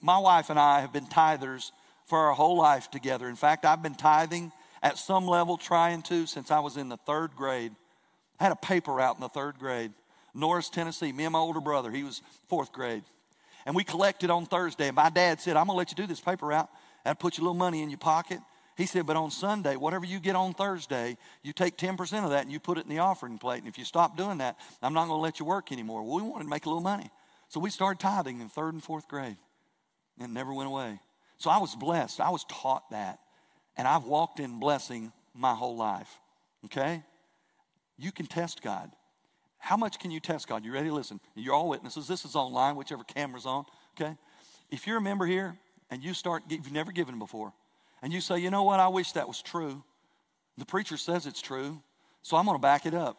My 0.00 0.18
wife 0.18 0.50
and 0.50 0.58
I 0.58 0.80
have 0.80 0.92
been 0.92 1.06
tithers 1.06 1.70
for 2.06 2.18
our 2.18 2.34
whole 2.34 2.56
life 2.56 2.90
together. 2.90 3.28
In 3.28 3.36
fact, 3.36 3.64
I've 3.64 3.82
been 3.82 3.94
tithing 3.94 4.52
at 4.82 4.98
some 4.98 5.26
level, 5.26 5.56
trying 5.56 6.02
to, 6.02 6.26
since 6.26 6.50
I 6.50 6.60
was 6.60 6.76
in 6.76 6.88
the 6.88 6.96
third 6.96 7.34
grade. 7.36 7.72
I 8.38 8.44
had 8.44 8.52
a 8.52 8.56
paper 8.56 9.00
out 9.00 9.16
in 9.16 9.20
the 9.20 9.28
third 9.28 9.58
grade. 9.58 9.92
Norris, 10.34 10.70
Tennessee. 10.70 11.12
Me 11.12 11.24
and 11.24 11.32
my 11.32 11.38
older 11.38 11.60
brother, 11.60 11.90
he 11.90 12.04
was 12.04 12.22
fourth 12.48 12.72
grade. 12.72 13.04
And 13.66 13.74
we 13.74 13.84
collected 13.84 14.30
on 14.30 14.46
Thursday. 14.46 14.88
And 14.88 14.96
my 14.96 15.10
dad 15.10 15.40
said, 15.40 15.56
I'm 15.56 15.66
going 15.66 15.74
to 15.74 15.78
let 15.78 15.90
you 15.90 15.96
do 15.96 16.06
this 16.06 16.20
paper 16.20 16.46
route 16.46 16.68
and 17.04 17.18
put 17.18 17.36
you 17.36 17.42
a 17.42 17.44
little 17.44 17.54
money 17.54 17.82
in 17.82 17.90
your 17.90 17.98
pocket. 17.98 18.40
He 18.76 18.86
said, 18.86 19.06
but 19.06 19.16
on 19.16 19.30
Sunday, 19.30 19.74
whatever 19.74 20.04
you 20.04 20.20
get 20.20 20.36
on 20.36 20.54
Thursday, 20.54 21.16
you 21.42 21.52
take 21.52 21.76
10% 21.76 22.24
of 22.24 22.30
that 22.30 22.42
and 22.44 22.52
you 22.52 22.60
put 22.60 22.78
it 22.78 22.84
in 22.84 22.90
the 22.90 23.00
offering 23.00 23.36
plate. 23.36 23.58
And 23.58 23.66
if 23.66 23.76
you 23.76 23.84
stop 23.84 24.16
doing 24.16 24.38
that, 24.38 24.56
I'm 24.80 24.94
not 24.94 25.08
going 25.08 25.18
to 25.18 25.22
let 25.22 25.40
you 25.40 25.44
work 25.44 25.72
anymore. 25.72 26.02
Well, 26.02 26.16
we 26.16 26.22
wanted 26.22 26.44
to 26.44 26.50
make 26.50 26.64
a 26.64 26.68
little 26.68 26.82
money. 26.82 27.10
So 27.48 27.58
we 27.58 27.70
started 27.70 27.98
tithing 27.98 28.40
in 28.40 28.48
third 28.48 28.74
and 28.74 28.82
fourth 28.82 29.08
grade. 29.08 29.36
And 30.18 30.30
it 30.30 30.32
never 30.32 30.54
went 30.54 30.68
away. 30.68 31.00
So 31.38 31.50
I 31.50 31.58
was 31.58 31.74
blessed. 31.74 32.20
I 32.20 32.30
was 32.30 32.44
taught 32.44 32.88
that. 32.90 33.18
And 33.76 33.88
I've 33.88 34.04
walked 34.04 34.38
in 34.38 34.60
blessing 34.60 35.12
my 35.34 35.54
whole 35.54 35.76
life. 35.76 36.20
Okay? 36.66 37.02
You 37.96 38.12
can 38.12 38.26
test 38.26 38.62
God. 38.62 38.90
How 39.68 39.76
much 39.76 39.98
can 39.98 40.10
you 40.10 40.18
test 40.18 40.48
God? 40.48 40.64
You 40.64 40.72
ready? 40.72 40.90
Listen, 40.90 41.20
you're 41.34 41.52
all 41.52 41.68
witnesses. 41.68 42.08
This 42.08 42.24
is 42.24 42.34
online, 42.34 42.74
whichever 42.74 43.04
camera's 43.04 43.44
on, 43.44 43.66
okay? 44.00 44.16
If 44.70 44.86
you're 44.86 44.96
a 44.96 45.02
member 45.02 45.26
here 45.26 45.58
and 45.90 46.02
you 46.02 46.14
start, 46.14 46.42
you've 46.48 46.72
never 46.72 46.90
given 46.90 47.18
before, 47.18 47.52
and 48.00 48.10
you 48.10 48.22
say, 48.22 48.38
you 48.38 48.48
know 48.48 48.62
what, 48.62 48.80
I 48.80 48.88
wish 48.88 49.12
that 49.12 49.28
was 49.28 49.42
true. 49.42 49.84
The 50.56 50.64
preacher 50.64 50.96
says 50.96 51.26
it's 51.26 51.42
true, 51.42 51.82
so 52.22 52.38
I'm 52.38 52.46
gonna 52.46 52.58
back 52.58 52.86
it 52.86 52.94
up. 52.94 53.18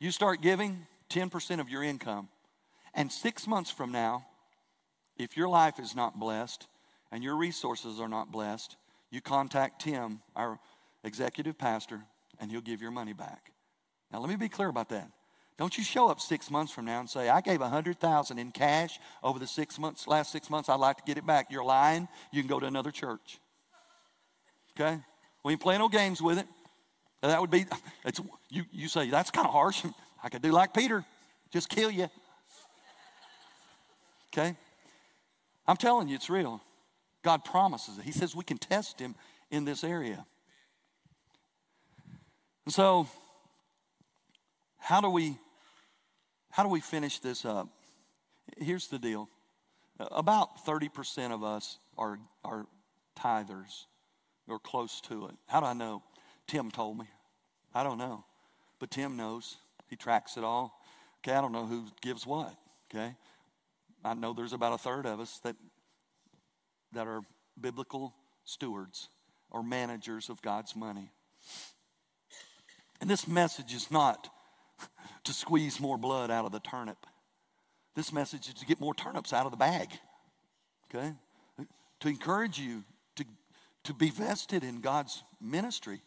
You 0.00 0.10
start 0.10 0.42
giving 0.42 0.84
10% 1.10 1.60
of 1.60 1.68
your 1.68 1.84
income. 1.84 2.28
And 2.92 3.12
six 3.12 3.46
months 3.46 3.70
from 3.70 3.92
now, 3.92 4.26
if 5.16 5.36
your 5.36 5.48
life 5.48 5.78
is 5.78 5.94
not 5.94 6.18
blessed 6.18 6.66
and 7.12 7.22
your 7.22 7.36
resources 7.36 8.00
are 8.00 8.08
not 8.08 8.32
blessed, 8.32 8.76
you 9.12 9.20
contact 9.20 9.82
Tim, 9.82 10.22
our 10.34 10.58
executive 11.04 11.56
pastor, 11.56 12.00
and 12.40 12.50
he'll 12.50 12.62
give 12.62 12.82
your 12.82 12.90
money 12.90 13.12
back. 13.12 13.52
Now, 14.12 14.18
let 14.18 14.28
me 14.28 14.34
be 14.34 14.48
clear 14.48 14.68
about 14.68 14.88
that. 14.88 15.08
Don't 15.56 15.78
you 15.78 15.84
show 15.84 16.08
up 16.08 16.20
six 16.20 16.50
months 16.50 16.72
from 16.72 16.84
now 16.84 16.98
and 17.00 17.08
say, 17.08 17.28
I 17.28 17.40
gave 17.40 17.60
a 17.60 17.68
hundred 17.68 18.00
thousand 18.00 18.38
in 18.38 18.50
cash 18.50 18.98
over 19.22 19.38
the 19.38 19.46
six 19.46 19.78
months, 19.78 20.08
last 20.08 20.32
six 20.32 20.50
months, 20.50 20.68
I'd 20.68 20.80
like 20.80 20.96
to 20.96 21.04
get 21.04 21.16
it 21.16 21.26
back. 21.26 21.46
You're 21.50 21.64
lying, 21.64 22.08
you 22.32 22.42
can 22.42 22.48
go 22.48 22.58
to 22.58 22.66
another 22.66 22.90
church. 22.90 23.38
Okay? 24.76 24.98
We 25.44 25.52
ain't 25.52 25.60
playing 25.60 25.80
no 25.80 25.88
games 25.88 26.20
with 26.20 26.38
it. 26.38 26.46
That 27.22 27.40
would 27.40 27.50
be, 27.50 27.66
it's, 28.04 28.20
you, 28.50 28.64
you 28.72 28.88
say, 28.88 29.10
that's 29.10 29.30
kind 29.30 29.46
of 29.46 29.52
harsh. 29.52 29.84
I 30.24 30.28
could 30.28 30.42
do 30.42 30.50
like 30.50 30.74
Peter, 30.74 31.04
just 31.52 31.68
kill 31.68 31.90
you. 31.90 32.08
Okay? 34.32 34.56
I'm 35.68 35.76
telling 35.76 36.08
you, 36.08 36.16
it's 36.16 36.28
real. 36.28 36.60
God 37.22 37.44
promises 37.44 37.98
it. 37.98 38.04
He 38.04 38.12
says 38.12 38.34
we 38.34 38.44
can 38.44 38.58
test 38.58 38.98
Him 38.98 39.14
in 39.50 39.64
this 39.64 39.84
area. 39.84 40.26
And 42.64 42.74
so, 42.74 43.06
how 44.78 45.00
do 45.00 45.08
we 45.08 45.38
how 46.54 46.62
do 46.62 46.68
we 46.68 46.78
finish 46.78 47.18
this 47.18 47.44
up? 47.44 47.66
Here's 48.58 48.86
the 48.86 49.00
deal. 49.00 49.28
About 49.98 50.64
30% 50.64 51.32
of 51.32 51.42
us 51.42 51.78
are, 51.98 52.16
are 52.44 52.66
tithers 53.18 53.86
or 54.46 54.60
close 54.60 55.00
to 55.08 55.26
it. 55.26 55.34
How 55.48 55.58
do 55.58 55.66
I 55.66 55.72
know? 55.72 56.04
Tim 56.46 56.70
told 56.70 56.96
me. 56.96 57.06
I 57.74 57.82
don't 57.82 57.98
know. 57.98 58.24
But 58.78 58.92
Tim 58.92 59.16
knows. 59.16 59.56
He 59.90 59.96
tracks 59.96 60.36
it 60.36 60.44
all. 60.44 60.80
Okay, 61.26 61.36
I 61.36 61.40
don't 61.40 61.50
know 61.50 61.66
who 61.66 61.86
gives 62.00 62.24
what. 62.24 62.54
Okay. 62.88 63.16
I 64.04 64.14
know 64.14 64.32
there's 64.32 64.52
about 64.52 64.74
a 64.74 64.78
third 64.78 65.06
of 65.06 65.18
us 65.18 65.40
that 65.42 65.56
that 66.92 67.08
are 67.08 67.22
biblical 67.60 68.14
stewards 68.44 69.08
or 69.50 69.64
managers 69.64 70.28
of 70.28 70.40
God's 70.40 70.76
money. 70.76 71.10
And 73.00 73.10
this 73.10 73.26
message 73.26 73.74
is 73.74 73.90
not 73.90 74.28
to 75.24 75.32
squeeze 75.32 75.80
more 75.80 75.98
blood 75.98 76.30
out 76.30 76.44
of 76.44 76.52
the 76.52 76.60
turnip. 76.60 76.98
This 77.94 78.12
message 78.12 78.48
is 78.48 78.54
to 78.54 78.66
get 78.66 78.80
more 78.80 78.94
turnips 78.94 79.32
out 79.32 79.46
of 79.46 79.52
the 79.52 79.56
bag. 79.56 79.88
Okay? 80.92 81.12
To 82.00 82.08
encourage 82.08 82.58
you 82.58 82.84
to, 83.16 83.24
to 83.84 83.94
be 83.94 84.10
vested 84.10 84.64
in 84.64 84.80
God's 84.80 85.22
ministry. 85.40 86.00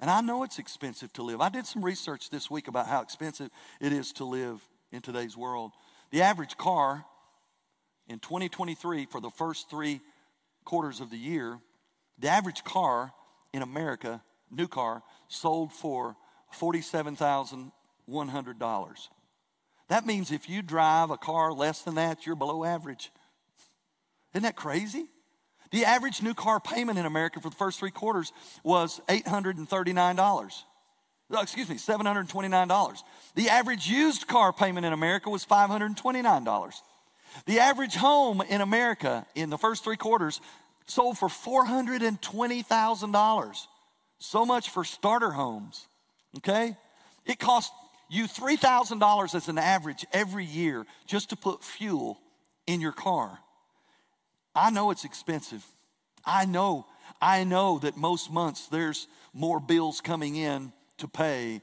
And 0.00 0.10
I 0.10 0.20
know 0.20 0.42
it's 0.42 0.58
expensive 0.58 1.12
to 1.14 1.22
live. 1.22 1.40
I 1.40 1.48
did 1.48 1.66
some 1.66 1.84
research 1.84 2.30
this 2.30 2.50
week 2.50 2.66
about 2.66 2.86
how 2.86 3.02
expensive 3.02 3.50
it 3.80 3.92
is 3.92 4.12
to 4.14 4.24
live 4.24 4.60
in 4.90 5.00
today's 5.00 5.36
world. 5.36 5.72
The 6.10 6.22
average 6.22 6.56
car 6.56 7.04
in 8.08 8.18
2023, 8.18 9.06
for 9.06 9.20
the 9.20 9.30
first 9.30 9.70
three 9.70 10.00
quarters 10.64 11.00
of 11.00 11.10
the 11.10 11.16
year, 11.16 11.58
the 12.18 12.28
average 12.28 12.64
car 12.64 13.12
in 13.52 13.62
America, 13.62 14.22
new 14.50 14.66
car, 14.66 15.02
sold 15.28 15.72
for 15.72 16.16
$47,100. 18.08 19.08
That 19.88 20.06
means 20.06 20.30
if 20.30 20.48
you 20.48 20.62
drive 20.62 21.10
a 21.10 21.16
car 21.16 21.52
less 21.52 21.82
than 21.82 21.96
that, 21.96 22.24
you're 22.24 22.36
below 22.36 22.64
average. 22.64 23.10
Isn't 24.32 24.44
that 24.44 24.56
crazy? 24.56 25.06
The 25.70 25.84
average 25.84 26.22
new 26.22 26.34
car 26.34 26.60
payment 26.60 26.98
in 26.98 27.06
America 27.06 27.40
for 27.40 27.50
the 27.50 27.56
first 27.56 27.78
three 27.78 27.90
quarters 27.90 28.32
was 28.62 29.00
$839. 29.08 30.52
Oh, 31.30 31.40
excuse 31.40 31.68
me, 31.68 31.76
$729. 31.76 32.98
The 33.34 33.48
average 33.48 33.86
used 33.86 34.26
car 34.26 34.52
payment 34.52 34.84
in 34.84 34.92
America 34.92 35.30
was 35.30 35.46
$529. 35.46 36.74
The 37.46 37.58
average 37.58 37.94
home 37.94 38.42
in 38.42 38.60
America 38.60 39.24
in 39.34 39.48
the 39.48 39.56
first 39.56 39.84
three 39.84 39.96
quarters 39.96 40.42
sold 40.86 41.16
for 41.16 41.28
$420,000. 41.28 43.66
So 44.18 44.44
much 44.44 44.68
for 44.68 44.84
starter 44.84 45.30
homes. 45.30 45.86
Okay? 46.38 46.76
It 47.24 47.38
costs 47.38 47.72
you 48.12 48.24
$3,000 48.24 49.34
as 49.34 49.48
an 49.48 49.56
average 49.56 50.04
every 50.12 50.44
year 50.44 50.84
just 51.06 51.30
to 51.30 51.36
put 51.36 51.64
fuel 51.64 52.20
in 52.66 52.82
your 52.82 52.92
car. 52.92 53.38
I 54.54 54.70
know 54.70 54.90
it's 54.90 55.06
expensive. 55.06 55.64
I 56.22 56.44
know, 56.44 56.84
I 57.22 57.44
know 57.44 57.78
that 57.78 57.96
most 57.96 58.30
months 58.30 58.66
there's 58.66 59.08
more 59.32 59.60
bills 59.60 60.02
coming 60.02 60.36
in 60.36 60.74
to 60.98 61.08
pay 61.08 61.62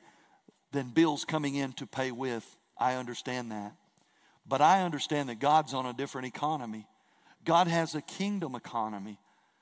than 0.71 0.89
bills 0.89 1.23
coming 1.23 1.53
in 1.53 1.73
to 1.73 1.85
pay 1.85 2.11
with. 2.11 2.43
I 2.79 2.95
understand 2.95 3.51
that. 3.51 3.73
But 4.47 4.59
I 4.59 4.81
understand 4.81 5.29
that 5.29 5.39
God's 5.39 5.75
on 5.75 5.85
a 5.85 5.93
different 5.93 6.27
economy. 6.27 6.87
God 7.45 7.67
has 7.67 7.93
a 7.93 8.01
kingdom 8.01 8.55
economy 8.55 9.19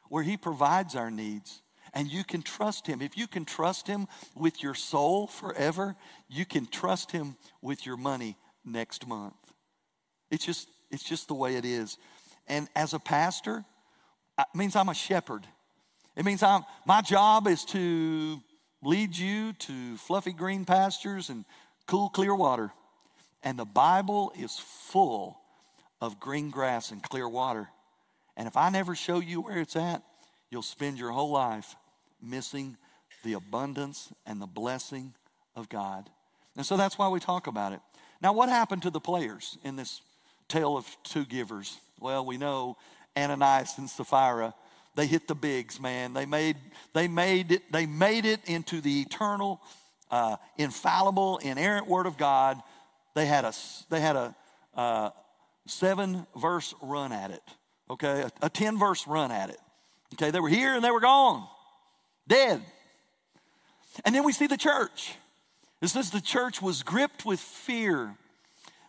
where 0.07 0.23
He 0.23 0.37
provides 0.37 0.95
our 0.95 1.11
needs. 1.11 1.61
And 1.93 2.07
you 2.07 2.23
can 2.23 2.41
trust 2.41 2.87
Him. 2.87 3.01
If 3.01 3.17
you 3.17 3.27
can 3.27 3.45
trust 3.45 3.87
Him 3.87 4.07
with 4.35 4.61
your 4.61 4.73
soul 4.73 5.27
forever, 5.27 5.95
you 6.27 6.45
can 6.45 6.65
trust 6.65 7.11
Him 7.11 7.37
with 7.61 7.85
your 7.85 7.97
money 7.97 8.37
next 8.65 9.07
month. 9.07 9.35
It's 10.29 10.45
just, 10.45 10.67
it's 10.91 11.03
just 11.03 11.27
the 11.27 11.33
way 11.33 11.55
it 11.55 11.65
is. 11.65 11.97
And 12.47 12.67
as 12.75 12.93
a 12.93 12.99
pastor, 12.99 13.63
uh, 14.37 14.43
it 14.53 14.57
means 14.57 14.75
I'm 14.75 14.89
a 14.89 14.93
shepherd. 14.93 15.45
It 16.15 16.25
means 16.25 16.43
I'm, 16.43 16.63
my 16.85 17.01
job 17.01 17.47
is 17.47 17.63
to 17.65 18.41
lead 18.83 19.15
you 19.15 19.53
to 19.53 19.97
fluffy 19.97 20.33
green 20.33 20.65
pastures 20.65 21.29
and 21.29 21.45
cool, 21.87 22.09
clear 22.09 22.35
water. 22.35 22.71
And 23.43 23.57
the 23.57 23.65
Bible 23.65 24.33
is 24.37 24.57
full 24.57 25.37
of 26.01 26.19
green 26.19 26.49
grass 26.49 26.91
and 26.91 27.01
clear 27.01 27.27
water. 27.27 27.69
And 28.35 28.47
if 28.47 28.57
I 28.57 28.69
never 28.69 28.95
show 28.95 29.19
you 29.19 29.41
where 29.41 29.59
it's 29.59 29.75
at, 29.75 30.03
you'll 30.49 30.61
spend 30.61 30.97
your 30.97 31.11
whole 31.11 31.31
life 31.31 31.75
missing 32.21 32.77
the 33.23 33.33
abundance 33.33 34.11
and 34.25 34.41
the 34.41 34.47
blessing 34.47 35.13
of 35.55 35.69
God. 35.69 36.09
And 36.55 36.65
so 36.65 36.77
that's 36.77 36.97
why 36.97 37.07
we 37.09 37.19
talk 37.19 37.47
about 37.47 37.73
it. 37.73 37.79
Now, 38.21 38.33
what 38.33 38.49
happened 38.49 38.81
to 38.83 38.89
the 38.89 38.99
players 38.99 39.57
in 39.63 39.75
this 39.75 40.01
tale 40.47 40.77
of 40.77 40.87
two 41.03 41.25
givers? 41.25 41.77
Well, 41.99 42.25
we 42.25 42.37
know 42.37 42.77
Ananias 43.15 43.77
and 43.77 43.89
Sapphira, 43.89 44.53
they 44.95 45.05
hit 45.05 45.27
the 45.27 45.35
bigs, 45.35 45.79
man. 45.79 46.13
They 46.13 46.25
made, 46.25 46.57
they 46.93 47.07
made, 47.07 47.51
it, 47.51 47.71
they 47.71 47.85
made 47.85 48.25
it 48.25 48.39
into 48.45 48.81
the 48.81 49.01
eternal, 49.01 49.61
uh, 50.09 50.37
infallible, 50.57 51.37
inerrant 51.37 51.87
Word 51.87 52.07
of 52.07 52.17
God. 52.17 52.59
They 53.13 53.27
had 53.27 53.45
a, 53.45 53.53
they 53.89 53.99
had 53.99 54.15
a 54.15 54.35
uh, 54.75 55.09
seven 55.67 56.25
verse 56.35 56.73
run 56.81 57.11
at 57.11 57.29
it, 57.29 57.43
okay? 57.89 58.21
A, 58.21 58.45
a 58.45 58.49
10 58.49 58.79
verse 58.79 59.05
run 59.05 59.31
at 59.31 59.51
it. 59.51 59.59
Okay, 60.13 60.31
they 60.31 60.39
were 60.39 60.49
here 60.49 60.75
and 60.75 60.83
they 60.83 60.91
were 60.91 61.01
gone, 61.01 61.47
dead. 62.27 62.61
And 64.05 64.13
then 64.13 64.23
we 64.23 64.31
see 64.31 64.47
the 64.47 64.57
church. 64.57 65.15
It 65.81 65.87
says 65.87 66.11
the 66.11 66.21
church 66.21 66.61
was 66.61 66.83
gripped 66.83 67.25
with 67.25 67.39
fear 67.39 68.15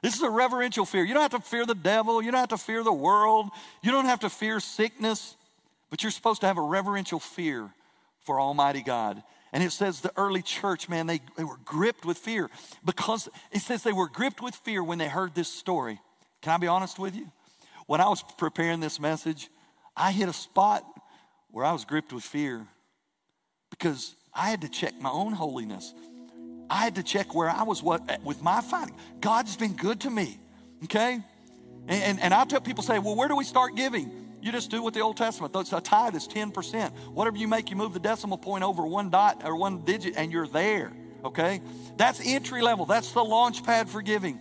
this 0.02 0.14
is 0.14 0.22
a 0.22 0.30
reverential 0.30 0.84
fear. 0.84 1.04
You 1.04 1.14
don't 1.14 1.22
have 1.22 1.42
to 1.42 1.48
fear 1.48 1.66
the 1.66 1.74
devil. 1.74 2.22
You 2.22 2.30
don't 2.30 2.40
have 2.40 2.50
to 2.50 2.58
fear 2.58 2.84
the 2.84 2.92
world. 2.92 3.48
You 3.82 3.90
don't 3.90 4.04
have 4.04 4.20
to 4.20 4.30
fear 4.30 4.60
sickness, 4.60 5.36
but 5.90 6.02
you're 6.02 6.12
supposed 6.12 6.40
to 6.42 6.46
have 6.46 6.58
a 6.58 6.62
reverential 6.62 7.18
fear 7.18 7.70
for 8.20 8.40
Almighty 8.40 8.82
God. 8.82 9.22
And 9.52 9.62
it 9.62 9.72
says 9.72 10.00
the 10.00 10.12
early 10.16 10.42
church, 10.42 10.88
man, 10.88 11.06
they, 11.06 11.20
they 11.36 11.42
were 11.42 11.58
gripped 11.64 12.04
with 12.04 12.18
fear 12.18 12.50
because 12.84 13.28
it 13.50 13.60
says 13.60 13.82
they 13.82 13.92
were 13.92 14.08
gripped 14.08 14.40
with 14.40 14.54
fear 14.54 14.84
when 14.84 14.98
they 14.98 15.08
heard 15.08 15.34
this 15.34 15.48
story. 15.48 15.98
Can 16.42 16.52
I 16.52 16.58
be 16.58 16.66
honest 16.68 16.98
with 16.98 17.16
you? 17.16 17.32
When 17.86 18.00
I 18.00 18.08
was 18.08 18.22
preparing 18.36 18.80
this 18.80 19.00
message, 19.00 19.48
I 19.96 20.12
hit 20.12 20.28
a 20.28 20.32
spot 20.32 20.84
where 21.50 21.64
I 21.64 21.72
was 21.72 21.84
gripped 21.84 22.12
with 22.12 22.24
fear 22.24 22.66
because 23.70 24.14
I 24.34 24.50
had 24.50 24.60
to 24.62 24.68
check 24.68 25.00
my 25.00 25.10
own 25.10 25.32
holiness. 25.32 25.94
I 26.70 26.76
had 26.76 26.96
to 26.96 27.02
check 27.02 27.34
where 27.34 27.48
I 27.48 27.62
was 27.62 27.82
what 27.82 28.22
with 28.22 28.42
my 28.42 28.60
finding. 28.60 28.96
God's 29.20 29.56
been 29.56 29.74
good 29.74 30.00
to 30.00 30.10
me. 30.10 30.38
Okay? 30.84 31.20
And, 31.88 32.02
and, 32.02 32.20
and 32.20 32.34
I 32.34 32.44
tell 32.44 32.60
people 32.60 32.82
say, 32.82 32.98
well, 32.98 33.16
where 33.16 33.28
do 33.28 33.36
we 33.36 33.44
start 33.44 33.74
giving? 33.74 34.10
You 34.40 34.52
just 34.52 34.70
do 34.70 34.82
what 34.82 34.94
the 34.94 35.00
Old 35.00 35.16
Testament. 35.16 35.54
A 35.72 35.80
tithe 35.80 36.14
is 36.14 36.28
10%. 36.28 36.92
Whatever 37.08 37.36
you 37.36 37.48
make, 37.48 37.70
you 37.70 37.76
move 37.76 37.92
the 37.92 38.00
decimal 38.00 38.38
point 38.38 38.62
over 38.62 38.86
one 38.86 39.10
dot 39.10 39.42
or 39.44 39.56
one 39.56 39.84
digit, 39.84 40.14
and 40.16 40.30
you're 40.30 40.46
there. 40.46 40.92
Okay? 41.24 41.60
That's 41.96 42.24
entry 42.24 42.62
level. 42.62 42.86
That's 42.86 43.12
the 43.12 43.24
launch 43.24 43.64
pad 43.64 43.88
for 43.88 44.02
giving. 44.02 44.38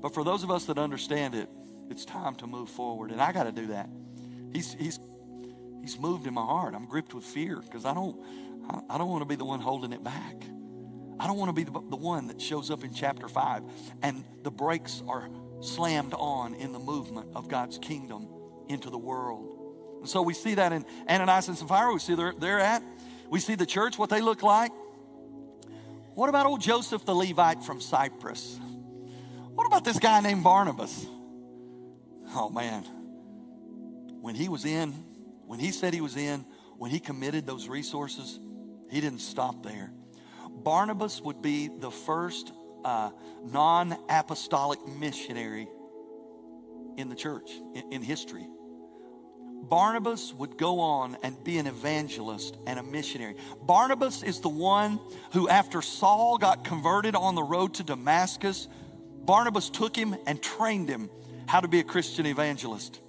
But 0.00 0.14
for 0.14 0.24
those 0.24 0.44
of 0.44 0.50
us 0.50 0.64
that 0.66 0.78
understand 0.78 1.34
it, 1.34 1.48
it's 1.90 2.04
time 2.04 2.36
to 2.36 2.46
move 2.46 2.70
forward. 2.70 3.10
And 3.10 3.20
I 3.20 3.32
got 3.32 3.44
to 3.44 3.52
do 3.52 3.66
that. 3.68 3.90
He's, 4.52 4.74
he's, 4.74 4.98
he's 5.82 5.98
moved 5.98 6.26
in 6.26 6.34
my 6.34 6.44
heart. 6.44 6.74
I'm 6.74 6.86
gripped 6.86 7.14
with 7.14 7.24
fear 7.24 7.60
because 7.60 7.84
I 7.84 7.94
don't, 7.94 8.16
I 8.88 8.98
don't 8.98 9.08
want 9.08 9.22
to 9.22 9.26
be 9.26 9.36
the 9.36 9.44
one 9.44 9.60
holding 9.60 9.92
it 9.92 10.02
back. 10.02 10.36
I 11.20 11.26
don't 11.26 11.36
want 11.36 11.48
to 11.48 11.52
be 11.52 11.64
the, 11.64 11.72
the 11.72 11.96
one 11.96 12.28
that 12.28 12.40
shows 12.40 12.70
up 12.70 12.84
in 12.84 12.94
chapter 12.94 13.28
5 13.28 13.62
and 14.02 14.24
the 14.42 14.50
brakes 14.50 15.02
are 15.08 15.28
slammed 15.60 16.14
on 16.14 16.54
in 16.54 16.72
the 16.72 16.78
movement 16.78 17.30
of 17.34 17.48
God's 17.48 17.78
kingdom 17.78 18.28
into 18.68 18.90
the 18.90 18.98
world. 18.98 19.58
And 20.00 20.08
so 20.08 20.22
we 20.22 20.34
see 20.34 20.54
that 20.54 20.72
in 20.72 20.84
Ananias 21.08 21.48
and 21.48 21.58
Sapphira. 21.58 21.92
We 21.92 21.98
see 21.98 22.14
they're, 22.14 22.34
they're 22.38 22.60
at. 22.60 22.82
We 23.28 23.40
see 23.40 23.56
the 23.56 23.66
church, 23.66 23.98
what 23.98 24.10
they 24.10 24.20
look 24.20 24.42
like. 24.42 24.70
What 26.14 26.28
about 26.28 26.46
old 26.46 26.60
Joseph 26.60 27.04
the 27.04 27.14
Levite 27.14 27.62
from 27.62 27.80
Cyprus? 27.80 28.58
What 29.54 29.66
about 29.66 29.84
this 29.84 29.98
guy 29.98 30.20
named 30.20 30.44
Barnabas? 30.44 31.06
Oh 32.34 32.48
man. 32.48 32.84
When 34.20 34.34
he 34.34 34.48
was 34.48 34.64
in, 34.64 34.92
when 35.46 35.58
he 35.58 35.70
said 35.70 35.94
he 35.94 36.00
was 36.00 36.16
in, 36.16 36.44
when 36.76 36.90
he 36.90 37.00
committed 37.00 37.46
those 37.46 37.68
resources, 37.68 38.38
he 38.90 39.00
didn't 39.00 39.20
stop 39.20 39.62
there. 39.62 39.92
Barnabas 40.50 41.20
would 41.20 41.42
be 41.42 41.68
the 41.68 41.90
first 41.90 42.52
uh, 42.84 43.10
non 43.44 43.96
apostolic 44.08 44.86
missionary 44.86 45.68
in 46.96 47.08
the 47.08 47.14
church, 47.14 47.50
in, 47.74 47.92
in 47.92 48.02
history. 48.02 48.46
Barnabas 49.62 50.32
would 50.34 50.56
go 50.56 50.80
on 50.80 51.16
and 51.22 51.42
be 51.44 51.58
an 51.58 51.66
evangelist 51.66 52.56
and 52.66 52.78
a 52.78 52.82
missionary. 52.82 53.34
Barnabas 53.62 54.22
is 54.22 54.40
the 54.40 54.48
one 54.48 55.00
who, 55.32 55.48
after 55.48 55.82
Saul 55.82 56.38
got 56.38 56.64
converted 56.64 57.14
on 57.14 57.34
the 57.34 57.42
road 57.42 57.74
to 57.74 57.82
Damascus, 57.82 58.68
Barnabas 59.24 59.68
took 59.68 59.94
him 59.94 60.16
and 60.26 60.40
trained 60.40 60.88
him 60.88 61.10
how 61.46 61.60
to 61.60 61.68
be 61.68 61.80
a 61.80 61.84
Christian 61.84 62.24
evangelist. 62.26 63.00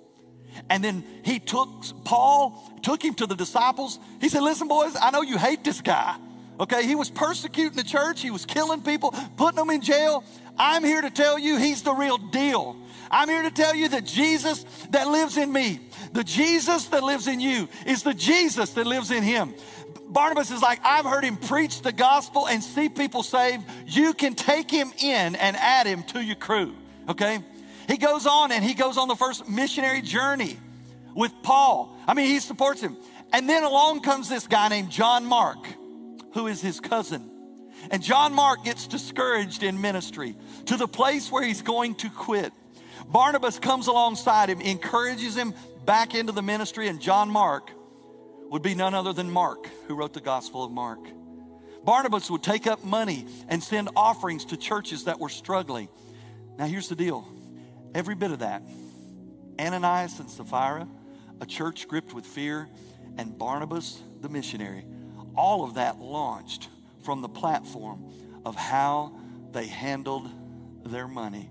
And 0.70 0.84
then 0.84 1.04
he 1.24 1.40
took 1.40 1.70
Paul, 2.04 2.72
took 2.82 3.04
him 3.04 3.14
to 3.16 3.26
the 3.26 3.36
disciples. 3.36 4.00
He 4.20 4.30
said, 4.30 4.42
Listen, 4.42 4.68
boys, 4.68 4.96
I 5.00 5.12
know 5.12 5.22
you 5.22 5.38
hate 5.38 5.64
this 5.64 5.82
guy. 5.82 6.18
Okay, 6.60 6.86
he 6.86 6.96
was 6.96 7.10
persecuting 7.10 7.78
the 7.78 7.84
church, 7.84 8.22
he 8.22 8.32
was 8.32 8.46
killing 8.46 8.82
people, 8.82 9.14
putting 9.38 9.56
them 9.56 9.70
in 9.70 9.82
jail. 9.82 10.26
I'm 10.58 10.84
here 10.84 11.02
to 11.02 11.10
tell 11.10 11.40
you 11.40 11.58
he's 11.58 11.84
the 11.84 11.94
real 11.94 12.18
deal. 12.18 12.76
I'm 13.10 13.30
here 13.30 13.44
to 13.44 13.52
tell 13.52 13.74
you 13.74 13.88
that 13.90 14.06
Jesus 14.06 14.66
that 14.90 15.08
lives 15.08 15.38
in 15.38 15.52
me, 15.52 15.80
the 16.12 16.24
Jesus 16.24 16.86
that 16.88 17.02
lives 17.02 17.28
in 17.28 17.40
you, 17.40 17.70
is 17.86 18.04
the 18.04 18.14
Jesus 18.14 18.72
that 18.72 18.86
lives 18.86 19.10
in 19.10 19.24
him. 19.24 19.54
Barnabas 20.10 20.52
is 20.52 20.62
like, 20.62 20.80
I've 20.84 21.06
heard 21.06 21.24
him 21.24 21.38
preach 21.38 21.82
the 21.82 21.92
gospel 21.92 22.48
and 22.48 22.64
see 22.64 22.90
people 22.90 23.24
saved. 23.24 23.64
You 23.86 24.14
can 24.14 24.34
take 24.36 24.70
him 24.70 24.92
in 25.02 25.36
and 25.36 25.56
add 25.56 25.88
him 25.88 26.04
to 26.04 26.24
your 26.24 26.36
crew. 26.36 26.76
Okay? 27.08 27.40
He 27.90 27.98
goes 27.98 28.28
on 28.28 28.52
and 28.52 28.64
he 28.64 28.76
goes 28.76 28.98
on 29.00 29.08
the 29.08 29.16
first 29.16 29.50
missionary 29.50 30.04
journey 30.04 30.58
with 31.16 31.34
Paul. 31.42 31.98
I 32.08 32.14
mean, 32.14 32.28
he 32.28 32.40
supports 32.40 32.82
him. 32.82 32.96
And 33.34 33.50
then 33.50 33.64
along 33.64 34.02
comes 34.02 34.30
this 34.30 34.46
guy 34.46 34.70
named 34.70 34.92
John 34.92 35.26
Mark, 35.26 35.58
who 36.36 36.46
is 36.46 36.62
his 36.62 36.80
cousin. 36.80 37.32
And 37.90 38.04
John 38.04 38.32
Mark 38.36 38.64
gets 38.64 38.86
discouraged 38.86 39.64
in 39.64 39.82
ministry 39.82 40.36
to 40.68 40.78
the 40.78 40.88
place 40.88 41.32
where 41.32 41.42
he's 41.42 41.64
going 41.64 41.96
to 41.96 42.12
quit. 42.12 42.54
Barnabas 43.08 43.58
comes 43.58 43.88
alongside 43.88 44.50
him, 44.50 44.62
encourages 44.62 45.36
him 45.36 45.56
back 45.84 46.14
into 46.14 46.32
the 46.32 46.44
ministry, 46.44 46.90
and 46.90 47.02
John 47.02 47.28
Mark 47.28 47.72
would 48.52 48.62
be 48.62 48.76
none 48.76 48.94
other 48.94 49.14
than 49.14 49.32
Mark, 49.32 49.68
who 49.88 49.96
wrote 49.96 50.14
the 50.14 50.22
Gospel 50.22 50.64
of 50.64 50.72
Mark. 50.72 51.00
Barnabas 51.84 52.30
would 52.30 52.44
take 52.44 52.68
up 52.68 52.84
money 52.84 53.26
and 53.48 53.64
send 53.64 53.90
offerings 53.96 54.46
to 54.46 54.58
churches 54.58 55.06
that 55.06 55.20
were 55.20 55.30
struggling. 55.30 55.88
Now, 56.60 56.68
here's 56.68 56.88
the 56.88 56.96
deal 56.96 57.28
Every 57.94 58.16
bit 58.16 58.32
of 58.32 58.40
that. 58.40 58.64
Ananias 59.60 60.20
and 60.20 60.30
Sapphira, 60.30 60.88
a 61.42 61.46
church 61.46 61.88
gripped 61.88 62.14
with 62.14 62.26
fear, 62.26 62.70
and 63.18 63.38
Barnabas, 63.38 64.02
the 64.22 64.30
missionary. 64.30 64.86
All 65.36 65.64
of 65.64 65.76
that 65.76 66.00
launched 66.00 66.70
from 67.04 67.22
the 67.22 67.30
platform 67.30 68.12
of 68.46 68.56
how 68.56 69.14
they 69.52 69.68
handled 69.68 70.30
their 70.86 71.08
money 71.08 71.50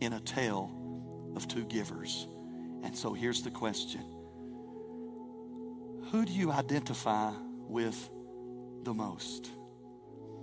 in 0.00 0.12
a 0.12 0.20
tale 0.20 0.70
of 1.34 1.48
two 1.48 1.64
givers. 1.64 2.26
And 2.82 2.96
so 2.96 3.12
here's 3.12 3.42
the 3.42 3.50
question 3.50 4.02
Who 6.10 6.24
do 6.24 6.32
you 6.32 6.52
identify 6.52 7.32
with 7.68 8.10
the 8.82 8.94
most? 8.94 9.50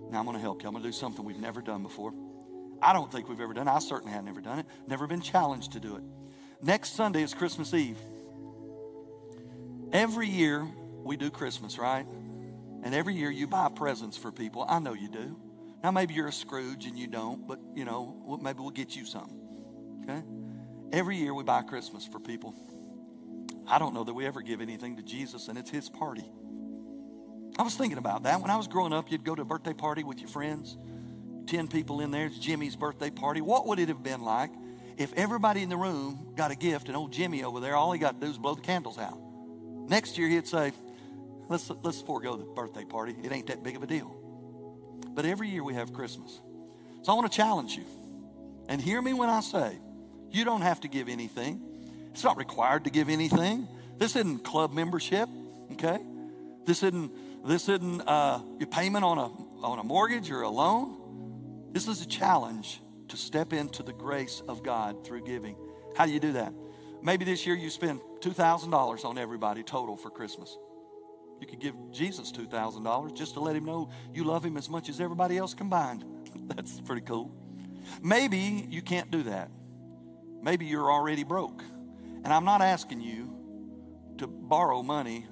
Now 0.10 0.20
I'm 0.20 0.26
going 0.26 0.38
to 0.38 0.41
help 0.41 0.62
you. 0.62 0.68
I'm 0.68 0.74
going 0.74 0.84
to 0.84 0.89
do 0.89 0.94
something 0.94 1.24
we've 1.24 1.39
never 1.39 1.62
done 1.62 1.84
before. 1.84 2.14
I 2.84 2.94
don't 2.94 3.12
think 3.12 3.30
we've 3.30 3.40
ever 3.40 3.54
done. 3.54 3.68
I 3.68 3.80
certainly 3.80 4.14
have 4.14 4.24
never 4.24 4.42
done 4.42 4.60
it. 4.60 4.66
Never 4.88 5.08
been 5.08 5.22
challenged 5.22 5.74
to 5.74 5.80
do 5.80 5.96
it. 5.96 6.04
Next 6.62 6.96
Sunday 6.96 7.24
is 7.24 7.34
Christmas 7.34 7.74
Eve. 7.74 7.98
Every 9.92 10.28
year 10.28 10.68
we 11.04 11.18
do 11.18 11.30
Christmas, 11.30 11.78
right? 11.78 12.06
And 12.84 12.94
every 12.94 13.16
year 13.16 13.32
you 13.32 13.48
buy 13.48 13.70
presents 13.70 14.18
for 14.18 14.32
people. 14.32 14.66
I 14.68 14.80
know 14.80 14.94
you 14.94 15.08
do. 15.08 15.40
Now 15.84 15.92
maybe 15.92 16.14
you're 16.14 16.28
a 16.28 16.34
Scrooge 16.34 16.86
and 16.86 16.98
you 16.98 17.08
don't, 17.08 17.48
but 17.48 17.60
you 17.76 17.86
know, 17.86 18.40
maybe 18.42 18.60
we'll 18.60 18.72
get 18.72 18.96
you 18.96 19.06
something. 19.06 19.40
Okay? 20.04 20.22
Every 20.92 21.18
year 21.18 21.34
we 21.34 21.44
buy 21.44 21.62
Christmas 21.62 22.06
for 22.06 22.20
people. 22.20 22.54
I 23.68 23.80
don't 23.80 23.94
know 23.94 24.04
that 24.04 24.14
we 24.14 24.26
ever 24.26 24.42
give 24.42 24.62
anything 24.62 24.98
to 24.98 25.04
Jesus, 25.04 25.48
and 25.48 25.58
it's 25.58 25.70
his 25.70 25.90
party. 25.90 26.30
I 27.58 27.64
was 27.64 27.76
thinking 27.76 27.98
about 27.98 28.24
that. 28.24 28.42
When 28.42 28.52
I 28.52 28.58
was 28.58 28.68
growing 28.68 28.94
up, 28.94 29.12
you'd 29.12 29.24
go 29.24 29.36
to 29.36 29.42
a 29.44 29.46
birthday 29.46 29.74
party 29.74 30.04
with 30.04 30.20
your 30.20 30.30
friends, 30.30 30.78
10 31.48 31.68
people 31.68 32.02
in 32.02 32.12
there. 32.12 32.26
It's 32.26 32.38
Jimmy's 32.38 32.76
birthday 32.76 33.10
party. 33.10 33.41
What 33.41 33.68
would 33.68 33.80
it 33.80 33.89
have 33.89 34.04
been 34.04 34.22
like 34.22 34.52
if 34.98 35.14
everybody 35.14 35.64
in 35.64 35.70
the 35.70 35.78
room 35.78 36.34
got 36.36 36.52
a 36.52 36.56
gift 36.56 36.88
and 36.88 36.98
old 36.98 37.12
Jimmy 37.12 37.44
over 37.44 37.60
there, 37.60 37.76
all 37.76 37.91
he 37.91 38.00
got 38.00 38.20
to 38.20 38.26
do 38.26 38.32
is 38.32 38.38
blow 38.38 38.56
the 38.56 38.62
candles 38.62 38.98
out? 38.98 39.18
Next 39.88 40.18
year, 40.18 40.30
he'd 40.30 40.48
say, 40.48 40.72
let's, 41.50 41.70
let's 41.82 42.02
forego 42.02 42.38
the 42.38 42.46
birthday 42.46 42.86
party. 42.86 43.16
It 43.24 43.32
ain't 43.32 43.48
that 43.48 43.64
big 43.64 43.76
of 43.76 43.84
a 43.84 43.88
deal. 43.88 44.16
But 45.10 45.26
every 45.26 45.50
year 45.50 45.64
we 45.64 45.74
have 45.76 45.94
Christmas. 45.94 46.39
So 47.04 47.12
I 47.12 47.16
want 47.16 47.32
to 47.32 47.36
challenge 47.36 47.76
you. 47.76 47.84
And 48.70 48.82
hear 48.82 49.02
me 49.02 49.14
when 49.14 49.30
I 49.30 49.41
say, 49.41 49.78
you 50.32 50.46
don't 50.46 50.62
have 50.62 50.82
to 50.82 50.88
give 50.88 51.10
anything. 51.10 51.62
It's 52.12 52.24
not 52.24 52.38
required 52.38 52.86
to 52.86 52.89
give 52.89 53.10
anything. 53.10 53.68
This 53.98 54.16
isn't 54.16 54.44
club 54.44 54.74
membership, 54.74 55.30
okay? 55.74 56.00
This 56.66 56.84
isn't 56.84 57.12
this 57.46 57.68
isn't 57.68 58.02
uh, 58.02 58.39
your 58.58 58.68
payment 58.68 59.04
on 59.04 59.18
a 59.18 59.66
on 59.66 59.80
a 59.80 59.84
mortgage 59.84 60.32
or 60.32 60.44
a 60.44 60.50
loan. 60.50 60.96
This 61.74 61.88
is 61.88 62.01
a 62.01 62.05
challenge 62.05 62.82
to 63.07 63.17
step 63.17 63.51
into 63.51 63.82
the 63.82 63.93
grace 63.93 64.43
of 64.47 64.63
God 64.63 65.03
through 65.03 65.24
giving. 65.24 65.55
How 65.95 66.05
do 66.05 66.11
you 66.11 66.19
do 66.19 66.34
that? 66.34 66.53
Maybe 67.01 67.26
this 67.26 67.45
year 67.45 67.55
you 67.55 67.69
spend 67.69 67.99
two 68.21 68.32
thousand 68.32 68.69
dollars 68.69 69.03
on 69.03 69.17
everybody 69.17 69.63
total 69.63 69.97
for 69.97 70.09
Christmas. 70.09 70.55
You 71.41 71.47
could 71.47 71.59
give 71.59 71.76
Jesus 71.91 72.32
two 72.32 72.45
thousand 72.45 72.84
dollars 72.84 73.11
just 73.11 73.34
to 73.34 73.39
let 73.39 73.55
him 73.55 73.65
know 73.65 73.89
you 74.13 74.24
love 74.24 74.45
him 74.45 74.55
as 74.55 74.69
much 74.69 74.88
as 74.88 75.01
everybody 75.01 75.38
else 75.38 75.55
combined. 75.55 76.05
That's 76.45 76.80
pretty 76.80 77.01
cool. 77.01 77.32
Maybe 78.01 78.67
you 78.69 78.84
can't 78.84 79.09
do 79.09 79.24
that. 79.24 79.49
Maybe 80.41 80.65
you're 80.65 80.91
already 80.91 81.24
broke. 81.24 81.63
And 82.24 82.32
I'm 82.32 82.45
not 82.45 82.61
asking 82.61 83.01
you 83.01 83.36
to 84.19 84.28
borrow 84.28 84.84
money 84.84 85.26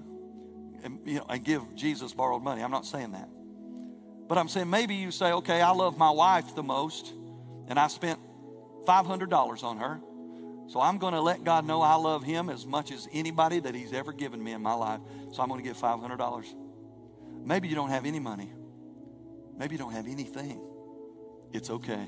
and, 0.83 0.99
you 1.05 1.19
know, 1.19 1.25
and 1.29 1.43
give 1.43 1.75
Jesus 1.75 2.13
borrowed 2.13 2.41
money. 2.43 2.63
I'm 2.63 2.71
not 2.71 2.85
saying 2.85 3.11
that. 3.11 3.29
But 4.31 4.37
I'm 4.37 4.47
saying 4.47 4.69
maybe 4.69 4.95
you 4.95 5.11
say, 5.11 5.33
okay, 5.33 5.61
I 5.61 5.71
love 5.71 5.97
my 5.97 6.09
wife 6.09 6.55
the 6.55 6.63
most, 6.63 7.11
and 7.67 7.77
I 7.77 7.87
spent 7.87 8.17
$500 8.85 9.63
on 9.65 9.77
her. 9.79 9.99
So 10.69 10.79
I'm 10.79 10.99
going 10.99 11.13
to 11.15 11.19
let 11.19 11.43
God 11.43 11.65
know 11.65 11.81
I 11.81 11.95
love 11.95 12.23
him 12.23 12.49
as 12.49 12.65
much 12.65 12.93
as 12.93 13.09
anybody 13.11 13.59
that 13.59 13.75
he's 13.75 13.91
ever 13.91 14.13
given 14.13 14.41
me 14.41 14.53
in 14.53 14.61
my 14.61 14.73
life. 14.73 15.01
So 15.33 15.43
I'm 15.43 15.49
going 15.49 15.61
to 15.61 15.67
give 15.67 15.75
$500. 15.75 16.45
Maybe 17.43 17.67
you 17.67 17.75
don't 17.75 17.89
have 17.89 18.05
any 18.05 18.21
money. 18.21 18.53
Maybe 19.57 19.75
you 19.75 19.79
don't 19.79 19.91
have 19.91 20.07
anything. 20.07 20.61
It's 21.51 21.69
okay. 21.69 22.07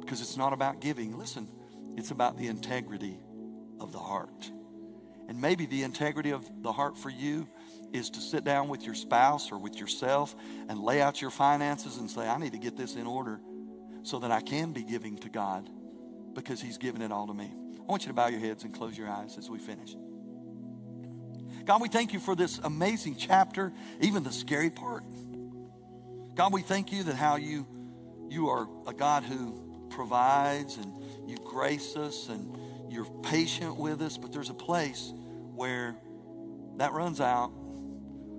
Because 0.00 0.20
it's 0.20 0.36
not 0.36 0.52
about 0.52 0.82
giving. 0.82 1.16
Listen, 1.16 1.48
it's 1.96 2.10
about 2.10 2.36
the 2.36 2.48
integrity 2.48 3.18
of 3.80 3.92
the 3.92 3.98
heart. 3.98 4.50
And 5.26 5.40
maybe 5.40 5.64
the 5.64 5.84
integrity 5.84 6.32
of 6.32 6.46
the 6.60 6.72
heart 6.72 6.98
for 6.98 7.08
you 7.08 7.48
is 7.92 8.10
to 8.10 8.20
sit 8.20 8.44
down 8.44 8.68
with 8.68 8.84
your 8.84 8.94
spouse 8.94 9.52
or 9.52 9.58
with 9.58 9.78
yourself 9.78 10.34
and 10.68 10.78
lay 10.78 11.00
out 11.00 11.20
your 11.20 11.30
finances 11.30 11.96
and 11.96 12.10
say, 12.10 12.28
I 12.28 12.38
need 12.38 12.52
to 12.52 12.58
get 12.58 12.76
this 12.76 12.96
in 12.96 13.06
order 13.06 13.40
so 14.02 14.18
that 14.20 14.30
I 14.30 14.40
can 14.40 14.72
be 14.72 14.82
giving 14.82 15.16
to 15.18 15.28
God 15.28 15.68
because 16.34 16.60
He's 16.60 16.78
given 16.78 17.02
it 17.02 17.10
all 17.10 17.26
to 17.26 17.34
me. 17.34 17.52
I 17.80 17.84
want 17.90 18.02
you 18.02 18.08
to 18.08 18.14
bow 18.14 18.28
your 18.28 18.40
heads 18.40 18.64
and 18.64 18.74
close 18.74 18.96
your 18.96 19.08
eyes 19.08 19.38
as 19.38 19.48
we 19.48 19.58
finish. 19.58 19.96
God, 21.64 21.80
we 21.80 21.88
thank 21.88 22.12
you 22.12 22.20
for 22.20 22.36
this 22.36 22.58
amazing 22.58 23.16
chapter, 23.16 23.72
even 24.00 24.22
the 24.22 24.32
scary 24.32 24.70
part. 24.70 25.04
God, 26.34 26.52
we 26.52 26.62
thank 26.62 26.92
you 26.92 27.02
that 27.04 27.16
how 27.16 27.36
you 27.36 27.66
you 28.28 28.48
are 28.48 28.68
a 28.86 28.92
God 28.92 29.22
who 29.22 29.86
provides 29.90 30.76
and 30.76 30.92
you 31.26 31.36
grace 31.36 31.96
us 31.96 32.28
and 32.28 32.56
you're 32.90 33.06
patient 33.22 33.76
with 33.76 34.02
us, 34.02 34.18
but 34.18 34.32
there's 34.32 34.50
a 34.50 34.54
place 34.54 35.12
where 35.54 35.96
that 36.76 36.92
runs 36.92 37.20
out 37.20 37.52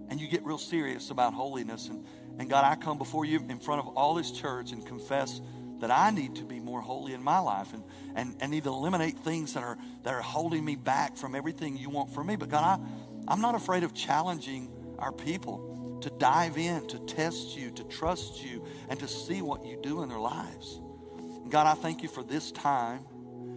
and 0.09 0.19
you 0.19 0.27
get 0.27 0.43
real 0.45 0.57
serious 0.57 1.09
about 1.09 1.33
holiness. 1.33 1.87
And, 1.87 2.05
and 2.39 2.49
God, 2.49 2.63
I 2.63 2.75
come 2.75 2.97
before 2.97 3.25
you 3.25 3.43
in 3.49 3.59
front 3.59 3.81
of 3.81 3.95
all 3.95 4.13
this 4.13 4.31
church 4.31 4.71
and 4.71 4.85
confess 4.85 5.41
that 5.79 5.91
I 5.91 6.09
need 6.11 6.35
to 6.35 6.43
be 6.43 6.59
more 6.59 6.81
holy 6.81 7.13
in 7.13 7.23
my 7.23 7.39
life 7.39 7.73
and, 7.73 7.83
and, 8.15 8.35
and 8.39 8.51
need 8.51 8.63
to 8.63 8.69
eliminate 8.69 9.19
things 9.19 9.53
that 9.53 9.63
are, 9.63 9.77
that 10.03 10.13
are 10.13 10.21
holding 10.21 10.65
me 10.65 10.75
back 10.75 11.17
from 11.17 11.35
everything 11.35 11.77
you 11.77 11.89
want 11.89 12.13
for 12.13 12.23
me. 12.23 12.35
But 12.35 12.49
God, 12.49 12.79
I, 12.79 13.31
I'm 13.31 13.41
not 13.41 13.55
afraid 13.55 13.83
of 13.83 13.93
challenging 13.93 14.71
our 14.97 15.11
people 15.11 15.99
to 16.01 16.09
dive 16.09 16.57
in, 16.57 16.87
to 16.87 16.99
test 16.99 17.55
you, 17.57 17.71
to 17.71 17.83
trust 17.83 18.43
you, 18.43 18.65
and 18.89 18.99
to 18.99 19.07
see 19.07 19.41
what 19.41 19.65
you 19.65 19.77
do 19.81 20.03
in 20.03 20.09
their 20.09 20.19
lives. 20.19 20.79
And 21.17 21.51
God, 21.51 21.67
I 21.67 21.73
thank 21.73 22.03
you 22.03 22.09
for 22.09 22.23
this 22.23 22.51
time. 22.51 23.05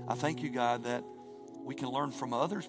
I 0.08 0.14
thank 0.14 0.42
you, 0.42 0.50
God, 0.50 0.84
that 0.84 1.04
we 1.62 1.74
can 1.74 1.88
learn 1.88 2.10
from 2.10 2.32
other 2.32 2.62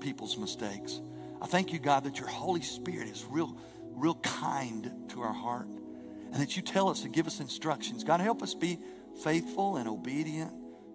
people's 0.00 0.38
mistakes. 0.38 1.00
I 1.40 1.46
thank 1.46 1.72
you, 1.72 1.78
God, 1.78 2.04
that 2.04 2.18
your 2.18 2.28
Holy 2.28 2.62
Spirit 2.62 3.08
is 3.08 3.24
real, 3.28 3.56
real 3.92 4.16
kind 4.16 4.90
to 5.10 5.20
our 5.22 5.32
heart 5.32 5.68
and 5.68 6.42
that 6.42 6.56
you 6.56 6.62
tell 6.62 6.88
us 6.88 7.04
and 7.04 7.14
give 7.14 7.26
us 7.26 7.40
instructions. 7.40 8.04
God, 8.04 8.20
help 8.20 8.42
us 8.42 8.54
be 8.54 8.78
faithful 9.22 9.76
and 9.76 9.88
obedient 9.88 10.52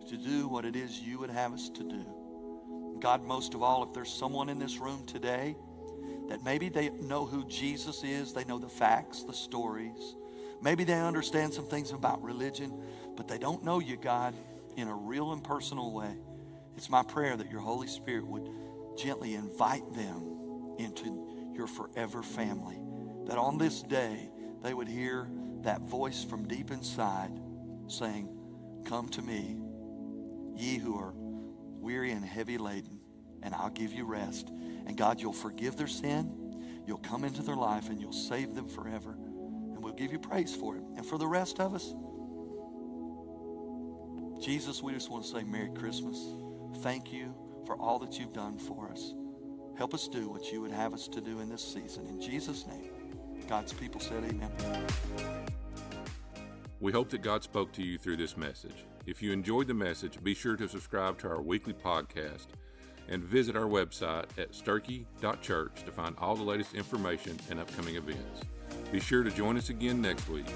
to 0.10 0.18
do 0.18 0.48
what 0.48 0.66
it 0.66 0.76
is 0.76 1.00
you 1.00 1.20
would 1.20 1.30
have 1.30 1.54
us 1.54 1.70
to 1.70 1.84
do. 1.84 2.06
God, 3.00 3.24
most 3.24 3.54
of 3.54 3.64
all, 3.64 3.84
if 3.84 3.94
there's 3.94 4.14
someone 4.14 4.50
in 4.50 4.60
this 4.60 4.78
room 4.78 5.06
today 5.06 5.56
that 6.30 6.44
maybe 6.44 6.70
they 6.70 6.90
know 6.90 7.26
who 7.26 7.48
Jesus 7.48 8.04
is, 8.04 8.34
they 8.34 8.44
know 8.44 8.60
the 8.60 8.70
facts, 8.70 9.24
the 9.24 9.34
stories, 9.34 10.16
maybe 10.62 10.84
they 10.84 10.94
understand 10.94 11.54
some 11.54 11.66
things 11.66 11.92
about 11.92 12.22
religion, 12.22 12.72
but 13.16 13.28
they 13.28 13.38
don't 13.38 13.64
know 13.64 13.80
you, 13.80 13.98
God, 13.98 14.36
in 14.78 14.88
a 14.88 14.96
real 14.96 15.34
and 15.34 15.44
personal 15.44 15.92
way. 15.92 16.16
It's 16.78 16.90
my 16.90 17.04
prayer 17.04 17.36
that 17.36 17.52
your 17.52 17.62
Holy 17.62 17.88
Spirit 17.88 18.26
would 18.28 18.48
gently 18.98 19.36
invite 19.36 19.94
them 19.94 20.76
into 20.78 21.28
your 21.54 21.68
forever 21.68 22.24
family. 22.24 22.80
That 23.26 23.38
on 23.38 23.58
this 23.58 23.82
day, 23.82 24.30
they 24.64 24.74
would 24.74 24.88
hear 24.88 25.30
that 25.62 25.82
voice 25.82 26.24
from 26.24 26.48
deep 26.48 26.72
inside 26.72 27.32
saying, 27.88 28.30
Come 28.86 29.10
to 29.10 29.22
me, 29.22 29.58
ye 30.56 30.78
who 30.78 30.98
are 30.98 31.14
weary 31.16 32.12
and 32.12 32.26
heavy 32.26 32.58
laden, 32.58 33.00
and 33.44 33.54
I'll 33.54 33.70
give 33.70 33.94
you 33.94 34.06
rest. 34.06 34.50
And 34.50 34.98
God, 34.98 35.22
you'll 35.22 35.34
forgive 35.34 35.78
their 35.78 35.88
sin, 35.88 36.84
you'll 36.88 36.98
come 36.98 37.24
into 37.24 37.44
their 37.44 37.56
life, 37.56 37.90
and 37.90 38.02
you'll 38.02 38.12
save 38.12 38.56
them 38.56 38.68
forever. 38.68 39.12
And 39.12 39.84
we'll 39.84 39.94
give 39.94 40.12
you 40.12 40.20
praise 40.20 40.56
for 40.56 40.78
it. 40.78 40.84
And 40.96 41.06
for 41.06 41.18
the 41.18 41.28
rest 41.28 41.60
of 41.60 41.76
us, 41.76 41.94
Jesus, 44.44 44.82
we 44.82 44.94
just 44.94 45.12
want 45.12 45.24
to 45.24 45.30
say 45.30 45.44
Merry 45.44 45.70
Christmas. 45.70 46.18
Thank 46.82 47.14
you 47.14 47.36
for 47.66 47.76
all 47.76 48.00
that 48.00 48.20
you've 48.20 48.34
done 48.34 48.58
for 48.58 48.90
us. 48.90 49.14
Help 49.78 49.94
us 49.94 50.08
do 50.08 50.30
what 50.30 50.52
you 50.52 50.62
would 50.62 50.72
have 50.72 50.94
us 50.94 51.08
to 51.08 51.22
do 51.22 51.40
in 51.40 51.50
this 51.50 51.64
season. 51.64 52.06
In 52.08 52.22
Jesus' 52.22 52.68
name, 52.68 52.92
God's 53.48 53.74
people 53.74 54.00
said, 54.00 54.24
Amen. 54.24 54.52
We 56.80 56.92
hope 56.92 57.10
that 57.10 57.22
God 57.22 57.44
spoke 57.44 57.72
to 57.74 57.84
you 57.84 57.98
through 57.98 58.18
this 58.18 58.36
message. 58.36 58.86
If 59.06 59.22
you 59.22 59.32
enjoyed 59.32 59.68
the 59.68 59.74
message, 59.74 60.22
be 60.24 60.34
sure 60.34 60.56
to 60.56 60.68
subscribe 60.68 61.18
to 61.20 61.28
our 61.28 61.42
weekly 61.42 61.74
podcast 61.74 62.48
and 63.08 63.24
visit 63.24 63.56
our 63.56 63.68
website 63.68 64.26
at 64.38 64.52
sturkey.church 64.54 65.84
to 65.86 65.92
find 65.92 66.16
all 66.18 66.36
the 66.36 66.44
latest 66.44 66.74
information 66.74 67.38
and 67.50 67.60
upcoming 67.60 67.96
events. 67.96 68.42
Be 68.92 69.00
sure 69.00 69.24
to 69.24 69.32
join 69.32 69.58
us 69.58 69.70
again 69.70 70.02
next 70.02 70.28
week. 70.30 70.48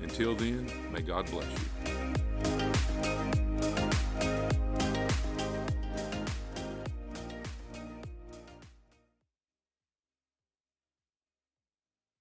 Until 0.00 0.34
then, 0.34 0.70
may 0.92 1.00
God 1.00 1.30
bless 1.30 1.46
you. 1.50 2.63